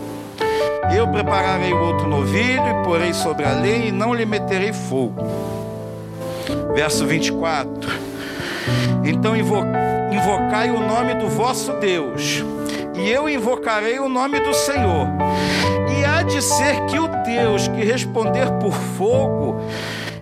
Eu 0.96 1.08
prepararei 1.08 1.72
o 1.72 1.80
outro 1.80 2.06
novilho 2.06 2.62
e 2.62 2.84
porei 2.84 3.12
sobre 3.12 3.44
a 3.44 3.50
lenha 3.50 3.86
e 3.86 3.90
não 3.90 4.14
lhe 4.14 4.24
meterei 4.24 4.72
fogo. 4.72 5.26
Verso 6.72 7.04
24. 7.04 7.90
Então 9.02 9.34
invocai 9.36 10.70
o 10.70 10.78
nome 10.78 11.14
do 11.14 11.28
vosso 11.28 11.72
Deus, 11.80 12.44
e 12.94 13.10
eu 13.10 13.28
invocarei 13.28 13.98
o 13.98 14.08
nome 14.08 14.38
do 14.38 14.54
Senhor 14.54 15.08
há 16.04 16.22
de 16.22 16.40
ser 16.42 16.84
que 16.86 16.98
o 16.98 17.08
Deus 17.24 17.66
que 17.68 17.82
responder 17.84 18.50
por 18.60 18.72
fogo, 18.72 19.60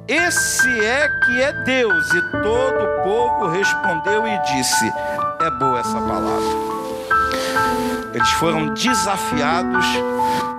esse 0.09 0.69
é 0.85 1.09
que 1.25 1.43
é 1.43 1.53
Deus. 1.65 2.13
E 2.13 2.21
todo 2.31 2.85
o 2.85 3.03
povo 3.05 3.49
respondeu 3.49 4.27
e 4.27 4.39
disse: 4.43 4.93
É 5.41 5.51
boa 5.59 5.81
essa 5.81 6.01
palavra. 6.01 6.73
Eles 8.15 8.31
foram 8.33 8.75
desafiados 8.75 9.87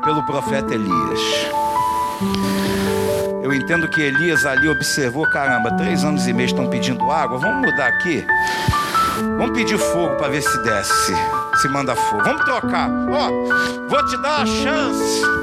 pelo 0.04 0.24
profeta 0.26 0.74
Elias. 0.74 1.20
Eu 3.44 3.54
entendo 3.54 3.88
que 3.90 4.02
Elias 4.02 4.46
ali 4.46 4.68
observou: 4.70 5.30
caramba, 5.30 5.72
três 5.78 6.04
anos 6.04 6.28
e 6.28 6.34
meio 6.34 6.48
estão 6.48 6.68
pedindo 6.68 7.12
água, 7.12 7.38
vamos 7.38 7.70
mudar 7.70 7.88
aqui. 7.88 8.26
Vamos 9.38 9.58
pedir 9.58 9.78
fogo 9.78 10.16
para 10.16 10.30
ver 10.30 10.42
se 10.42 10.64
desce 10.64 11.14
se 11.64 11.70
manda 11.70 11.96
fogo. 11.96 12.24
Vamos 12.24 12.44
trocar. 12.44 12.90
Ó, 12.90 13.30
oh, 13.30 13.88
vou 13.88 14.06
te 14.06 14.18
dar 14.22 14.42
a 14.42 14.46
chance. 14.46 15.43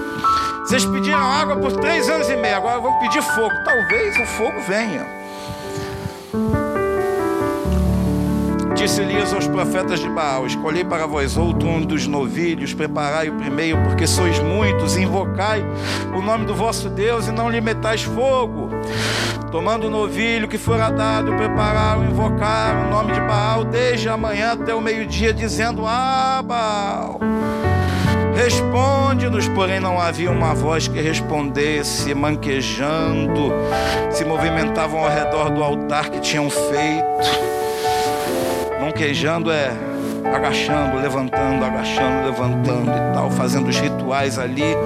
Vocês 0.64 0.84
pediram 0.84 1.18
água 1.18 1.56
por 1.56 1.72
três 1.72 2.08
anos 2.08 2.28
e 2.28 2.36
meio, 2.36 2.56
agora 2.56 2.80
vamos 2.80 2.98
pedir 3.00 3.22
fogo. 3.22 3.54
Talvez 3.64 4.16
o 4.18 4.26
fogo 4.26 4.60
venha. 4.68 5.20
Disse 8.74 9.02
Elias 9.02 9.32
aos 9.34 9.46
profetas 9.46 10.00
de 10.00 10.08
Baal: 10.08 10.46
Escolhei 10.46 10.84
para 10.84 11.06
vós 11.06 11.36
outro 11.36 11.68
um 11.68 11.82
dos 11.82 12.06
novilhos, 12.06 12.72
preparai 12.72 13.28
o 13.28 13.34
primeiro, 13.34 13.82
porque 13.82 14.06
sois 14.06 14.38
muitos, 14.38 14.96
invocai 14.96 15.62
o 16.16 16.22
nome 16.22 16.46
do 16.46 16.54
vosso 16.54 16.88
Deus 16.88 17.28
e 17.28 17.32
não 17.32 17.50
lhe 17.50 17.60
metais 17.60 18.02
fogo. 18.02 18.70
Tomando 19.52 19.88
o 19.88 19.90
novilho 19.90 20.48
que 20.48 20.56
fora 20.56 20.88
dado, 20.90 21.34
prepararam, 21.34 22.04
invocaram 22.04 22.86
o 22.86 22.90
nome 22.90 23.12
de 23.12 23.20
Baal 23.20 23.64
desde 23.64 24.08
a 24.08 24.16
manhã 24.16 24.52
até 24.52 24.74
o 24.74 24.80
meio-dia, 24.80 25.34
dizendo: 25.34 25.84
Ah, 25.86 26.40
Baal. 26.42 27.20
Responde-nos, 28.42 29.48
porém 29.48 29.80
não 29.80 30.00
havia 30.00 30.30
uma 30.30 30.54
voz 30.54 30.88
que 30.88 31.00
respondesse, 31.00 32.14
manquejando, 32.14 33.52
se 34.10 34.24
movimentavam 34.24 35.04
ao 35.04 35.10
redor 35.10 35.50
do 35.50 35.62
altar 35.62 36.10
que 36.10 36.20
tinham 36.20 36.48
feito 36.48 37.50
queijando 39.00 39.50
é 39.50 39.70
agachando, 40.34 40.98
levantando, 40.98 41.64
agachando, 41.64 42.26
levantando 42.26 42.90
e 42.90 43.14
tal, 43.14 43.30
fazendo 43.30 43.68
os 43.68 43.78
rituais 43.78 44.38
ali. 44.38 44.76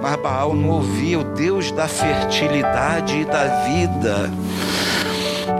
Mas 0.00 0.16
Baal 0.16 0.54
não 0.54 0.70
ouvia 0.70 1.18
o 1.18 1.24
Deus 1.24 1.70
da 1.70 1.86
fertilidade 1.86 3.20
e 3.20 3.24
da 3.26 3.44
vida. 3.66 4.30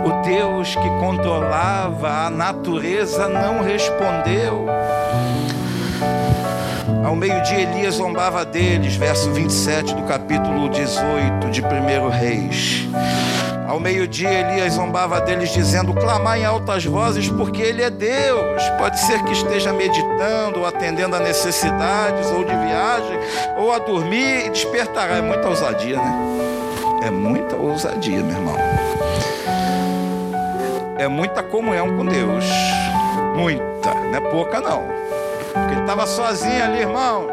O 0.03 0.25
Deus 0.25 0.73
que 0.73 0.89
controlava 0.99 2.25
a 2.25 2.29
natureza 2.31 3.29
não 3.29 3.61
respondeu. 3.61 4.65
Ao 7.07 7.15
meio-dia 7.15 7.61
Elias 7.61 7.95
zombava 7.95 8.43
deles, 8.43 8.97
verso 8.97 9.31
27 9.31 9.95
do 9.95 10.03
capítulo 10.03 10.67
18 10.67 11.49
de 11.49 11.61
1 11.61 12.09
Reis. 12.09 12.85
Ao 13.65 13.79
meio-dia, 13.79 14.29
Elias 14.29 14.73
zombava 14.73 15.21
deles, 15.21 15.53
dizendo: 15.53 15.93
Clamar 15.93 16.37
em 16.37 16.43
altas 16.43 16.83
vozes, 16.83 17.29
porque 17.29 17.61
Ele 17.61 17.81
é 17.81 17.89
Deus. 17.89 18.61
Pode 18.77 18.99
ser 18.99 19.23
que 19.23 19.31
esteja 19.31 19.71
meditando, 19.71 20.59
ou 20.59 20.65
atendendo 20.65 21.15
a 21.15 21.19
necessidades, 21.19 22.27
ou 22.31 22.43
de 22.43 22.53
viagem, 22.53 23.17
ou 23.57 23.71
a 23.71 23.79
dormir 23.79 24.47
e 24.47 24.49
despertará. 24.49 25.15
É 25.15 25.21
muita 25.21 25.47
ousadia, 25.47 25.95
né? 25.95 26.13
É 27.05 27.09
muita 27.09 27.55
ousadia, 27.55 28.21
meu 28.21 28.35
irmão. 28.35 28.57
É 30.97 31.07
muita 31.07 31.41
comunhão 31.41 31.95
com 31.95 32.05
Deus. 32.05 32.43
Muita, 33.33 33.93
não 33.93 34.13
é 34.13 34.19
pouca, 34.19 34.59
não. 34.59 34.97
Porque 35.59 35.73
ele 35.73 35.81
estava 35.81 36.05
sozinho 36.05 36.63
ali, 36.63 36.79
irmãos. 36.81 37.31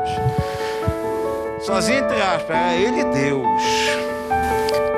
Sozinho, 1.60 2.04
entre 2.04 2.20
aspas, 2.20 2.56
era 2.56 2.74
ele 2.74 3.00
e 3.00 3.04
Deus 3.04 4.04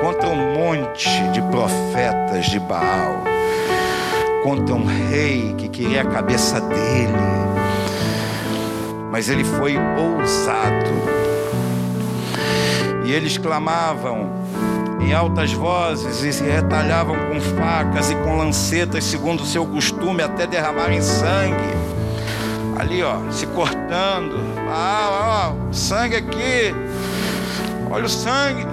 contra 0.01 0.29
um 0.29 0.53
monte 0.53 1.09
de 1.31 1.41
profetas 1.41 2.45
de 2.45 2.59
Baal, 2.59 3.23
contra 4.43 4.75
um 4.75 4.85
rei 4.85 5.53
que 5.57 5.67
queria 5.67 6.01
a 6.01 6.05
cabeça 6.05 6.61
dele. 6.61 7.13
Mas 9.11 9.29
ele 9.29 9.43
foi 9.43 9.75
ousado. 9.77 11.17
E 13.05 13.11
eles 13.11 13.37
clamavam 13.37 14.29
em 15.01 15.13
altas 15.13 15.53
vozes 15.53 16.23
e 16.23 16.33
se 16.33 16.43
retalhavam 16.43 17.15
com 17.15 17.39
facas 17.41 18.11
e 18.11 18.15
com 18.15 18.37
lancetas, 18.37 19.03
segundo 19.03 19.41
o 19.41 19.45
seu 19.45 19.65
costume, 19.65 20.21
até 20.21 20.45
derramarem 20.45 21.01
sangue. 21.01 21.86
Ali, 22.97 23.03
ó, 23.03 23.31
se 23.31 23.45
cortando. 23.47 24.39
Ah, 24.71 25.51
ó, 25.51 25.71
sangue 25.71 26.15
aqui. 26.15 26.73
Olha 27.91 28.05
o 28.05 28.09
sangue 28.09 28.65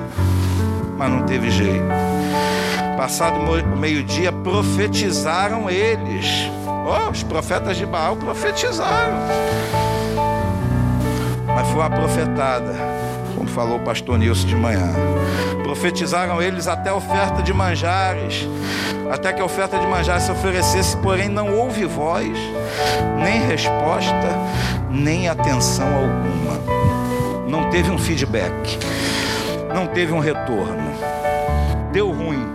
mas 0.97 1.11
não 1.11 1.25
teve 1.25 1.51
jeito. 1.51 1.85
Passado 2.97 3.37
meio-dia, 3.77 4.33
profetizaram 4.33 5.69
eles. 5.69 6.49
Oh, 6.67 7.11
os 7.11 7.23
profetas 7.23 7.77
de 7.77 7.85
Baal 7.85 8.17
profetizaram. 8.17 9.19
Mas 11.47 11.69
foi 11.69 11.81
uma 11.81 11.91
profetada, 11.91 12.73
como 13.35 13.49
falou 13.49 13.77
o 13.77 13.81
pastor 13.81 14.19
Nilson 14.19 14.47
de 14.47 14.57
manhã. 14.57 14.93
Profetizaram 15.63 16.41
eles 16.41 16.67
até 16.67 16.91
a 16.91 16.95
oferta 16.95 17.43
de 17.43 17.53
manjares, 17.53 18.49
até 19.11 19.33
que 19.33 19.41
a 19.41 19.45
oferta 19.45 19.79
de 19.79 19.87
manjares 19.87 20.25
se 20.25 20.33
oferecesse, 20.33 20.97
porém 20.99 21.29
não 21.29 21.55
houve 21.55 21.85
voz, 21.85 22.37
nem 23.23 23.47
resposta, 23.47 24.29
nem 24.91 25.29
atenção 25.29 25.87
alguma. 25.87 27.49
Não 27.49 27.71
teve 27.71 27.91
um 27.91 27.99
feedback 27.99 28.79
não 29.75 29.89
teve 29.89 30.13
um 30.13 30.21
retorno. 30.21 30.95
Deu 31.93 32.13
ruim 32.13 32.47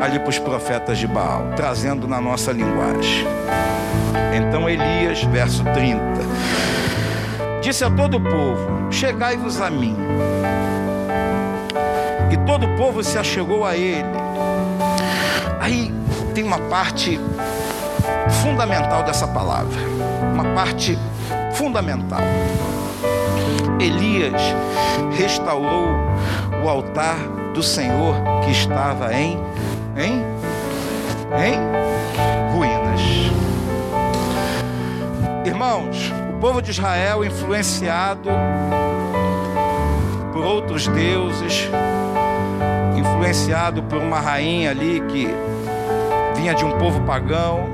ali 0.00 0.20
para 0.20 0.28
os 0.28 0.38
profetas 0.38 0.98
de 0.98 1.06
Baal, 1.06 1.50
trazendo 1.56 2.06
na 2.06 2.20
nossa 2.20 2.52
linguagem. 2.52 3.26
Então 4.32 4.68
Elias, 4.68 5.22
verso 5.24 5.64
30, 5.64 6.00
disse 7.64 7.82
a 7.82 7.90
todo 7.90 8.18
o 8.18 8.20
povo: 8.20 8.92
Chegai-vos 8.92 9.58
a 9.60 9.70
mim. 9.70 9.96
E 12.30 12.36
todo 12.46 12.66
o 12.66 12.76
povo 12.76 13.02
se 13.02 13.16
achegou 13.16 13.64
a 13.64 13.74
ele. 13.74 14.04
Aí 15.58 15.92
tem 16.34 16.44
uma 16.44 16.58
parte 16.58 17.18
fundamental 18.42 19.02
dessa 19.02 19.26
palavra, 19.26 19.80
uma 20.34 20.44
parte 20.54 20.98
fundamental. 21.54 22.20
Elias 23.80 24.42
restaurou 25.16 25.88
o 26.62 26.68
altar 26.68 27.16
do 27.54 27.62
Senhor 27.62 28.14
que 28.44 28.50
estava 28.50 29.14
em 29.14 29.38
em 29.96 30.22
em 31.34 32.52
ruínas. 32.52 33.00
Irmãos, 35.46 36.12
o 36.34 36.40
povo 36.40 36.60
de 36.60 36.72
Israel 36.72 37.24
influenciado 37.24 38.28
por 40.32 40.44
outros 40.44 40.88
deuses, 40.88 41.70
influenciado 42.96 43.82
por 43.84 43.98
uma 43.98 44.20
rainha 44.20 44.70
ali 44.70 45.00
que 45.08 45.28
vinha 46.34 46.54
de 46.54 46.64
um 46.64 46.72
povo 46.72 47.00
pagão, 47.02 47.68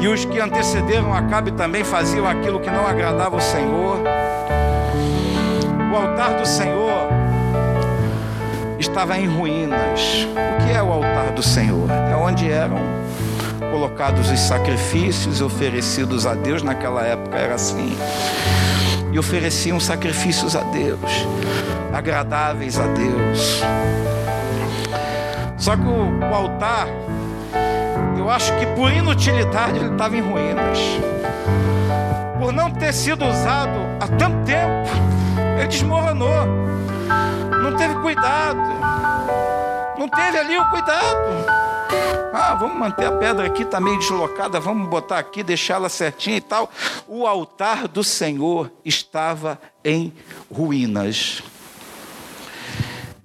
e 0.00 0.08
os 0.08 0.24
que 0.24 0.38
antecederam 0.38 1.12
Acabe 1.12 1.50
também 1.52 1.82
faziam 1.82 2.26
aquilo 2.26 2.60
que 2.60 2.70
não 2.70 2.86
agradava 2.86 3.36
o 3.36 3.40
Senhor. 3.40 3.98
O 5.92 5.96
altar 5.96 6.34
do 6.34 6.46
Senhor 6.46 7.08
estava 8.78 9.18
em 9.18 9.26
ruínas. 9.26 10.26
O 10.60 10.64
que 10.64 10.72
é 10.72 10.82
o 10.82 10.92
altar 10.92 11.32
do 11.32 11.42
Senhor? 11.42 11.88
É 11.90 12.14
onde 12.14 12.50
eram 12.50 12.78
colocados 13.70 14.30
os 14.30 14.40
sacrifícios 14.40 15.40
oferecidos 15.40 16.26
a 16.26 16.34
Deus, 16.34 16.62
naquela 16.62 17.02
época 17.02 17.36
era 17.36 17.54
assim. 17.54 17.96
E 19.12 19.18
ofereciam 19.18 19.78
sacrifícios 19.80 20.54
a 20.56 20.62
Deus, 20.62 21.26
agradáveis 21.92 22.78
a 22.78 22.86
Deus. 22.86 23.62
Só 25.56 25.76
que 25.76 25.82
o, 25.82 26.18
o 26.20 26.34
altar 26.34 26.86
eu 28.26 28.30
acho 28.30 28.52
que 28.58 28.66
por 28.74 28.90
inutilidade 28.90 29.78
ele 29.78 29.92
estava 29.92 30.16
em 30.16 30.20
ruínas. 30.20 30.78
Por 32.40 32.52
não 32.52 32.72
ter 32.72 32.92
sido 32.92 33.24
usado 33.24 33.78
há 34.00 34.08
tanto 34.08 34.44
tempo, 34.44 34.90
Ele 35.56 35.68
desmoronou. 35.68 36.44
Não 37.62 37.76
teve 37.76 37.94
cuidado. 37.96 38.58
Não 39.96 40.08
teve 40.08 40.38
ali 40.38 40.58
o 40.58 40.64
cuidado. 40.70 41.65
Ah, 42.32 42.54
vamos 42.54 42.76
manter 42.76 43.06
a 43.06 43.12
pedra 43.12 43.46
aqui, 43.46 43.62
está 43.62 43.80
meio 43.80 43.98
deslocada, 43.98 44.60
vamos 44.60 44.88
botar 44.88 45.18
aqui, 45.18 45.42
deixá-la 45.42 45.88
certinha 45.88 46.36
e 46.36 46.40
tal. 46.40 46.70
O 47.08 47.26
altar 47.26 47.88
do 47.88 48.04
Senhor 48.04 48.70
estava 48.84 49.58
em 49.84 50.12
ruínas. 50.52 51.42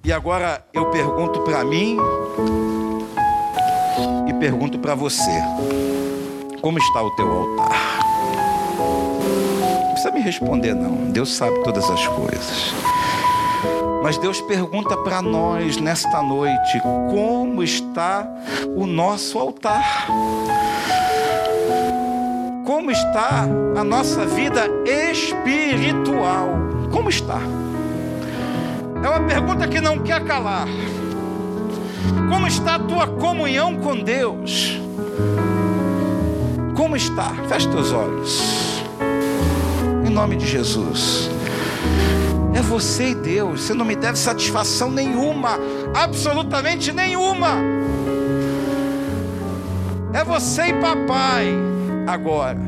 E 0.04 0.12
agora 0.12 0.66
eu 0.74 0.90
pergunto 0.90 1.42
para 1.42 1.64
mim 1.64 1.98
e 4.28 4.34
pergunto 4.34 4.80
para 4.80 4.96
você: 4.96 5.32
como 6.62 6.80
está 6.80 7.04
o 7.04 7.12
teu 7.12 7.32
altar? 7.32 8.00
Não 8.78 9.92
precisa 9.92 10.12
me 10.12 10.22
responder, 10.22 10.74
não. 10.74 11.12
Deus 11.12 11.34
sabe 11.36 11.64
todas 11.64 11.90
as 11.90 12.08
coisas. 12.08 12.74
Mas 14.02 14.18
Deus 14.18 14.42
pergunta 14.42 14.98
para 14.98 15.22
nós 15.22 15.78
nesta 15.78 16.22
noite: 16.22 16.82
como 17.10 17.64
está 17.64 18.28
o 18.76 18.88
nosso 18.88 19.38
altar? 19.38 20.08
Como 22.66 22.90
está 22.90 23.48
a 23.78 23.84
nossa 23.84 24.26
vida 24.26 24.66
espiritual? 24.86 26.50
Como 26.92 27.10
está? 27.10 27.40
É 29.04 29.10
uma 29.10 29.22
pergunta 29.22 29.68
que 29.68 29.80
não 29.80 30.00
quer 30.00 30.24
calar. 30.26 30.68
Como 32.30 32.48
está 32.48 32.76
a 32.76 32.80
tua 32.80 33.08
comunhão 33.08 33.76
com 33.78 34.00
Deus? 34.00 34.80
Como 36.76 36.96
está? 36.96 37.30
Feche 37.48 37.68
teus 37.70 37.92
olhos. 37.92 38.84
Em 40.06 40.10
nome 40.10 40.36
de 40.36 40.48
Jesus. 40.48 41.30
É 42.54 42.62
você 42.62 43.10
e 43.10 43.16
Deus. 43.16 43.62
Você 43.62 43.74
não 43.74 43.86
me 43.86 43.96
deve 43.96 44.18
satisfação 44.18 44.90
nenhuma, 44.90 45.58
absolutamente 45.94 46.92
nenhuma. 46.92 47.50
É 50.14 50.24
você 50.24 50.68
e 50.68 50.74
papai 50.74 51.54
agora. 52.08 52.60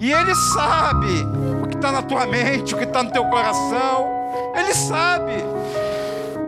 E 0.00 0.10
ele 0.10 0.34
sabe 0.34 1.26
o 1.62 1.68
que 1.68 1.76
está 1.76 1.92
na 1.92 2.02
tua 2.02 2.26
mente, 2.26 2.74
o 2.74 2.78
que 2.78 2.84
está 2.84 3.02
no 3.02 3.10
teu 3.10 3.24
coração. 3.26 4.10
Ele 4.54 4.74
sabe. 4.74 5.32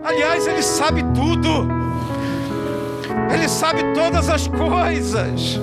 Aliás, 0.02 0.46
ele 0.46 0.62
sabe 0.62 1.04
tudo. 1.14 1.68
Ele 3.32 3.48
sabe 3.48 3.82
todas 3.94 4.28
as 4.28 4.48
coisas. 4.48 5.60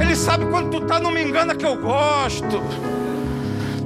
Ele 0.00 0.14
sabe 0.14 0.46
quando 0.46 0.70
tu 0.70 0.82
está, 0.82 1.00
não 1.00 1.10
me 1.10 1.22
engana 1.22 1.54
que 1.54 1.66
eu 1.66 1.76
gosto. 1.76 2.62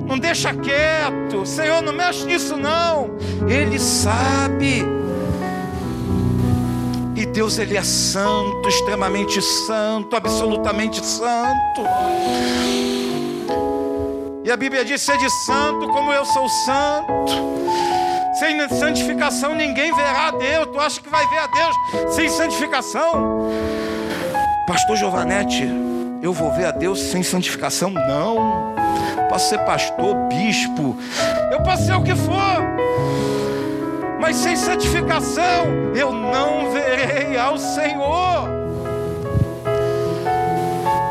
Não 0.07 0.19
deixa 0.19 0.55
quieto. 0.55 1.45
Senhor, 1.45 1.83
não 1.83 1.93
mexe 1.93 2.25
nisso 2.25 2.57
não. 2.57 3.11
Ele 3.49 3.79
sabe. 3.79 4.85
E 7.17 7.27
Deus 7.27 7.59
ele 7.59 7.77
é 7.77 7.83
santo, 7.83 8.69
extremamente 8.69 9.43
santo, 9.43 10.15
absolutamente 10.15 11.05
santo. 11.05 11.83
E 14.45 14.51
a 14.51 14.57
Bíblia 14.57 14.85
diz: 14.85 15.05
de 15.05 15.31
santo 15.45 15.89
como 15.89 16.13
eu 16.13 16.25
sou 16.25 16.49
santo. 16.49 17.57
Sem 18.39 18.69
santificação 18.69 19.55
ninguém 19.55 19.95
verá 19.95 20.29
a 20.29 20.31
Deus. 20.31 20.67
Tu 20.71 20.79
acha 20.79 21.01
que 21.01 21.09
vai 21.09 21.27
ver 21.29 21.39
a 21.39 21.47
Deus 21.47 22.15
sem 22.15 22.29
santificação? 22.29 23.51
Pastor 24.69 24.97
Giovanetti, 24.97 25.67
eu 26.23 26.33
vou 26.33 26.53
ver 26.53 26.67
a 26.67 26.71
Deus 26.71 27.01
sem 27.01 27.23
santificação? 27.23 27.91
Não 27.91 28.77
posso 29.27 29.49
ser 29.49 29.59
pastor, 29.59 30.15
bispo, 30.29 30.97
eu 31.51 31.61
posso 31.63 31.85
ser 31.87 31.95
o 31.95 32.03
que 32.03 32.15
for, 32.15 32.63
mas 34.21 34.37
sem 34.37 34.57
santificação 34.57 35.67
eu 35.95 36.13
não 36.13 36.71
verei 36.73 37.37
ao 37.37 37.59
Senhor. 37.59 38.49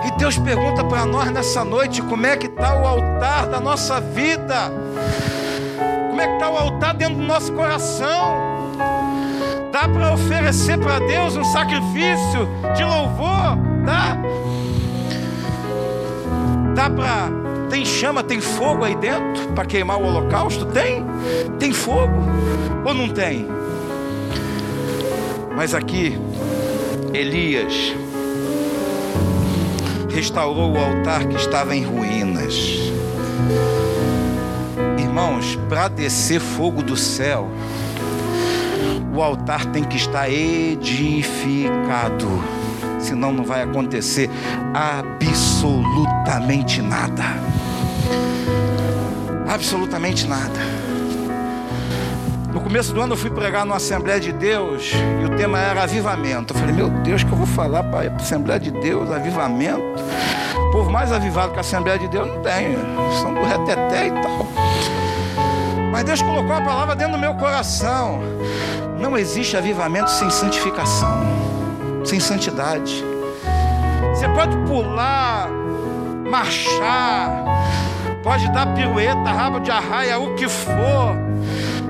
E 0.06 0.12
Deus 0.18 0.38
pergunta 0.38 0.84
para 0.84 1.06
nós 1.06 1.32
nessa 1.32 1.64
noite: 1.64 2.02
como 2.02 2.26
é 2.26 2.36
que 2.38 2.48
está 2.48 2.76
o 2.76 2.88
altar 2.88 3.48
da 3.48 3.60
nossa 3.60 4.00
vida? 4.00 4.72
Como 6.10 6.22
é 6.22 6.28
que 6.28 6.34
está 6.34 6.50
o 6.50 6.58
altar 6.58 6.94
dentro 6.94 7.16
do 7.16 7.24
nosso 7.24 7.52
coração? 7.54 8.56
Dá 9.72 9.90
para 9.90 10.14
oferecer 10.14 10.78
para 10.80 11.00
Deus 11.00 11.36
um 11.36 11.44
sacrifício 11.44 12.48
de 12.76 12.84
louvor? 12.84 13.58
Dá? 13.86 14.18
Dá 16.74 16.90
para 16.90 17.55
tem 17.70 17.86
chama, 17.86 18.24
tem 18.24 18.40
fogo 18.40 18.84
aí 18.84 18.96
dentro 18.96 19.48
para 19.54 19.66
queimar 19.66 20.00
o 20.00 20.06
holocausto? 20.06 20.66
Tem? 20.66 21.04
Tem 21.60 21.72
fogo? 21.72 22.14
Ou 22.86 22.94
não 22.94 23.10
tem? 23.10 23.48
Mas 25.56 25.74
aqui, 25.74 26.18
Elias 27.14 27.94
restaurou 30.10 30.74
o 30.74 30.78
altar 30.78 31.26
que 31.26 31.36
estava 31.36 31.76
em 31.76 31.84
ruínas. 31.84 32.54
Irmãos, 34.98 35.58
para 35.68 35.88
descer 35.88 36.40
fogo 36.40 36.84
do 36.84 36.96
céu, 36.96 37.50
o 39.14 39.22
altar 39.22 39.66
tem 39.68 39.84
que 39.84 39.98
estar 39.98 40.30
edificado, 40.30 42.28
senão 43.00 43.34
não 43.34 43.44
vai 43.44 43.64
acontecer 43.64 44.30
absolutamente 44.74 46.82
nada 46.82 47.55
absolutamente 49.48 50.28
nada. 50.28 50.60
No 52.54 52.62
começo 52.62 52.94
do 52.94 53.02
ano 53.02 53.14
eu 53.14 53.18
fui 53.18 53.30
pregar 53.30 53.66
numa 53.66 53.78
Assembleia 53.78 54.20
de 54.20 54.32
Deus 54.32 54.92
e 55.22 55.26
o 55.26 55.36
tema 55.36 55.60
era 55.60 55.84
avivamento. 55.84 56.54
Eu 56.54 56.60
falei, 56.60 56.74
meu 56.74 56.90
Deus, 56.90 57.24
que 57.24 57.32
eu 57.32 57.38
vou 57.38 57.48
falar 57.48 57.84
para 57.84 58.10
a 58.10 58.16
Assembleia 58.16 58.60
de 58.60 58.72
Deus, 58.72 59.12
avivamento. 59.12 59.84
O 60.56 60.72
povo 60.72 60.90
mais 60.90 61.12
avivado 61.12 61.52
que 61.52 61.58
a 61.58 61.62
Assembleia 61.62 62.00
de 62.00 62.08
Deus 62.08 62.28
não 62.28 62.42
tem, 62.42 62.78
são 63.22 63.34
do 63.34 63.44
reteté 63.44 64.08
e 64.08 64.12
tal. 64.22 64.48
Mas 65.92 66.04
Deus 66.04 66.22
colocou 66.22 66.54
a 66.54 66.62
palavra 66.62 66.96
dentro 66.96 67.14
do 67.14 67.20
meu 67.20 67.34
coração. 67.36 68.22
Não 69.00 69.18
existe 69.18 69.58
avivamento 69.58 70.10
sem 70.10 70.30
santificação, 70.30 71.24
sem 72.06 72.20
santidade. 72.20 73.04
Você 74.14 74.30
pode 74.30 74.56
pular, 74.66 75.50
marchar, 76.30 77.32
pode 78.26 78.50
dar 78.50 78.74
pirueta, 78.74 79.30
rabo 79.30 79.60
de 79.60 79.70
arraia, 79.70 80.18
o 80.18 80.34
que 80.34 80.50
for, 80.50 81.16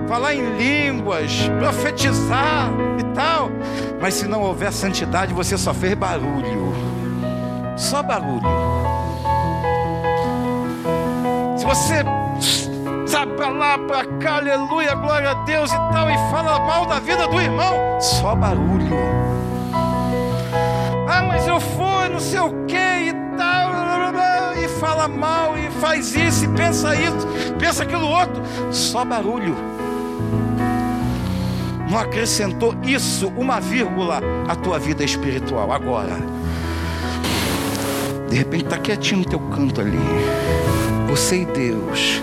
falar 0.06 0.34
em 0.34 0.58
línguas, 0.58 1.32
profetizar 1.58 2.70
e 3.00 3.04
tal, 3.16 3.50
mas 4.02 4.16
se 4.16 4.28
não 4.28 4.42
houver 4.42 4.74
santidade, 4.74 5.34
você 5.34 5.58
só 5.58 5.74
fez 5.74 5.94
barulho, 5.94 6.76
só 7.78 8.04
barulho. 8.04 8.42
Se 11.56 11.66
você 11.66 12.04
sabe 13.08 13.32
para 13.36 13.48
lá, 13.48 13.78
para 13.78 14.04
cá, 14.20 14.36
aleluia, 14.36 14.94
glória 14.94 15.32
a 15.32 15.34
Deus 15.46 15.72
e 15.72 15.78
tal, 15.94 16.12
e 16.12 16.18
fala 16.30 16.60
mal 16.60 16.86
da 16.86 17.00
vida 17.00 17.30
do 17.30 17.42
irmão, 17.42 17.98
só 18.02 18.36
barulho. 18.36 18.98
Ah, 21.08 21.24
mas 21.30 21.48
eu 21.48 21.62
fui, 21.62 22.10
não 22.12 22.20
sei 22.20 22.42
o 22.42 22.66
que 22.66 22.76
e 22.76 23.25
fala 24.80 25.08
mal 25.08 25.58
e 25.58 25.70
faz 25.80 26.14
isso 26.16 26.46
e 26.46 26.48
pensa 26.50 26.96
isso, 26.96 27.28
pensa 27.60 27.84
aquilo 27.84 28.08
outro, 28.08 28.42
só 28.72 29.04
barulho. 29.04 29.56
Não 31.90 32.00
acrescentou 32.00 32.76
isso, 32.84 33.32
uma 33.38 33.60
vírgula, 33.60 34.22
à 34.48 34.56
tua 34.56 34.80
vida 34.80 35.04
espiritual. 35.04 35.72
Agora, 35.72 36.18
de 38.30 38.36
repente 38.36 38.66
está 38.66 38.78
quietinho 38.78 39.20
no 39.20 39.26
teu 39.26 39.40
canto 39.40 39.82
ali, 39.82 40.00
você 41.08 41.42
e 41.42 41.46
Deus, 41.46 42.22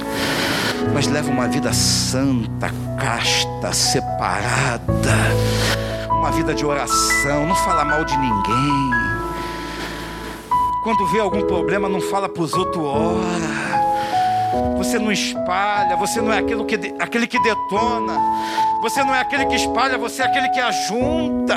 mas 0.93 1.07
leva 1.07 1.31
uma 1.31 1.49
vida 1.49 1.73
santa, 1.73 2.71
casta, 2.99 3.73
separada, 3.73 4.83
uma 6.11 6.31
vida 6.33 6.55
de 6.55 6.67
oração, 6.67 7.47
não 7.47 7.55
fala 7.55 7.85
mal 7.85 8.05
de 8.05 8.17
ninguém 8.17 8.91
quando 10.83 11.07
vê 11.07 11.20
algum 11.20 11.43
problema, 11.43 11.89
não 11.89 12.01
fala 12.01 12.28
para 12.28 12.43
os 12.43 12.53
outros, 12.53 12.85
ora. 12.85 13.72
Você 14.76 14.99
não 14.99 15.12
espalha, 15.12 15.97
você 15.97 16.20
não 16.20 16.33
é 16.33 16.39
aquele 16.39 16.64
que, 16.64 16.95
aquele 16.99 17.26
que 17.26 17.41
detona. 17.41 18.18
Você 18.83 19.05
não 19.05 19.14
é 19.14 19.20
aquele 19.20 19.47
que 19.47 19.55
espalha, 19.55 19.97
você 19.97 20.22
é 20.22 20.26
aquele 20.26 20.49
que 20.49 20.59
ajunta. 20.59 21.57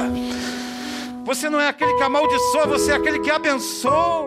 Você 1.26 1.50
não 1.50 1.60
é 1.60 1.70
aquele 1.70 1.94
que 1.96 2.04
amaldiçoa, 2.04 2.68
você 2.68 2.92
é 2.92 2.96
aquele 2.96 3.20
que 3.20 3.32
abençoa. 3.32 4.26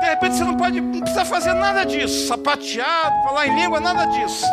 De 0.00 0.06
repente 0.06 0.36
você 0.36 0.44
não 0.44 0.56
pode, 0.56 0.80
não 0.80 1.00
precisa 1.00 1.26
fazer 1.26 1.52
nada 1.52 1.84
disso, 1.84 2.28
sapateado, 2.28 3.22
falar 3.24 3.46
em 3.46 3.60
língua, 3.60 3.78
nada 3.78 4.06
disso. 4.06 4.46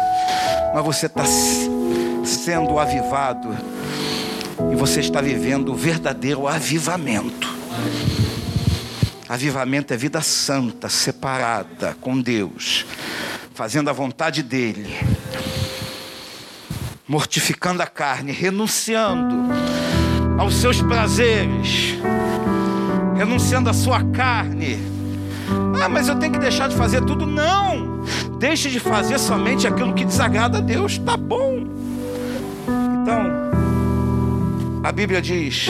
Mas 0.73 0.83
você 0.83 1.05
está 1.05 1.23
sendo 2.25 2.77
avivado 2.77 3.55
e 4.69 4.75
você 4.75 4.99
está 4.99 5.21
vivendo 5.21 5.71
o 5.71 5.75
verdadeiro 5.75 6.45
avivamento. 6.45 7.56
Avivamento 9.29 9.93
é 9.93 9.97
vida 9.97 10.21
santa, 10.21 10.87
separada 10.87 11.97
com 11.99 12.19
Deus, 12.19 12.85
fazendo 13.53 13.89
a 13.89 13.93
vontade 13.93 14.41
dEle, 14.41 14.95
mortificando 17.05 17.83
a 17.83 17.87
carne, 17.87 18.31
renunciando 18.31 19.35
aos 20.39 20.55
seus 20.55 20.81
prazeres, 20.81 21.95
renunciando 23.17 23.69
à 23.69 23.73
sua 23.73 24.01
carne. 24.11 24.79
Ah, 25.83 25.89
mas 25.89 26.07
eu 26.07 26.15
tenho 26.17 26.31
que 26.31 26.39
deixar 26.39 26.69
de 26.69 26.75
fazer 26.75 27.03
tudo? 27.03 27.27
Não! 27.27 28.03
Deixe 28.39 28.69
de 28.69 28.79
fazer 28.79 29.19
somente 29.19 29.67
aquilo 29.67 29.93
que 29.93 30.05
desagrada 30.05 30.59
a 30.59 30.61
Deus, 30.61 30.97
tá 30.99 31.17
bom. 31.17 31.65
Então, 33.01 33.23
a 34.83 34.91
Bíblia 34.91 35.21
diz: 35.21 35.67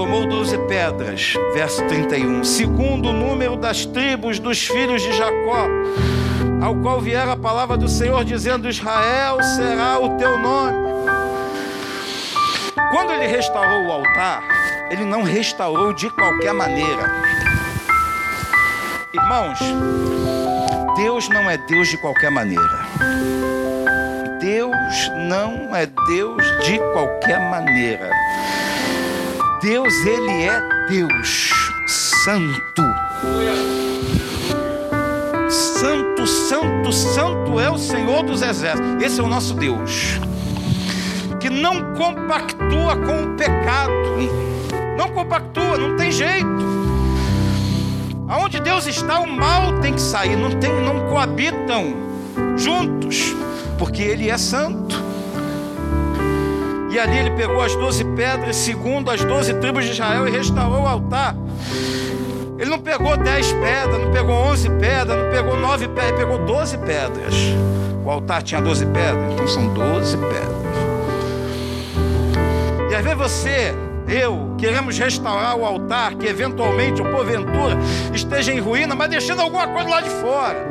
tomou 0.00 0.24
doze 0.24 0.56
pedras, 0.60 1.34
verso 1.52 1.86
31, 1.86 2.42
segundo 2.42 3.10
o 3.10 3.12
número 3.12 3.54
das 3.54 3.84
tribos 3.84 4.38
dos 4.38 4.66
filhos 4.66 5.02
de 5.02 5.12
Jacó, 5.12 5.66
ao 6.62 6.74
qual 6.76 7.02
viera 7.02 7.32
a 7.32 7.36
palavra 7.36 7.76
do 7.76 7.86
Senhor, 7.86 8.24
dizendo: 8.24 8.66
Israel 8.66 9.42
será 9.42 9.98
o 9.98 10.16
teu 10.16 10.38
nome. 10.38 10.78
Quando 12.90 13.12
ele 13.12 13.26
restaurou 13.26 13.88
o 13.88 13.92
altar, 13.92 14.42
ele 14.90 15.04
não 15.04 15.22
restaurou 15.22 15.92
de 15.92 16.08
qualquer 16.08 16.54
maneira. 16.54 17.12
Irmãos, 19.12 19.58
Deus 20.96 21.28
não 21.28 21.50
é 21.50 21.58
Deus 21.58 21.88
de 21.88 21.98
qualquer 21.98 22.30
maneira. 22.30 22.86
Deus 24.40 25.10
não 25.28 25.76
é 25.76 25.84
Deus 25.84 26.42
de 26.64 26.78
qualquer 26.94 27.38
maneira. 27.50 28.10
Deus, 29.60 29.94
Ele 30.06 30.44
é 30.44 30.86
Deus 30.88 31.50
Santo. 32.24 32.82
Santo, 35.50 36.26
Santo, 36.26 36.92
Santo 36.92 37.60
é 37.60 37.70
o 37.70 37.76
Senhor 37.76 38.22
dos 38.22 38.40
Exércitos. 38.40 39.02
Esse 39.02 39.20
é 39.20 39.22
o 39.22 39.26
nosso 39.26 39.52
Deus. 39.52 40.18
Que 41.38 41.50
não 41.50 41.92
compactua 41.94 42.96
com 42.96 43.24
o 43.24 43.36
pecado. 43.36 43.92
Não 44.96 45.08
compactua, 45.10 45.76
não 45.76 45.94
tem 45.94 46.10
jeito. 46.10 46.46
Aonde 48.28 48.60
Deus 48.60 48.86
está, 48.86 49.20
o 49.20 49.26
mal 49.26 49.78
tem 49.80 49.92
que 49.92 50.00
sair. 50.00 50.36
Não, 50.36 50.52
tem, 50.52 50.72
não 50.82 51.06
coabitam 51.10 51.94
juntos. 52.56 53.34
Porque 53.78 54.02
Ele 54.02 54.30
é 54.30 54.38
santo. 54.38 55.09
E 56.90 56.98
ali 56.98 57.18
ele 57.18 57.30
pegou 57.30 57.62
as 57.62 57.74
doze 57.76 58.04
pedras, 58.04 58.56
segundo 58.56 59.10
as 59.10 59.24
doze 59.24 59.54
tribos 59.54 59.84
de 59.84 59.92
Israel, 59.92 60.26
e 60.26 60.30
restaurou 60.30 60.82
o 60.82 60.86
altar. 60.86 61.36
Ele 62.58 62.68
não 62.68 62.80
pegou 62.80 63.16
dez 63.16 63.52
pedras, 63.52 64.02
não 64.02 64.10
pegou 64.10 64.34
onze 64.34 64.68
pedras, 64.68 65.16
não 65.16 65.30
pegou 65.30 65.56
nove 65.56 65.86
pedras, 65.88 66.08
ele 66.08 66.18
pegou 66.18 66.38
doze 66.44 66.76
pedras. 66.76 67.34
O 68.04 68.10
altar 68.10 68.42
tinha 68.42 68.60
doze 68.60 68.84
pedras, 68.86 69.32
então 69.32 69.46
são 69.46 69.72
doze 69.72 70.16
pedras. 70.16 70.60
E 72.90 72.94
às 72.94 73.02
vezes 73.04 73.18
você, 73.18 73.74
eu, 74.08 74.56
queremos 74.58 74.98
restaurar 74.98 75.56
o 75.56 75.64
altar 75.64 76.16
que 76.16 76.26
eventualmente 76.26 77.00
ou 77.00 77.08
porventura 77.08 77.78
esteja 78.12 78.52
em 78.52 78.58
ruína, 78.58 78.96
mas 78.96 79.08
deixando 79.08 79.40
alguma 79.40 79.68
coisa 79.68 79.88
lá 79.88 80.00
de 80.00 80.10
fora. 80.10 80.66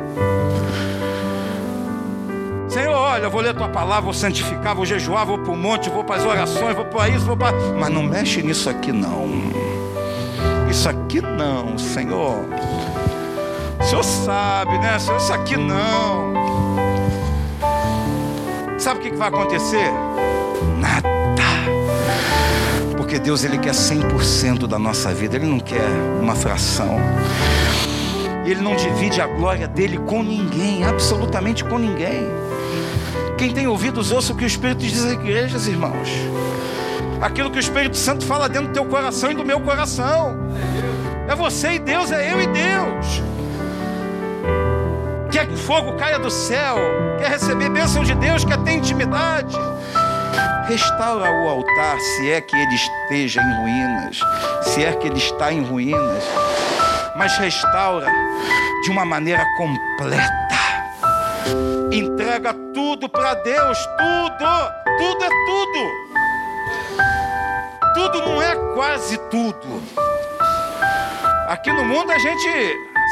Senhor, 2.70 2.94
olha, 2.94 3.24
eu 3.24 3.30
vou 3.30 3.40
ler 3.40 3.52
tua 3.52 3.68
palavra, 3.68 4.02
vou 4.02 4.14
santificar, 4.14 4.76
vou 4.76 4.86
jejuar, 4.86 5.26
vou 5.26 5.38
para 5.38 5.52
o 5.52 5.56
monte, 5.56 5.90
vou 5.90 6.04
para 6.04 6.20
as 6.20 6.24
orações, 6.24 6.76
vou 6.76 6.84
para 6.84 7.08
isso, 7.08 7.26
vou 7.26 7.36
para. 7.36 7.52
Mas 7.52 7.90
não 7.90 8.04
mexe 8.04 8.40
nisso 8.44 8.70
aqui 8.70 8.92
não. 8.92 9.28
Isso 10.70 10.88
aqui 10.88 11.20
não, 11.20 11.76
Senhor. 11.76 12.44
O 13.80 13.84
Senhor 13.84 14.04
sabe, 14.04 14.78
né? 14.78 15.00
Senhor, 15.00 15.16
isso 15.16 15.32
aqui 15.32 15.56
não. 15.56 16.32
Sabe 18.78 19.00
o 19.00 19.02
que 19.02 19.16
vai 19.16 19.28
acontecer? 19.28 19.90
Nada. 20.78 21.08
Porque 22.96 23.18
Deus 23.18 23.42
ele 23.42 23.58
quer 23.58 23.72
100% 23.72 24.68
da 24.68 24.78
nossa 24.78 25.12
vida, 25.12 25.34
ele 25.34 25.46
não 25.46 25.58
quer 25.58 25.88
uma 26.22 26.36
fração. 26.36 27.00
Ele 28.46 28.60
não 28.60 28.76
divide 28.76 29.20
a 29.20 29.26
glória 29.26 29.66
dele 29.66 29.98
com 29.98 30.22
ninguém, 30.22 30.84
absolutamente 30.84 31.64
com 31.64 31.76
ninguém. 31.76 32.28
Quem 33.40 33.54
tem 33.54 33.66
ouvidos, 33.66 34.12
ouça 34.12 34.34
o 34.34 34.36
que 34.36 34.44
o 34.44 34.46
Espírito 34.46 34.80
diz 34.80 35.02
às 35.02 35.12
igrejas, 35.12 35.66
irmãos. 35.66 36.10
Aquilo 37.22 37.50
que 37.50 37.56
o 37.56 37.58
Espírito 37.58 37.96
Santo 37.96 38.26
fala 38.26 38.50
dentro 38.50 38.68
do 38.68 38.74
teu 38.74 38.84
coração 38.84 39.30
e 39.30 39.34
do 39.34 39.42
meu 39.46 39.58
coração. 39.62 40.36
É 41.26 41.34
você 41.34 41.72
e 41.72 41.78
Deus, 41.78 42.12
é 42.12 42.30
eu 42.30 42.42
e 42.42 42.46
Deus. 42.46 43.22
Quer 45.32 45.46
que 45.46 45.56
fogo 45.56 45.94
caia 45.94 46.18
do 46.18 46.30
céu, 46.30 46.76
quer 47.18 47.30
receber 47.30 47.70
bênção 47.70 48.04
de 48.04 48.14
Deus, 48.14 48.44
quer 48.44 48.58
ter 48.58 48.72
intimidade. 48.72 49.56
Restaura 50.68 51.30
o 51.42 51.48
altar, 51.48 51.98
se 51.98 52.30
é 52.30 52.42
que 52.42 52.54
ele 52.54 52.74
esteja 52.74 53.40
em 53.40 53.56
ruínas, 53.62 54.20
se 54.64 54.84
é 54.84 54.92
que 54.92 55.06
ele 55.06 55.16
está 55.16 55.50
em 55.50 55.64
ruínas, 55.64 56.24
mas 57.16 57.38
restaura 57.38 58.06
de 58.84 58.90
uma 58.90 59.06
maneira 59.06 59.42
completa. 59.56 60.30
Entrega 61.90 62.54
tudo 62.74 63.08
para 63.08 63.34
Deus, 63.34 63.78
tudo, 63.98 64.72
tudo 64.98 65.24
é 65.24 65.28
tudo. 65.46 66.10
Tudo 67.94 68.18
não 68.26 68.42
é 68.42 68.54
quase 68.74 69.18
tudo. 69.30 69.82
Aqui 71.48 71.72
no 71.72 71.84
mundo 71.84 72.12
a 72.12 72.18
gente, 72.18 72.48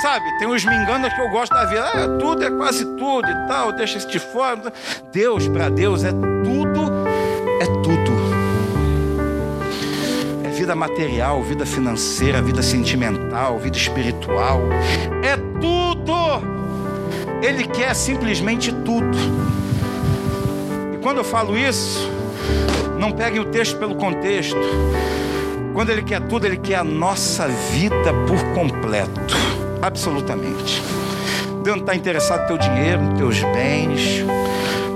sabe, 0.02 0.24
tem 0.38 0.48
os 0.48 0.64
minganos 0.64 1.12
que 1.12 1.20
eu 1.20 1.28
gosto 1.28 1.52
da 1.52 1.64
vida, 1.64 1.84
ah, 1.84 2.18
tudo 2.20 2.44
é 2.44 2.50
quase 2.50 2.84
tudo 2.96 3.28
e 3.28 3.48
tal, 3.48 3.72
deixa 3.72 3.98
isso 3.98 4.08
de 4.08 4.18
fora. 4.18 4.72
Deus, 5.12 5.48
para 5.48 5.68
Deus, 5.68 6.04
é 6.04 6.12
tudo, 6.12 7.06
é 7.60 7.66
tudo. 7.82 8.18
É 10.44 10.50
vida 10.50 10.74
material, 10.76 11.42
vida 11.42 11.66
financeira, 11.66 12.40
vida 12.40 12.62
sentimental, 12.62 13.58
vida 13.58 13.76
espiritual. 13.76 14.60
É 15.24 15.36
tudo. 15.60 16.57
Ele 17.42 17.66
quer 17.66 17.94
simplesmente 17.94 18.72
tudo. 18.72 19.16
E 20.92 20.98
quando 20.98 21.18
eu 21.18 21.24
falo 21.24 21.56
isso, 21.56 22.10
não 22.98 23.12
peguem 23.12 23.40
o 23.40 23.44
texto 23.44 23.78
pelo 23.78 23.94
contexto. 23.94 24.58
Quando 25.72 25.90
Ele 25.90 26.02
quer 26.02 26.20
tudo, 26.22 26.46
Ele 26.46 26.56
quer 26.56 26.76
a 26.76 26.84
nossa 26.84 27.46
vida 27.46 28.12
por 28.26 28.42
completo. 28.54 29.36
Absolutamente. 29.80 30.82
Deus 31.62 31.76
não 31.76 31.84
está 31.84 31.94
interessado 31.94 32.40
no 32.42 32.46
teu 32.48 32.58
dinheiro, 32.58 33.02
nos 33.02 33.18
teus 33.18 33.42
bens, 33.54 34.24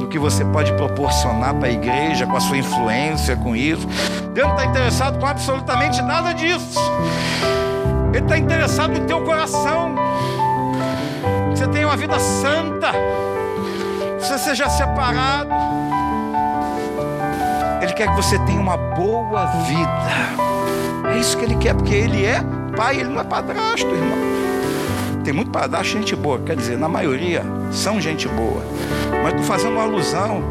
no 0.01 0.09
que 0.09 0.19
você 0.19 0.45
pode 0.45 0.73
proporcionar 0.73 1.55
para 1.55 1.69
a 1.69 1.73
igreja, 1.73 2.27
com 2.27 2.37
a 2.37 2.41
sua 2.41 2.57
influência, 2.57 3.37
com 3.37 3.55
isso. 3.55 3.87
Deus 4.35 4.49
não 4.49 4.57
está 4.57 4.67
interessado 4.67 5.19
com 5.21 5.27
absolutamente 5.27 6.03
nada 6.03 6.33
disso. 6.33 6.81
Ele 8.13 8.25
está 8.25 8.37
interessado 8.37 8.99
no 8.99 9.07
teu 9.07 9.23
coração 9.23 9.95
você 11.63 11.69
tenha 11.69 11.87
uma 11.87 11.97
vida 11.97 12.19
santa, 12.19 12.91
você 14.19 14.37
seja 14.37 14.69
separado. 14.69 15.55
Ele 17.81 17.93
quer 17.93 18.09
que 18.09 18.17
você 18.17 18.37
tenha 18.41 18.61
uma 18.61 18.77
boa 18.77 19.47
vida. 19.47 21.13
É 21.13 21.19
isso 21.19 21.39
que 21.39 21.45
ele 21.45 21.55
quer, 21.55 21.75
porque 21.75 21.95
ele 21.95 22.25
é 22.25 22.43
pai, 22.77 22.99
ele 22.99 23.11
não 23.11 23.21
é 23.21 23.25
padrasto, 23.25 23.87
irmão. 23.87 24.19
Tem 25.23 25.33
muito 25.33 25.53
padrasto, 25.53 25.93
gente 25.93 26.17
boa, 26.17 26.41
quer 26.41 26.57
dizer, 26.57 26.77
na 26.77 26.89
maioria 26.89 27.45
são 27.71 28.01
gente 28.01 28.27
boa. 28.27 28.65
Mas 29.23 29.35
estou 29.35 29.45
fazendo 29.45 29.75
uma 29.75 29.85
alusão. 29.85 30.43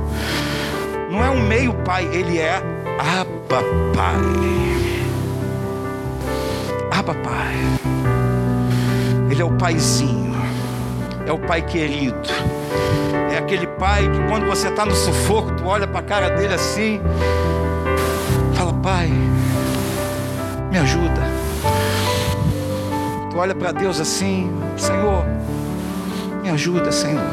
Não 1.09 1.21
é 1.21 1.29
um 1.29 1.45
meio 1.45 1.73
pai, 1.73 2.05
ele 2.13 2.39
é 2.39 2.55
Abba 2.97 3.61
Pai. 3.93 4.61
Pai. 7.23 7.55
Ele 9.29 9.41
é 9.41 9.45
o 9.45 9.51
paizinho 9.51 10.30
é 11.27 11.31
o 11.31 11.39
pai 11.39 11.61
querido. 11.61 12.17
É 13.31 13.37
aquele 13.37 13.67
pai 13.67 14.09
que 14.09 14.27
quando 14.27 14.45
você 14.45 14.67
está 14.67 14.85
no 14.85 14.95
sufoco, 14.95 15.51
tu 15.53 15.65
olha 15.65 15.87
para 15.87 15.99
a 15.99 16.03
cara 16.03 16.29
dele 16.29 16.53
assim, 16.53 17.01
fala, 18.53 18.73
pai, 18.73 19.09
me 20.69 20.77
ajuda. 20.77 21.21
Tu 23.29 23.37
olha 23.37 23.55
para 23.55 23.71
Deus 23.71 23.99
assim, 23.99 24.51
Senhor, 24.77 25.25
me 26.41 26.49
ajuda, 26.49 26.91
Senhor. 26.91 27.23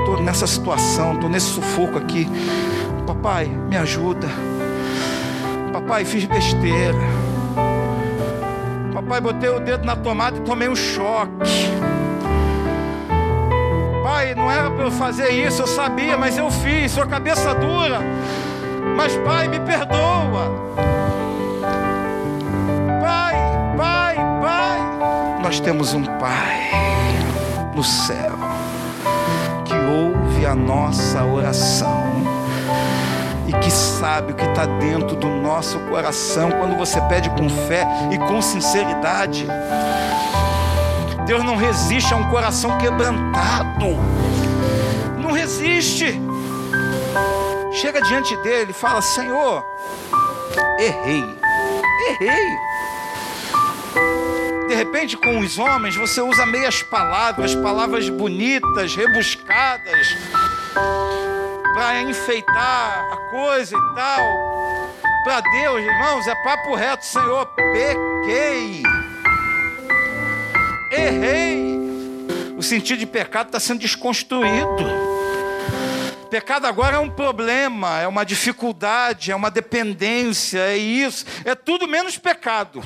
Estou 0.00 0.20
nessa 0.20 0.46
situação, 0.46 1.14
estou 1.14 1.30
nesse 1.30 1.46
sufoco 1.46 1.98
aqui. 1.98 2.28
Papai, 3.06 3.46
me 3.46 3.76
ajuda. 3.76 4.26
Papai, 5.72 6.04
fiz 6.04 6.24
besteira. 6.24 6.98
Papai, 8.92 9.20
botei 9.20 9.48
o 9.50 9.60
dedo 9.60 9.84
na 9.84 9.94
tomada 9.94 10.38
e 10.38 10.40
tomei 10.40 10.68
um 10.68 10.76
choque 10.76 11.93
pai, 14.24 14.34
não 14.34 14.50
era 14.50 14.70
para 14.70 14.84
eu 14.84 14.90
fazer 14.90 15.30
isso, 15.30 15.62
eu 15.62 15.66
sabia, 15.66 16.16
mas 16.16 16.38
eu 16.38 16.50
fiz, 16.50 16.92
sua 16.92 17.06
cabeça 17.06 17.54
dura. 17.54 18.00
Mas 18.96 19.14
pai, 19.18 19.48
me 19.48 19.60
perdoa. 19.60 20.64
Nós 25.42 25.60
temos 25.60 25.92
um 25.92 26.02
Pai 26.02 26.70
no 27.74 27.84
céu 27.84 28.32
que 29.64 29.74
ouve 29.74 30.46
a 30.46 30.54
nossa 30.54 31.22
oração 31.22 32.02
e 33.46 33.52
que 33.52 33.70
sabe 33.70 34.32
o 34.32 34.34
que 34.34 34.44
está 34.44 34.64
dentro 34.64 35.14
do 35.14 35.28
nosso 35.28 35.78
coração 35.80 36.50
quando 36.50 36.76
você 36.78 36.98
pede 37.02 37.28
com 37.30 37.48
fé 37.48 37.86
e 38.10 38.18
com 38.18 38.40
sinceridade. 38.40 39.46
Deus 41.26 41.42
não 41.42 41.56
resiste 41.56 42.12
a 42.12 42.16
um 42.16 42.28
coração 42.28 42.76
quebrantado, 42.78 43.96
não 45.18 45.32
resiste. 45.32 46.20
Chega 47.72 48.00
diante 48.02 48.36
dele 48.38 48.70
e 48.70 48.74
fala: 48.74 49.00
Senhor, 49.00 49.64
errei, 50.78 51.24
errei. 52.20 52.74
De 54.68 54.74
repente, 54.74 55.16
com 55.16 55.38
os 55.38 55.58
homens, 55.58 55.96
você 55.96 56.20
usa 56.20 56.44
meias 56.46 56.82
palavras, 56.82 57.54
palavras 57.54 58.08
bonitas, 58.08 58.94
rebuscadas, 58.94 60.06
para 61.74 62.02
enfeitar 62.02 63.08
a 63.12 63.16
coisa 63.30 63.76
e 63.76 63.94
tal. 63.94 64.20
Para 65.24 65.40
Deus, 65.40 65.80
irmãos, 65.80 66.26
é 66.26 66.34
papo 66.42 66.74
reto, 66.74 67.06
Senhor, 67.06 67.46
pequei, 67.46 68.82
errei. 70.94 71.78
O 72.56 72.62
sentido 72.62 72.98
de 72.98 73.06
pecado 73.06 73.46
está 73.46 73.60
sendo 73.60 73.80
desconstruído. 73.80 74.84
Pecado 76.30 76.66
agora 76.66 76.96
é 76.96 76.98
um 76.98 77.10
problema, 77.10 78.00
é 78.00 78.08
uma 78.08 78.24
dificuldade, 78.24 79.30
é 79.30 79.36
uma 79.36 79.50
dependência, 79.50 80.58
é 80.58 80.76
isso, 80.76 81.24
é 81.44 81.54
tudo 81.54 81.86
menos 81.86 82.18
pecado. 82.18 82.82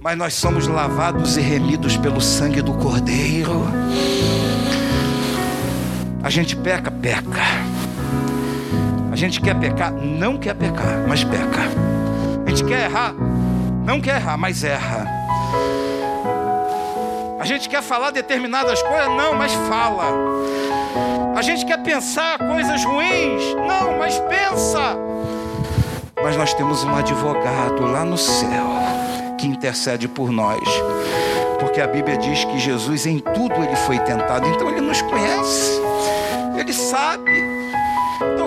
Mas 0.00 0.16
nós 0.18 0.34
somos 0.34 0.66
lavados 0.66 1.36
e 1.36 1.40
remidos 1.40 1.96
pelo 1.96 2.20
sangue 2.20 2.62
do 2.62 2.74
Cordeiro. 2.74 3.64
A 6.22 6.30
gente 6.30 6.56
peca, 6.56 6.90
peca. 6.90 7.42
A 9.12 9.16
gente 9.16 9.40
quer 9.40 9.54
pecar, 9.54 9.92
não 9.92 10.36
quer 10.36 10.54
pecar, 10.54 11.06
mas 11.08 11.22
peca. 11.22 11.62
A 12.44 12.50
gente 12.50 12.64
quer 12.64 12.90
errar, 12.90 13.14
não 13.84 14.00
quer 14.00 14.16
errar, 14.16 14.36
mas 14.36 14.64
erra. 14.64 15.15
A 17.38 17.44
gente 17.44 17.68
quer 17.68 17.82
falar 17.82 18.10
determinadas 18.10 18.82
coisas, 18.82 19.08
não, 19.08 19.34
mas 19.34 19.52
fala. 19.68 20.06
A 21.36 21.42
gente 21.42 21.64
quer 21.64 21.82
pensar 21.82 22.38
coisas 22.38 22.84
ruins. 22.84 23.54
Não, 23.54 23.98
mas 23.98 24.18
pensa. 24.20 24.96
Mas 26.22 26.36
nós 26.36 26.54
temos 26.54 26.82
um 26.82 26.94
advogado 26.94 27.84
lá 27.84 28.04
no 28.04 28.18
céu 28.18 28.66
que 29.38 29.46
intercede 29.46 30.08
por 30.08 30.32
nós. 30.32 30.66
Porque 31.60 31.80
a 31.80 31.86
Bíblia 31.86 32.16
diz 32.16 32.44
que 32.44 32.58
Jesus 32.58 33.06
em 33.06 33.18
tudo 33.18 33.54
ele 33.62 33.76
foi 33.76 33.98
tentado, 34.00 34.48
então 34.48 34.68
ele 34.70 34.80
nos 34.80 35.00
conhece. 35.02 35.80
Ele 36.58 36.72
sabe. 36.72 37.55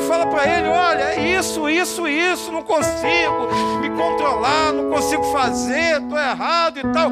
Fala 0.10 0.26
para 0.26 0.46
ele, 0.46 0.68
olha, 0.68 1.04
é 1.14 1.38
isso, 1.38 1.70
isso, 1.70 2.08
isso, 2.08 2.52
não 2.52 2.64
consigo 2.64 3.48
me 3.80 3.90
controlar, 3.92 4.74
não 4.74 4.90
consigo 4.90 5.24
fazer, 5.32 6.02
estou 6.02 6.20
errado 6.20 6.80
e 6.80 6.84
tal. 6.92 7.12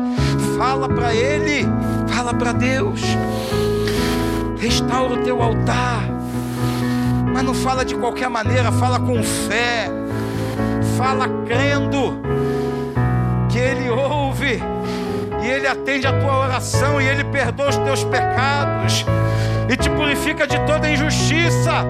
Fala 0.58 0.90
para 0.90 1.14
ele, 1.14 1.66
fala 2.10 2.34
para 2.34 2.52
Deus 2.52 3.00
restaura 4.60 5.14
o 5.14 5.24
teu 5.24 5.42
altar. 5.42 6.04
Mas 7.34 7.44
não 7.44 7.54
fala 7.54 7.86
de 7.86 7.96
qualquer 7.96 8.30
maneira, 8.30 8.72
fala 8.72 9.00
com 9.00 9.22
fé, 9.24 9.88
fala 10.98 11.28
crendo 11.46 12.20
que 13.50 13.58
Ele 13.60 13.90
ouve 13.90 14.62
e 15.42 15.48
Ele 15.48 15.68
atende 15.68 16.08
a 16.08 16.20
tua 16.20 16.40
oração 16.40 17.00
e 17.00 17.08
Ele 17.08 17.24
perdoa 17.26 17.70
os 17.70 17.78
teus 17.78 18.04
pecados 18.04 19.06
e 19.70 19.78
te 19.78 19.90
purifica 19.90 20.48
de 20.48 20.60
toda 20.66 20.90
injustiça. 20.90 21.86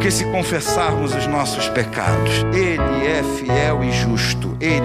Porque 0.00 0.10
se 0.10 0.24
confessarmos 0.32 1.14
os 1.14 1.26
nossos 1.26 1.68
pecados, 1.68 2.42
Ele 2.54 3.06
é 3.06 3.22
fiel 3.36 3.84
e 3.84 3.92
justo, 3.92 4.56
Ele 4.58 4.80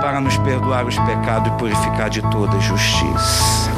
para 0.00 0.20
nos 0.20 0.36
perdoar 0.38 0.84
os 0.86 0.98
pecados 0.98 1.52
e 1.52 1.56
purificar 1.56 2.10
de 2.10 2.20
toda 2.32 2.58
justiça. 2.58 3.70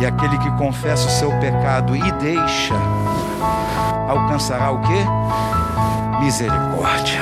E 0.00 0.06
aquele 0.06 0.36
que 0.38 0.50
confessa 0.58 1.06
o 1.06 1.10
seu 1.10 1.30
pecado 1.38 1.94
e 1.94 2.12
deixa, 2.14 2.74
alcançará 4.08 4.72
o 4.72 4.80
que? 4.80 6.24
Misericórdia. 6.24 7.20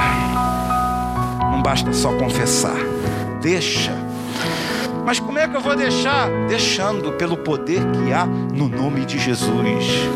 Não 1.52 1.60
basta 1.60 1.92
só 1.92 2.12
confessar, 2.14 2.80
deixa. 3.42 3.92
Mas 5.04 5.20
como 5.20 5.38
é 5.38 5.46
que 5.46 5.54
eu 5.54 5.60
vou 5.60 5.76
deixar? 5.76 6.30
Deixando 6.48 7.12
pelo 7.12 7.36
poder 7.36 7.82
que 7.90 8.10
há 8.10 8.24
no 8.24 8.70
nome 8.70 9.04
de 9.04 9.18
Jesus. 9.18 10.08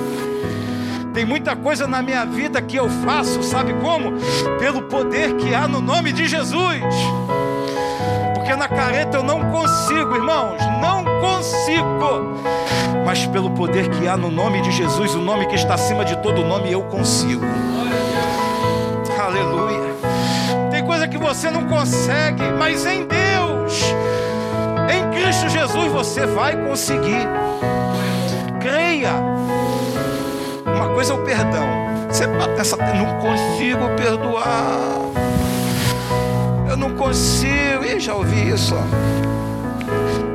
Tem 1.13 1.25
muita 1.25 1.57
coisa 1.57 1.87
na 1.87 2.03
minha 2.03 2.25
vida 2.25 2.63
que 2.63 2.77
eu 2.77 2.89
faço, 2.89 3.43
sabe 3.43 3.75
como? 3.75 4.13
Pelo 4.59 4.83
poder 4.83 5.35
que 5.37 5.55
há 5.55 5.67
no 5.67 5.81
nome 5.81 6.13
de 6.13 6.27
Jesus 6.27 6.85
porque 8.51 8.57
na 8.57 8.69
careta 8.69 9.17
eu 9.17 9.23
não 9.23 9.49
consigo, 9.49 10.17
irmãos, 10.17 10.59
não 10.81 11.05
consigo. 11.21 12.43
Mas 13.07 13.25
pelo 13.27 13.51
poder 13.51 13.89
que 13.91 14.09
há 14.09 14.17
no 14.17 14.29
nome 14.29 14.61
de 14.61 14.73
Jesus, 14.73 15.15
o 15.15 15.21
nome 15.21 15.47
que 15.47 15.55
está 15.55 15.75
acima 15.75 16.05
de 16.05 16.17
todo 16.17 16.43
nome, 16.43 16.73
eu 16.73 16.83
consigo. 16.83 17.45
Aleluia. 19.21 19.95
Tem 20.69 20.85
coisa 20.85 21.07
que 21.07 21.17
você 21.17 21.49
não 21.49 21.65
consegue, 21.69 22.43
mas 22.59 22.85
em 22.85 23.07
Deus, 23.07 23.95
em 24.93 25.11
Cristo 25.13 25.49
Jesus, 25.49 25.93
você 25.93 26.27
vai 26.27 26.57
conseguir. 26.57 27.29
Creia. 28.61 29.13
Uma 30.81 30.95
coisa 30.95 31.13
é 31.13 31.17
o 31.17 31.23
perdão. 31.23 31.67
Você 32.09 32.27
pensa, 32.57 32.77
não 32.77 33.19
consigo 33.19 33.89
perdoar 33.97 35.01
eu 36.71 36.77
não 36.77 36.95
consigo. 36.95 37.85
Ih, 37.85 37.99
já 37.99 38.15
ouvi 38.15 38.49
isso. 38.49 38.75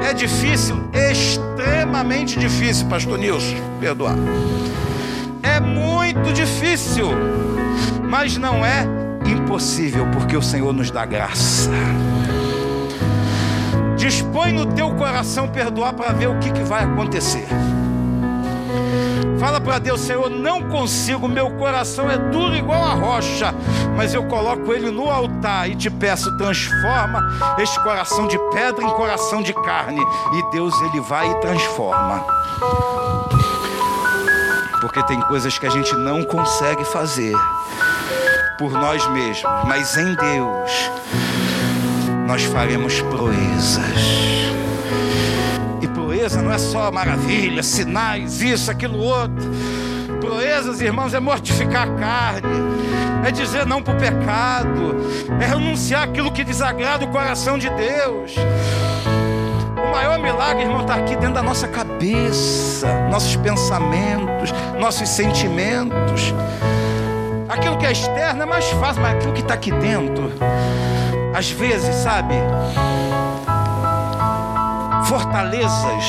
É 0.05 0.13
difícil, 0.13 0.83
extremamente 0.93 2.37
difícil, 2.37 2.87
Pastor 2.87 3.17
Nilson, 3.17 3.55
perdoar. 3.79 4.15
É 5.41 5.59
muito 5.59 6.33
difícil, 6.33 7.07
mas 8.03 8.37
não 8.37 8.65
é 8.65 8.85
impossível, 9.25 10.05
porque 10.11 10.35
o 10.35 10.41
Senhor 10.41 10.73
nos 10.73 10.91
dá 10.91 11.05
graça. 11.05 11.71
Dispõe 13.95 14.51
no 14.51 14.65
teu 14.65 14.91
coração 14.91 15.47
perdoar 15.47 15.93
para 15.93 16.11
ver 16.11 16.27
o 16.27 16.37
que, 16.37 16.51
que 16.51 16.63
vai 16.63 16.83
acontecer. 16.83 17.47
Fala 19.39 19.59
para 19.59 19.79
Deus, 19.79 20.01
Senhor, 20.01 20.29
não 20.29 20.61
consigo, 20.63 21.27
meu 21.27 21.51
coração 21.51 22.09
é 22.09 22.17
duro 22.17 22.55
igual 22.55 22.81
a 22.83 22.93
rocha, 22.93 23.53
mas 23.95 24.13
eu 24.13 24.23
coloco 24.25 24.73
ele 24.73 24.89
no 24.89 25.09
altar 25.09 25.69
e 25.69 25.75
te 25.75 25.89
peço, 25.89 26.35
transforma 26.37 27.21
este 27.57 27.79
coração 27.83 28.27
de 28.27 28.37
pedra 28.51 28.83
em 28.83 28.89
coração 28.91 29.41
de 29.41 29.53
carne. 29.53 30.01
E 30.33 30.51
Deus, 30.51 30.73
ele 30.81 31.01
vai 31.01 31.29
e 31.29 31.35
transforma. 31.35 32.25
Porque 34.81 35.03
tem 35.03 35.19
coisas 35.21 35.57
que 35.57 35.65
a 35.65 35.69
gente 35.69 35.93
não 35.95 36.23
consegue 36.23 36.85
fazer 36.85 37.35
por 38.57 38.71
nós 38.71 39.05
mesmos, 39.07 39.43
mas 39.65 39.97
em 39.97 40.15
Deus 40.15 40.91
nós 42.27 42.43
faremos 42.43 43.01
proezas 43.01 44.44
proeza 46.25 46.41
não 46.41 46.51
é 46.51 46.57
só 46.57 46.91
maravilha, 46.91 47.61
sinais, 47.61 48.41
isso, 48.41 48.71
aquilo, 48.71 48.97
outro. 48.97 49.45
Proezas, 50.19 50.81
irmãos, 50.81 51.13
é 51.13 51.19
mortificar 51.19 51.87
a 51.87 51.91
carne, 51.91 52.49
é 53.23 53.29
dizer 53.29 53.63
não 53.63 53.79
para 53.83 53.93
o 53.93 53.97
pecado, 53.97 54.95
é 55.39 55.45
renunciar 55.45 56.01
aquilo 56.01 56.31
que 56.31 56.43
desagrada 56.43 57.05
o 57.05 57.09
coração 57.09 57.59
de 57.59 57.69
Deus. 57.69 58.35
O 59.77 59.91
maior 59.91 60.17
milagre, 60.17 60.63
irmão, 60.63 60.81
está 60.81 60.95
aqui 60.95 61.15
dentro 61.15 61.35
da 61.35 61.43
nossa 61.43 61.67
cabeça, 61.67 62.87
nossos 63.11 63.35
pensamentos, 63.35 64.51
nossos 64.79 65.07
sentimentos. 65.07 66.33
Aquilo 67.47 67.77
que 67.77 67.85
é 67.85 67.91
externo 67.91 68.41
é 68.41 68.45
mais 68.47 68.65
fácil, 68.71 69.03
mas 69.03 69.15
aquilo 69.15 69.33
que 69.33 69.41
está 69.41 69.53
aqui 69.53 69.71
dentro, 69.71 70.31
às 71.35 71.51
vezes, 71.51 71.93
sabe? 71.93 72.33
Fortalezas 75.05 76.03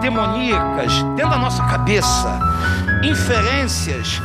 demoníacas 0.00 1.02
dentro 1.16 1.30
da 1.30 1.38
nossa 1.38 1.64
cabeça, 1.66 2.38
inferências, 3.02 4.20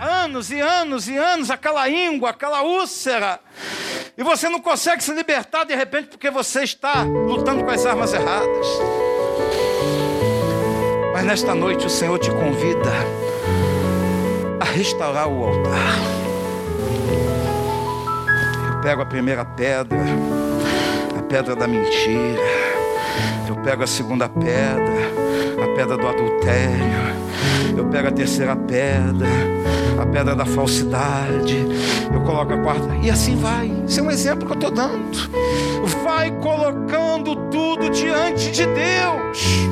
anos 0.00 0.50
e 0.50 0.60
anos 0.60 1.08
e 1.08 1.16
anos, 1.16 1.50
aquela 1.50 1.88
íngua, 1.88 2.30
aquela 2.30 2.62
úlcera, 2.62 3.40
e 4.16 4.22
você 4.22 4.48
não 4.48 4.60
consegue 4.60 5.02
se 5.02 5.12
libertar 5.12 5.64
de 5.64 5.74
repente 5.74 6.08
porque 6.08 6.30
você 6.30 6.62
está 6.62 7.02
lutando 7.02 7.64
com 7.64 7.70
as 7.70 7.86
armas 7.86 8.12
erradas. 8.12 8.66
Mas 11.12 11.24
nesta 11.24 11.54
noite 11.54 11.86
o 11.86 11.90
Senhor 11.90 12.18
te 12.18 12.30
convida 12.30 12.90
a 14.60 14.64
restaurar 14.64 15.28
o 15.28 15.44
altar. 15.44 15.96
pego 18.82 19.02
a 19.02 19.06
primeira 19.06 19.44
pedra, 19.44 19.98
a 21.18 21.22
pedra 21.22 21.54
da 21.54 21.66
mentira. 21.66 22.59
Eu 23.50 23.56
pego 23.56 23.82
a 23.82 23.86
segunda 23.88 24.28
pedra, 24.28 25.10
a 25.60 25.74
pedra 25.74 25.96
do 25.96 26.06
adultério. 26.06 27.16
Eu 27.76 27.84
pego 27.86 28.06
a 28.06 28.12
terceira 28.12 28.54
pedra, 28.54 29.26
a 30.00 30.06
pedra 30.06 30.36
da 30.36 30.46
falsidade. 30.46 31.56
Eu 32.14 32.20
coloco 32.20 32.52
a 32.52 32.58
quarta. 32.58 32.94
E 33.02 33.10
assim 33.10 33.34
vai. 33.34 33.66
Isso 33.88 33.98
é 33.98 34.02
um 34.04 34.10
exemplo 34.10 34.46
que 34.46 34.52
eu 34.52 34.54
estou 34.54 34.70
dando. 34.70 35.18
Vai 36.04 36.30
colocando 36.30 37.34
tudo 37.50 37.90
diante 37.90 38.52
de 38.52 38.66
Deus. 38.66 39.68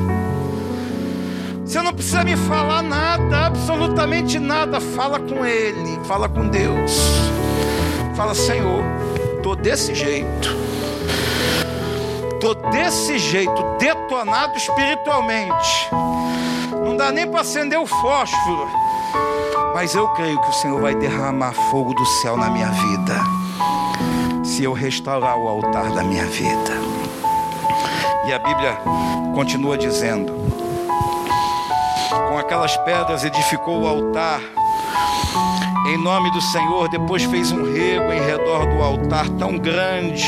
Você 1.63 1.81
não 1.81 1.93
precisa 1.93 2.25
me 2.25 2.35
falar 2.35 2.81
nada, 2.81 3.45
absolutamente 3.45 4.39
nada. 4.39 4.81
Fala 4.81 5.21
com 5.21 5.45
Ele, 5.45 5.97
fala 6.03 6.27
com 6.27 6.49
Deus. 6.49 6.99
Fala, 8.13 8.35
Senhor, 8.35 8.83
estou 9.37 9.55
desse 9.55 9.95
jeito. 9.95 10.68
Estou 12.41 12.55
desse 12.71 13.19
jeito, 13.19 13.51
detonado 13.77 14.55
espiritualmente. 14.55 15.89
Não 16.71 16.95
dá 16.95 17.11
nem 17.11 17.29
para 17.29 17.41
acender 17.41 17.77
o 17.77 17.85
fósforo. 17.85 18.65
Mas 19.73 19.93
eu 19.93 20.07
creio 20.13 20.39
que 20.41 20.49
o 20.49 20.53
Senhor 20.53 20.79
vai 20.79 20.95
derramar 20.95 21.51
fogo 21.51 21.93
do 21.93 22.05
céu 22.05 22.37
na 22.37 22.49
minha 22.49 22.69
vida. 22.69 23.15
Se 24.45 24.63
eu 24.63 24.71
restaurar 24.71 25.37
o 25.37 25.49
altar 25.49 25.91
da 25.91 26.01
minha 26.01 26.25
vida. 26.27 26.71
E 28.25 28.31
a 28.31 28.39
Bíblia 28.39 28.77
continua 29.35 29.77
dizendo: 29.77 30.33
com 32.29 32.37
aquelas 32.37 32.77
pedras 32.77 33.25
edificou 33.25 33.81
o 33.81 33.85
altar. 33.85 34.39
Em 35.87 35.97
nome 35.97 36.31
do 36.31 36.41
Senhor, 36.41 36.87
depois 36.89 37.23
fez 37.23 37.51
um 37.51 37.63
rego 37.63 38.11
em 38.11 38.19
redor 38.19 38.65
do 38.67 38.81
altar 38.81 39.27
tão 39.29 39.57
grande, 39.57 40.23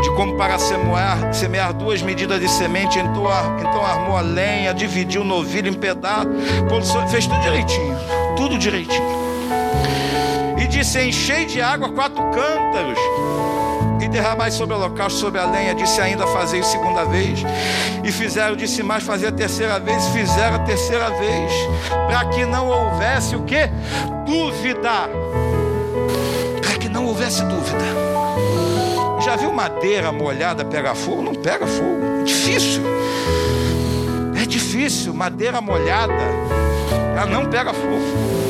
de 0.00 0.10
como 0.14 0.36
para 0.36 0.58
semear, 0.58 1.34
semear 1.34 1.72
duas 1.72 2.02
medidas 2.02 2.40
de 2.40 2.48
semente. 2.48 2.98
Então, 2.98 3.24
então 3.58 3.84
armou 3.84 4.16
a 4.16 4.20
lenha, 4.20 4.72
dividiu 4.72 5.22
o 5.22 5.24
novilho 5.24 5.68
em 5.68 5.74
pedaços, 5.74 6.30
fez 7.10 7.26
tudo 7.26 7.40
direitinho, 7.40 7.96
tudo 8.36 8.58
direitinho. 8.58 9.16
E 10.58 10.66
disse: 10.66 11.00
Enchei 11.02 11.46
de 11.46 11.60
água 11.60 11.90
quatro 11.90 12.22
cântaros 12.30 12.98
e 14.00 14.08
derramai 14.08 14.50
sobre 14.50 14.74
o 14.74 14.78
holocausto, 14.78 15.18
sobre 15.18 15.40
a 15.40 15.46
lenha. 15.46 15.74
Disse 15.74 16.00
ainda 16.00 16.26
fazer 16.26 16.62
segunda 16.64 17.04
vez. 17.04 17.40
E 18.04 18.12
fizeram, 18.12 18.56
disse 18.56 18.82
mais 18.82 19.02
fazer 19.02 19.28
a 19.28 19.32
terceira 19.32 19.78
vez. 19.78 20.04
Fizeram 20.08 20.56
a 20.56 20.58
terceira 20.60 21.10
vez. 21.10 21.52
Para 22.06 22.24
que 22.26 22.44
não 22.44 22.68
houvesse 22.68 23.36
o 23.36 23.42
que? 23.42 23.68
Dúvida. 24.26 25.08
Para 26.62 26.78
que 26.78 26.88
não 26.88 27.06
houvesse 27.06 27.42
dúvida. 27.44 27.84
Já 29.20 29.36
viu 29.36 29.52
madeira 29.52 30.12
molhada 30.12 30.64
pegar 30.64 30.94
fogo? 30.94 31.22
Não 31.22 31.34
pega 31.34 31.66
fogo. 31.66 32.20
É 32.20 32.24
difícil. 32.24 32.82
É 34.40 34.46
difícil. 34.46 35.14
Madeira 35.14 35.60
molhada. 35.60 36.12
Ela 37.16 37.26
não 37.26 37.46
pega 37.46 37.72
fogo. 37.72 38.45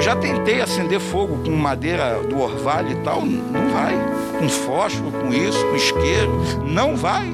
Eu 0.00 0.04
já 0.04 0.16
tentei 0.16 0.62
acender 0.62 0.98
fogo 0.98 1.44
com 1.44 1.50
madeira 1.50 2.22
do 2.22 2.40
orvalho 2.40 2.90
e 2.90 2.94
tal, 3.04 3.20
não 3.20 3.68
vai. 3.68 3.94
Com 4.38 4.48
fósforo, 4.48 5.12
com 5.12 5.30
isso, 5.30 5.62
com 5.66 5.76
isqueiro, 5.76 6.40
não 6.64 6.96
vai. 6.96 7.30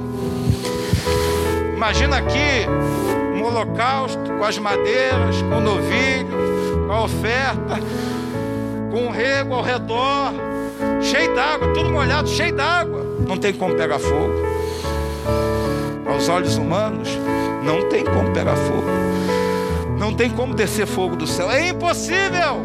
Imagina 1.73 2.17
aqui 2.17 2.67
um 3.37 3.45
holocausto 3.45 4.19
com 4.19 4.43
as 4.43 4.59
madeiras, 4.59 5.41
com 5.43 5.59
o 5.59 5.61
novilho, 5.61 6.89
com 6.89 6.93
a 6.93 7.05
oferta, 7.05 7.79
com 8.91 9.07
o 9.07 9.11
rego 9.13 9.55
ao 9.55 9.63
redor, 9.63 10.33
cheio 11.01 11.37
d'água, 11.37 11.69
tudo 11.69 11.89
molhado, 11.89 12.29
cheio 12.29 12.53
d'água. 12.53 13.07
Não 13.29 13.37
tem 13.37 13.55
como 13.55 13.77
pegar 13.77 14.01
fogo. 14.01 14.35
Aos 16.05 16.29
olhos 16.29 16.57
humanos, 16.57 17.17
não 17.63 17.89
tem 17.89 18.05
como 18.05 18.33
pegar 18.33 18.57
fogo. 18.57 19.36
Não 20.07 20.15
tem 20.15 20.31
como 20.31 20.55
descer 20.55 20.87
fogo 20.87 21.17
do 21.17 21.27
céu. 21.27 21.51
É 21.51 21.67
impossível. 21.67 22.65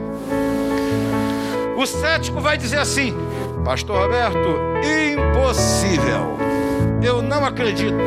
O 1.75 1.83
cético 1.87 2.39
vai 2.39 2.55
dizer 2.55 2.77
assim: 2.77 3.15
Pastor 3.65 3.99
Roberto, 3.99 4.59
impossível. 5.11 6.37
Eu 7.01 7.23
não 7.23 7.43
acredito. 7.43 7.97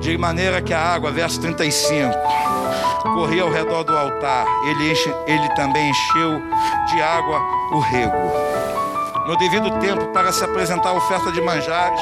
De 0.00 0.18
maneira 0.18 0.60
que 0.60 0.74
a 0.74 0.80
água, 0.80 1.12
verso 1.12 1.40
35, 1.40 2.12
corria 3.14 3.44
ao 3.44 3.52
redor 3.52 3.84
do 3.84 3.96
altar. 3.96 4.44
Ele, 4.66 4.90
enche, 4.90 5.14
ele 5.24 5.48
também 5.54 5.88
encheu 5.88 6.42
de 6.92 7.00
água 7.00 7.40
o 7.70 7.78
rego 7.78 8.52
no 9.28 9.36
devido 9.36 9.70
tempo 9.78 10.06
para 10.06 10.32
se 10.32 10.42
apresentar 10.42 10.88
a 10.88 10.94
oferta 10.94 11.30
de 11.30 11.40
manjares. 11.40 12.00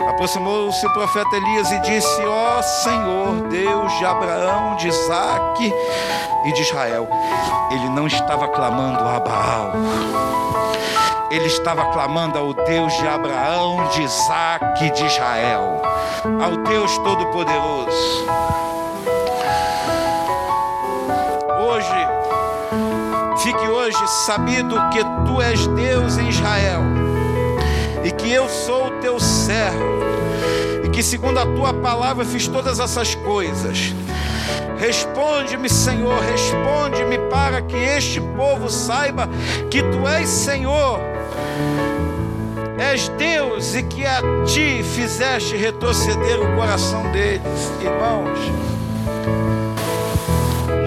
Aproximou-se 0.00 0.84
o 0.84 0.92
profeta 0.92 1.36
Elias 1.36 1.70
e 1.70 1.78
disse: 1.80 2.24
Ó 2.24 2.58
oh, 2.58 2.62
Senhor, 2.62 3.48
Deus 3.48 3.92
de 3.98 4.04
Abraão, 4.04 4.76
de 4.76 4.88
Isaac 4.88 5.72
e 6.44 6.52
de 6.52 6.62
Israel. 6.62 7.08
Ele 7.70 7.88
não 7.90 8.06
estava 8.06 8.48
clamando 8.48 8.98
a 8.98 9.20
Baal. 9.20 9.72
Ele 11.30 11.46
estava 11.46 11.84
clamando 11.92 12.38
ao 12.38 12.52
Deus 12.54 12.92
de 12.92 13.06
Abraão, 13.06 13.88
de 13.90 14.02
Isaac 14.02 14.84
e 14.84 14.90
de 14.90 15.04
Israel, 15.06 15.82
ao 16.42 16.56
Deus 16.64 16.96
Todo-Poderoso. 16.98 18.26
Hoje, 21.60 22.08
fique 23.42 23.68
hoje 23.68 24.06
sabido 24.26 24.76
que 24.90 25.04
tu 25.26 25.40
és 25.40 25.66
Deus 25.68 26.18
em 26.18 26.28
Israel 26.28 27.13
que 28.24 28.32
eu 28.32 28.48
sou 28.48 28.86
o 28.86 28.90
teu 29.02 29.20
servo, 29.20 29.84
e 30.82 30.88
que 30.88 31.02
segundo 31.02 31.38
a 31.38 31.44
tua 31.44 31.74
palavra 31.74 32.24
fiz 32.24 32.48
todas 32.48 32.80
essas 32.80 33.14
coisas. 33.16 33.94
Responde-me, 34.78 35.68
Senhor, 35.68 36.18
responde-me 36.20 37.18
para 37.30 37.60
que 37.60 37.76
este 37.76 38.22
povo 38.22 38.70
saiba 38.70 39.28
que 39.70 39.82
tu 39.82 40.08
és 40.08 40.26
Senhor, 40.26 41.00
és 42.78 43.08
Deus 43.10 43.74
e 43.74 43.82
que 43.82 44.06
a 44.06 44.22
ti 44.46 44.82
fizeste 44.82 45.54
retroceder 45.54 46.40
o 46.40 46.56
coração 46.56 47.02
deles, 47.12 47.70
irmãos. 47.82 48.38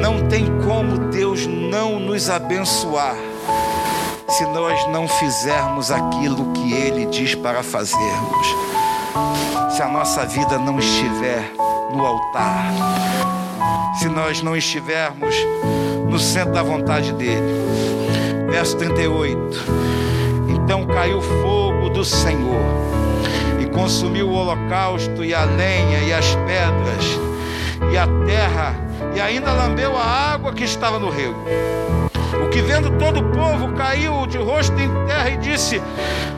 Não 0.02 0.28
tem 0.28 0.46
como 0.66 0.98
Deus 1.12 1.46
não 1.46 2.00
nos 2.00 2.32
abençoar 2.32 3.16
se 4.30 4.46
nós 4.48 4.88
não 4.90 5.08
fizermos 5.08 5.92
aquilo 5.92 6.52
que 6.54 6.74
Ele 6.74 7.06
diz 7.06 7.36
para 7.36 7.64
fazermos. 7.64 8.48
Se 9.72 9.82
a 9.82 9.88
nossa 9.88 10.26
vida 10.26 10.58
não 10.58 10.80
estiver 10.80 11.52
no 11.92 12.06
altar, 12.06 12.72
se 14.00 14.10
nós 14.10 14.42
não 14.42 14.56
estivermos 14.56 15.36
no 16.10 16.20
centro 16.20 16.54
da 16.54 16.64
vontade 16.64 17.14
dEle. 17.14 17.68
Verso 18.50 18.78
38: 18.78 19.38
Então 20.50 20.86
caiu 20.86 21.22
fogo 21.22 21.90
do 21.90 22.04
Senhor 22.04 22.62
e 23.62 23.66
consumiu 23.66 24.30
o 24.30 24.34
holocausto 24.34 25.24
e 25.24 25.34
a 25.34 25.44
lenha 25.44 26.00
e 26.00 26.14
as 26.14 26.36
pedras 26.36 27.28
e 27.92 27.98
a 27.98 28.08
terra 28.26 28.76
e 29.16 29.22
ainda 29.22 29.52
lambeu 29.52 29.96
a 29.96 30.04
água 30.04 30.54
que 30.54 30.64
estava 30.64 31.00
no 31.00 31.10
rego. 31.10 31.44
O 32.44 32.50
que 32.50 32.62
vendo 32.62 32.92
todo 32.98 33.20
o 33.20 33.32
povo 33.32 33.74
caiu 33.74 34.26
de 34.28 34.38
rosto 34.38 34.78
em 34.80 34.90
terra 35.06 35.30
e 35.30 35.38
disse: 35.38 35.82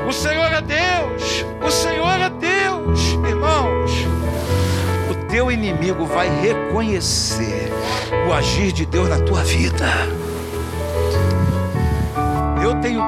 O 0.08 0.12
Senhor 0.12 0.52
é 0.52 0.62
Deus, 0.62 1.46
o 1.66 1.72
Senhor 1.72 2.20
é 2.20 2.30
Deus, 2.30 3.00
irmãos. 3.28 3.92
O 5.10 5.16
teu 5.28 5.52
inimigo 5.52 6.06
vai 6.06 6.30
reconhecer 6.42 7.72
o 8.28 8.34
agir 8.34 8.72
de 8.72 8.86
Deus 8.86 9.10
na 9.10 9.20
tua 9.20 9.44
vida. 9.44 9.88
Eu 12.62 12.76
tenho 12.82 13.02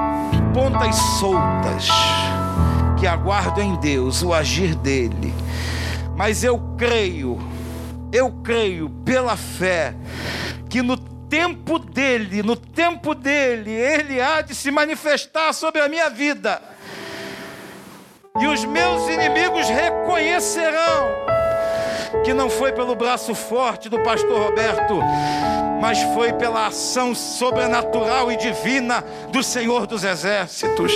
pontas 0.54 0.96
soltas 1.20 1.88
que 3.00 3.08
aguardo 3.08 3.62
em 3.62 3.76
Deus 3.78 4.22
o 4.22 4.34
agir 4.34 4.76
dele, 4.76 5.34
mas 6.16 6.44
eu 6.44 6.60
creio, 6.78 7.40
eu 8.12 8.32
creio 8.44 8.90
pela 9.04 9.36
fé 9.36 9.96
que 10.70 10.82
no 10.82 10.96
tempo 11.32 11.80
dele, 11.80 12.44
no 12.44 12.58
tempo 12.58 13.16
dele, 13.16 13.72
ele 13.72 14.20
há 14.20 14.42
de 14.42 14.54
se 14.54 14.70
manifestar 14.70 15.54
sobre 15.54 15.80
a 15.80 15.88
minha 15.88 16.10
vida. 16.10 16.62
E 18.38 18.48
os 18.48 18.66
meus 18.66 19.08
inimigos 19.08 19.70
reconhecerão 19.70 21.10
que 22.26 22.34
não 22.34 22.50
foi 22.50 22.74
pelo 22.74 22.96
braço 22.96 23.34
forte 23.34 23.88
do 23.88 23.98
pastor 24.04 24.42
Roberto, 24.42 25.00
mas 25.80 26.02
foi 26.14 26.34
pela 26.34 26.68
ação 26.68 27.16
sobrenatural 27.16 28.30
e 28.30 28.36
divina 28.36 29.02
do 29.30 29.42
Senhor 29.42 29.88
dos 29.88 30.04
Exércitos, 30.04 30.92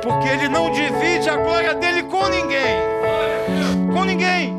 porque 0.00 0.28
ele 0.28 0.48
não 0.48 0.70
divide 0.70 1.28
a 1.28 1.36
glória 1.36 1.74
dele 1.74 2.04
com 2.04 2.28
ninguém. 2.28 2.76
Com 3.92 4.04
ninguém. 4.04 4.54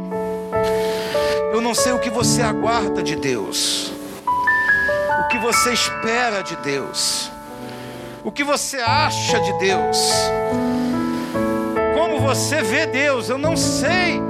Eu 1.54 1.62
não 1.62 1.74
sei 1.74 1.94
o 1.94 2.00
que 2.00 2.10
você 2.10 2.42
aguarda 2.42 3.02
de 3.02 3.16
Deus 3.16 3.95
que 5.36 5.42
você 5.42 5.74
espera 5.74 6.42
de 6.42 6.56
Deus. 6.58 7.30
o 8.24 8.32
que 8.32 8.44
você 8.44 8.78
acha 8.78 9.40
de 9.40 9.54
Deus, 9.60 10.12
como 11.94 12.20
você 12.22 12.62
vê 12.62 12.88
Deus, 12.88 13.30
eu 13.30 13.38
não 13.38 13.58
sei. 13.58 14.22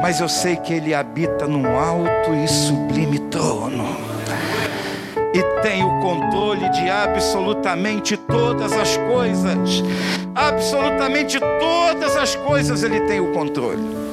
Mas 0.00 0.20
eu 0.20 0.28
sei 0.28 0.56
que 0.56 0.72
Ele 0.72 0.94
habita 0.94 1.46
num 1.46 1.78
alto 1.78 2.34
e 2.42 2.48
sublime 2.48 3.18
trono 3.18 3.96
e 5.32 5.42
tem 5.60 5.84
o 5.84 6.00
controle 6.00 6.68
de 6.70 6.88
absolutamente 6.88 8.16
todas 8.16 8.72
as 8.72 8.96
coisas. 8.96 9.82
Absolutamente 10.34 11.38
todas 11.38 12.16
as 12.16 12.34
coisas 12.34 12.82
Ele 12.82 13.00
tem 13.02 13.20
o 13.20 13.32
controle. 13.32 14.05